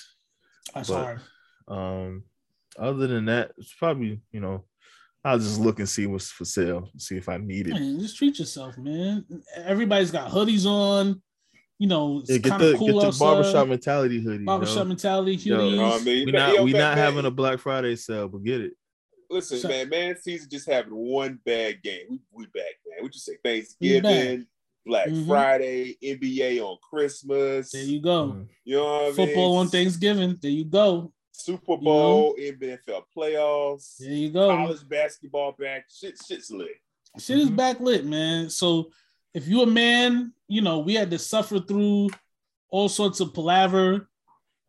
[0.74, 1.20] That's But- hard.
[1.68, 2.24] Um,
[2.78, 4.64] other than that, it's probably you know,
[5.24, 7.74] I'll just look and see what's for sale, see if I need it.
[7.74, 9.24] Man, just treat yourself, man.
[9.56, 11.22] Everybody's got hoodies on.
[11.78, 13.24] You know, it's Yeah, get kind the of cool get the outside.
[13.24, 14.44] barbershop mentality hoodie.
[14.44, 14.84] barbershop yo.
[14.84, 15.70] mentality Yo, hoodies.
[15.70, 16.26] You know what I mean?
[16.26, 18.72] we're not we not having a Black Friday sale, but get it.
[19.34, 22.06] Listen, So- man, man season just having one bad game.
[22.08, 23.02] We, we back, man.
[23.02, 24.46] We just say Thanksgiving,
[24.86, 25.26] Black Mhm.
[25.26, 27.72] Friday, NBA on Christmas.
[27.72, 28.28] There you go.
[28.28, 28.48] Mm.
[28.64, 29.14] You know what I mean?
[29.14, 30.38] Football on Thanksgiving.
[30.40, 31.12] There you go.
[31.32, 33.96] Super Bowl, NFL playoffs.
[33.98, 34.50] There you go.
[34.50, 35.86] College basketball back.
[35.92, 36.76] Shit, shit's lit.
[37.18, 38.48] Shit is backlit, man.
[38.50, 38.92] So
[39.34, 42.10] if you a man, you know, we had to suffer through
[42.70, 44.08] all sorts of palaver.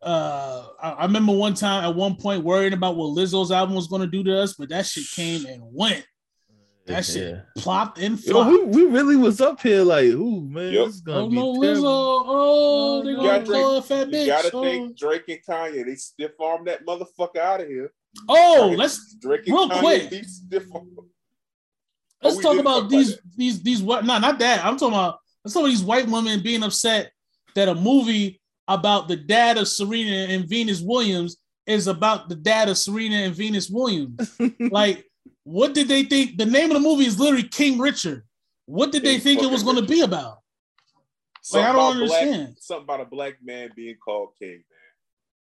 [0.02, 3.86] Uh, I, I remember one time at one point worrying about what Lizzo's album was
[3.88, 6.06] going to do to us, but that shit came and went.
[6.86, 7.40] That shit Yeah.
[7.60, 8.50] plopped and Yo, flopped.
[8.50, 10.86] we, we really was up here like, ooh man, Yep.
[10.86, 11.62] this is gonna Oh be no, Lizzo!
[11.62, 12.24] terrible.
[12.28, 14.26] Oh, they You gonna gotta call her a fat You bitch.
[14.28, 15.84] gotta Oh, think Drake and Kanye.
[15.84, 17.92] They stiff arm that motherfucker out of here.
[18.28, 19.80] oh let's Drake and real Kanye.
[19.80, 20.10] quick.
[20.10, 20.88] They stiff arm.
[22.22, 24.04] let's we talk about talk about these these these what?
[24.04, 24.64] No, not that.
[24.64, 27.10] I'm talking about let's talk about these white women being upset
[27.56, 31.36] that a movie about the dad of Serena and Venus Williams
[31.66, 34.38] is about the dad of Serena and Venus Williams.
[34.70, 35.04] like,
[35.44, 36.38] what did they think?
[36.38, 38.22] The name of the movie is literally King Richard.
[38.66, 40.38] What did they think it was going to be about?
[41.52, 42.56] Like, I Something don't about black- understand.
[42.60, 44.62] something about a black man being called king,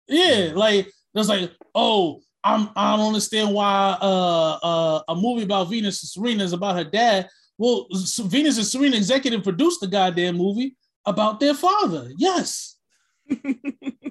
[0.09, 0.17] man.
[0.17, 5.69] Yeah, like that's like, oh, I'm I don't understand why uh uh a movie about
[5.69, 7.29] Venus and Serena is about her dad.
[7.59, 7.87] Well,
[8.25, 10.75] Venus and Serena executive produced the goddamn movie
[11.05, 12.11] about their father.
[12.17, 12.72] Yes.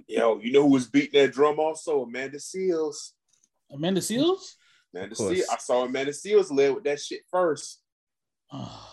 [0.08, 2.02] Yo, you know who was beating that drum also?
[2.02, 3.12] Amanda Seales.
[3.70, 4.54] Amanda Seales?
[4.94, 5.42] Amanda Seales.
[5.50, 7.80] I saw Amanda Seales led with that shit first.
[8.52, 8.90] Oh,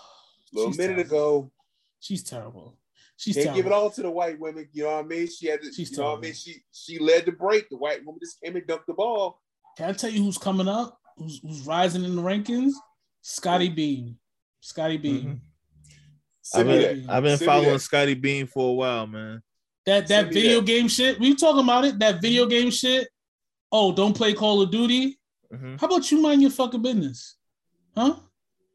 [0.53, 1.01] A little minute terrible.
[1.39, 1.51] ago.
[1.99, 2.77] She's terrible.
[3.17, 3.57] She's Can't terrible.
[3.63, 4.69] give it all to the white women.
[4.71, 5.27] You know what I mean?
[5.27, 6.23] She had to, She's you know what I terrible.
[6.23, 6.33] mean?
[6.33, 7.67] She she led the break.
[7.69, 9.41] The white woman just came and dunked the ball.
[9.77, 10.97] Can I tell you who's coming up?
[11.17, 12.71] Who's, who's rising in the rankings?
[13.21, 14.17] Scottie Beam.
[14.61, 15.23] Scottie Beam.
[15.25, 15.39] Mhm.
[16.55, 17.09] I've been.
[17.09, 17.77] I've been following.
[17.79, 19.43] Scottie Beam for a while, man.
[19.85, 20.65] That that me video that.
[20.67, 21.19] game shit.
[21.19, 21.99] We talking about it.
[21.99, 23.07] That video game shit.
[23.71, 25.19] Oh, don't play Call of Duty.
[25.53, 25.79] Mhm.
[25.79, 27.37] How about you mind your fucking business?
[27.95, 28.15] Huh?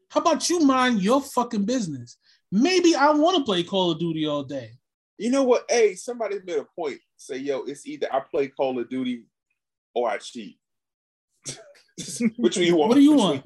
[0.09, 2.17] How about you mind your fucking business?
[2.51, 4.71] Maybe I want to play Call of Duty all day.
[5.17, 5.65] You know what?
[5.69, 6.99] Hey, somebody made a point.
[7.17, 9.23] Say, yo, it's either I play Call of Duty
[9.93, 10.57] or I cheat.
[12.37, 12.89] Which one you want?
[12.89, 13.45] What do you Which want?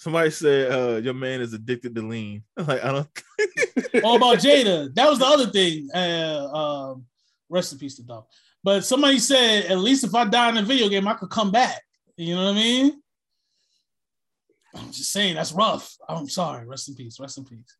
[0.00, 2.42] Somebody said uh, your man is addicted to lean.
[2.56, 3.22] Like I don't.
[4.04, 4.94] All about Jada.
[4.94, 5.90] That was the other thing.
[5.94, 7.04] Uh, um,
[7.50, 8.24] rest in peace to dog.
[8.64, 11.50] But somebody said, at least if I die in a video game, I could come
[11.50, 11.82] back.
[12.16, 13.02] You know what I mean?
[14.74, 15.94] I'm just saying that's rough.
[16.08, 16.66] I'm sorry.
[16.66, 17.20] Rest in peace.
[17.20, 17.76] Rest in peace.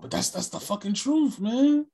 [0.00, 1.84] But that's that's the fucking truth, man.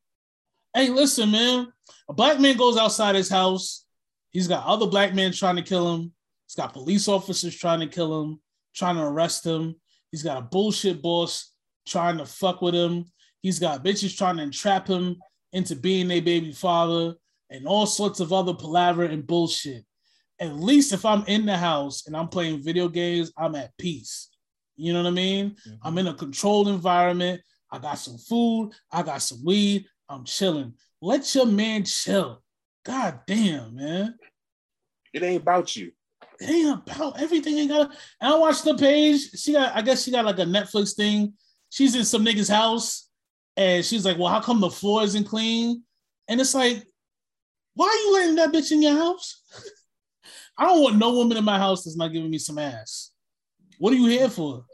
[0.72, 1.72] Hey, listen, man.
[2.08, 3.86] A black man goes outside his house.
[4.30, 6.12] He's got other black men trying to kill him.
[6.46, 8.40] He's got police officers trying to kill him,
[8.74, 9.74] trying to arrest him.
[10.10, 11.52] He's got a bullshit boss
[11.86, 13.06] trying to fuck with him.
[13.42, 15.16] He's got bitches trying to entrap him
[15.52, 17.14] into being a baby father
[17.50, 19.84] and all sorts of other palaver and bullshit.
[20.40, 24.30] At least if I'm in the house and I'm playing video games, I'm at peace.
[24.76, 25.50] You know what I mean?
[25.50, 25.74] Mm-hmm.
[25.82, 27.40] I'm in a controlled environment.
[27.70, 28.72] I got some food.
[28.90, 29.86] I got some weed.
[30.08, 30.74] I'm chilling.
[31.00, 32.42] Let your man chill.
[32.84, 34.16] God damn, man.
[35.12, 35.92] It ain't about you.
[36.40, 37.58] It ain't about everything.
[37.58, 37.90] Ain't got.
[38.20, 39.30] And I watched the page.
[39.36, 39.74] She got.
[39.74, 41.34] I guess she got like a Netflix thing.
[41.70, 43.08] She's in some nigga's house,
[43.56, 45.82] and she's like, "Well, how come the floor isn't clean?"
[46.28, 46.84] And it's like,
[47.74, 49.42] why are you letting that bitch in your house?
[50.58, 53.10] I don't want no woman in my house that's not giving me some ass.
[53.78, 54.64] What are you here for?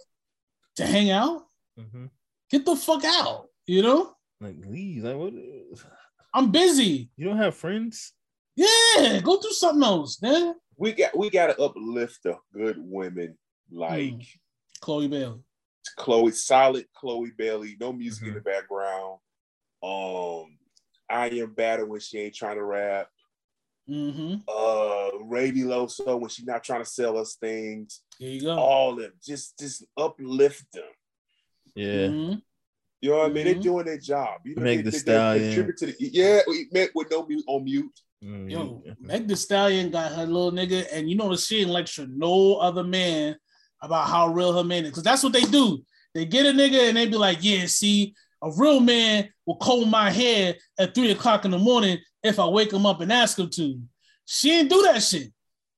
[0.77, 1.43] To hang out?
[1.79, 2.11] Mhm.
[2.51, 3.49] Get the fuck out.
[3.67, 4.15] You know?
[4.41, 5.05] Like leave.
[5.05, 5.33] Like what?
[6.35, 7.11] I'm busy.
[7.17, 8.13] You don't have friends?
[8.57, 10.55] Yeah, go do something else, man.
[10.81, 13.37] We got we gotta uplift the good women
[13.71, 14.27] like Mm.
[14.81, 15.41] Chloe Bailey.
[15.97, 18.35] Chloe, solid Chloe Bailey, no music in Mhm.
[18.37, 19.19] the background.
[19.83, 20.59] Um,
[21.09, 23.09] I am better when she ain't trying to rap.
[23.89, 24.37] Mm-hmm.
[24.49, 28.03] Uh, Raby Loso when she not trying to sell us things.
[28.19, 28.57] There you go.
[28.59, 30.85] All of them, just just uplift them.
[31.75, 32.07] Yeah.
[32.09, 32.43] Mhm.
[33.03, 33.45] You know what I mean?
[33.47, 33.63] They're Mhm.
[33.63, 34.41] doing their job.
[34.47, 35.45] You know, Meg they, the they- they Stallion.
[35.55, 36.41] contribute to the yeah.
[36.47, 38.01] We met with no mute on mute.
[38.25, 38.83] Mm, Yo.
[39.01, 42.57] Meg the Stallion got her little nigga, and you know that she ain't lecture no
[42.57, 43.37] other man
[43.83, 44.91] about how real her man is.
[44.91, 45.83] Because that's what they do.
[46.15, 49.91] They get a nigga and they be like, yeah, see, a real man will comb
[49.91, 53.39] my hair at three o'clock in the morning if I wake him up and ask
[53.39, 53.81] him to.
[54.27, 55.33] She ain't do that shit.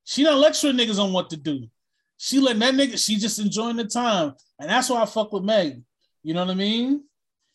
[0.04, 1.68] She not lecturing niggas on what to do.
[2.16, 4.34] She letting that nigga, she just enjoying the time.
[4.58, 5.82] And that's why I fuck with Meg.
[6.22, 7.04] You know what I mean?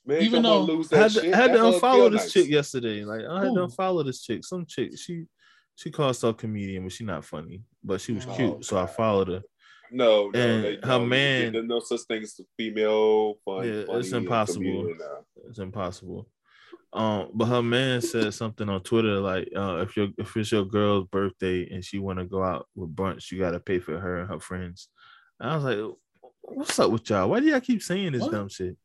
[0.08, 1.36] Man, Even Even though though- lose that had to, shit.
[1.36, 2.32] Had to unfollow this nice.
[2.34, 3.04] chick yesterday.
[3.04, 3.68] Like I had to Who?
[3.68, 4.46] unfollow this chick.
[4.46, 4.98] Some chick.
[4.98, 5.26] She
[5.76, 7.62] she called herself comedian, but she not funny.
[7.84, 9.42] But she was Oh, cute, so I followed her.
[9.92, 11.10] No, no, And they her don't.
[11.10, 13.64] man- There's no such thing as a female fun.
[13.66, 14.94] Yeah, it's funny, and impossible.
[15.50, 16.28] It's impossible.
[16.94, 20.66] Um, but her man said something on Twitter like, uh, if your if it's your
[20.66, 24.20] girl's birthday and she want to go out with brunch, you gotta pay for her
[24.22, 24.88] and her friends.
[25.40, 25.96] And I was like,
[26.42, 27.30] what's up with y'all?
[27.30, 28.32] Why do y'all keep saying this What?
[28.32, 28.78] dumb shit?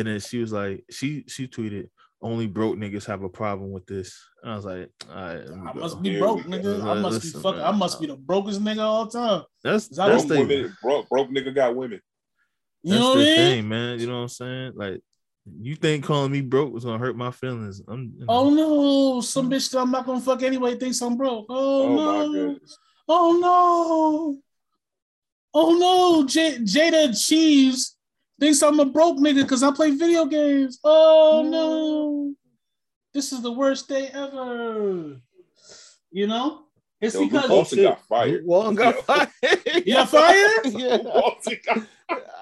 [0.00, 1.90] And then she was like, she she tweeted,
[2.22, 4.18] only broke niggas have a problem with this.
[4.42, 6.82] And I was like, all right, I must be broke, nigga.
[6.82, 7.58] I uh, must Listen, be fucking.
[7.60, 7.74] Man.
[7.74, 9.42] I must be the brokest nigga all the time.
[9.62, 12.00] That's that's the women, broke, broke nigga got women.
[12.82, 14.00] You that's know the thing, man.
[14.00, 14.72] You know what I'm saying?
[14.74, 15.00] Like,
[15.60, 17.82] you think calling me broke was gonna hurt my feelings?
[17.86, 18.32] I'm, you know.
[18.32, 21.44] Oh no, some bitch that I'm not gonna fuck anyway thinks I'm broke.
[21.50, 22.58] Oh, oh no.
[23.06, 24.38] Oh no.
[25.52, 27.96] Oh no, J- Jada Cheese
[28.40, 30.80] thinks I'm a broke nigga because I play video games.
[30.82, 32.34] Oh no.
[33.12, 35.20] This is the worst day ever.
[36.10, 36.62] You know?
[37.00, 38.44] It's Yo, because Walton got fired.
[38.44, 39.28] Walton got fired.
[39.84, 40.60] you got fired?
[40.66, 40.98] yeah.
[40.98, 41.86] Walton got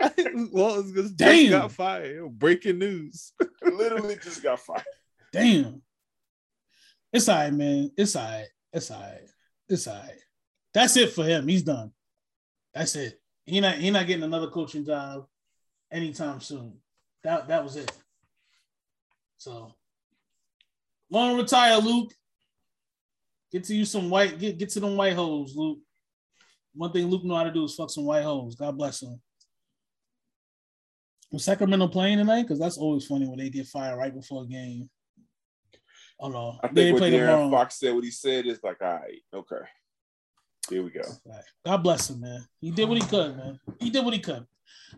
[0.52, 1.50] Walton just Damn.
[1.50, 2.38] got fired.
[2.38, 3.32] Breaking news.
[3.62, 4.82] Literally just got fired.
[5.32, 5.82] Damn.
[7.12, 7.90] It's all right, man.
[7.96, 8.48] It's all right.
[8.72, 9.28] It's all right.
[9.68, 10.18] It's all right.
[10.74, 11.46] That's it for him.
[11.46, 11.92] He's done.
[12.74, 13.20] That's it.
[13.46, 15.26] He not he not getting another coaching job
[15.90, 16.74] anytime soon.
[17.24, 17.90] That that was it.
[19.36, 19.74] So
[21.10, 22.12] long retire, Luke.
[23.50, 25.78] Get to you some white, get, get to them white holes, Luke.
[26.74, 28.54] One thing Luke know how to do is fuck some white holes.
[28.54, 29.20] God bless him.
[31.32, 32.42] Was Sacramento playing tonight?
[32.42, 34.88] Because that's always funny when they get fired right before a game.
[36.20, 36.58] Oh no.
[36.62, 39.64] I think what De'Aaron Fox said, what he said is like, all right, okay.
[40.68, 41.02] Here we go.
[41.64, 42.44] God bless him, man.
[42.60, 43.58] He did what he could, man.
[43.80, 44.46] He did what he could.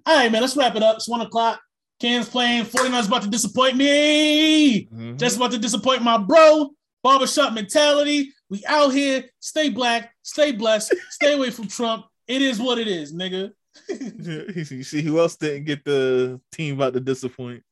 [0.07, 0.41] All right, man.
[0.41, 0.97] Let's wrap it up.
[0.97, 1.61] It's one o'clock.
[2.01, 2.65] Cam's playing.
[2.65, 4.87] 49's about to disappoint me.
[4.87, 5.17] Mm-hmm.
[5.17, 6.71] Just about to disappoint my bro.
[7.03, 8.33] Barbershop mentality.
[8.49, 9.25] We out here.
[9.41, 10.13] Stay black.
[10.23, 10.95] Stay blessed.
[11.11, 12.07] stay away from Trump.
[12.27, 13.53] It is what it is, nigga.
[13.89, 17.63] you see who else didn't get the team about to disappoint?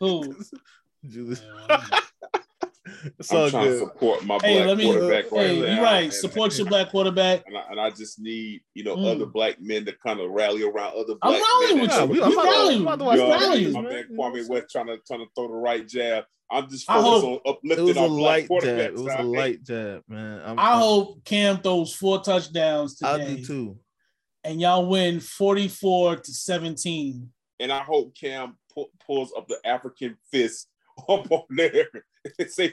[0.00, 0.34] Who?
[1.06, 1.42] Julius.
[3.18, 3.80] It's I'm trying good.
[3.80, 5.74] to support my hey, black me, quarterback uh, right hey, now.
[5.74, 6.12] You're right.
[6.12, 7.44] support your black quarterback.
[7.46, 9.14] And I, and I, just need, you know, mm.
[9.14, 12.08] other black men to kind of rally around other black I'm rallying men.
[12.08, 12.22] with you.
[12.22, 12.88] We, I'm rallying.
[12.88, 13.72] I'm rallying.
[13.72, 16.24] My man Kwame West trying to trying to throw the right jab.
[16.50, 18.78] I'm just focused on uplifting our black quarterbacks.
[18.78, 20.42] It was a light jab, man.
[20.44, 23.10] I'm, i hope Cam throws four touchdowns today.
[23.10, 23.78] I do too.
[24.44, 27.30] And y'all win 44 to 17.
[27.60, 30.68] And I hope Cam pu- pulls up the African fist
[31.08, 31.86] up on there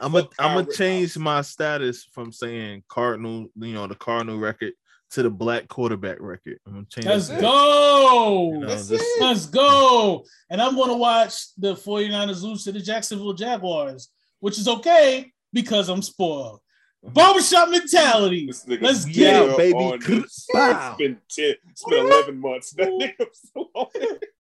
[0.02, 4.74] I'm gonna I'm gonna change my status from saying Cardinal, you know, the Cardinal record
[5.12, 6.60] to the black quarterback record.
[6.68, 7.08] I'm gonna change.
[7.08, 8.52] Let's go.
[8.54, 10.24] You know, this, Let's go.
[10.50, 14.10] And I'm gonna watch the 49ers lose to the Jacksonville Jaguars,
[14.40, 16.60] which is okay because I'm spoiled.
[17.04, 17.14] Mm-hmm.
[17.14, 18.46] Barbershop mentality.
[18.82, 19.78] Let's get it, baby.
[20.04, 20.48] It's
[20.98, 22.72] been 10, it's been 11 months.
[22.72, 23.26] That nigga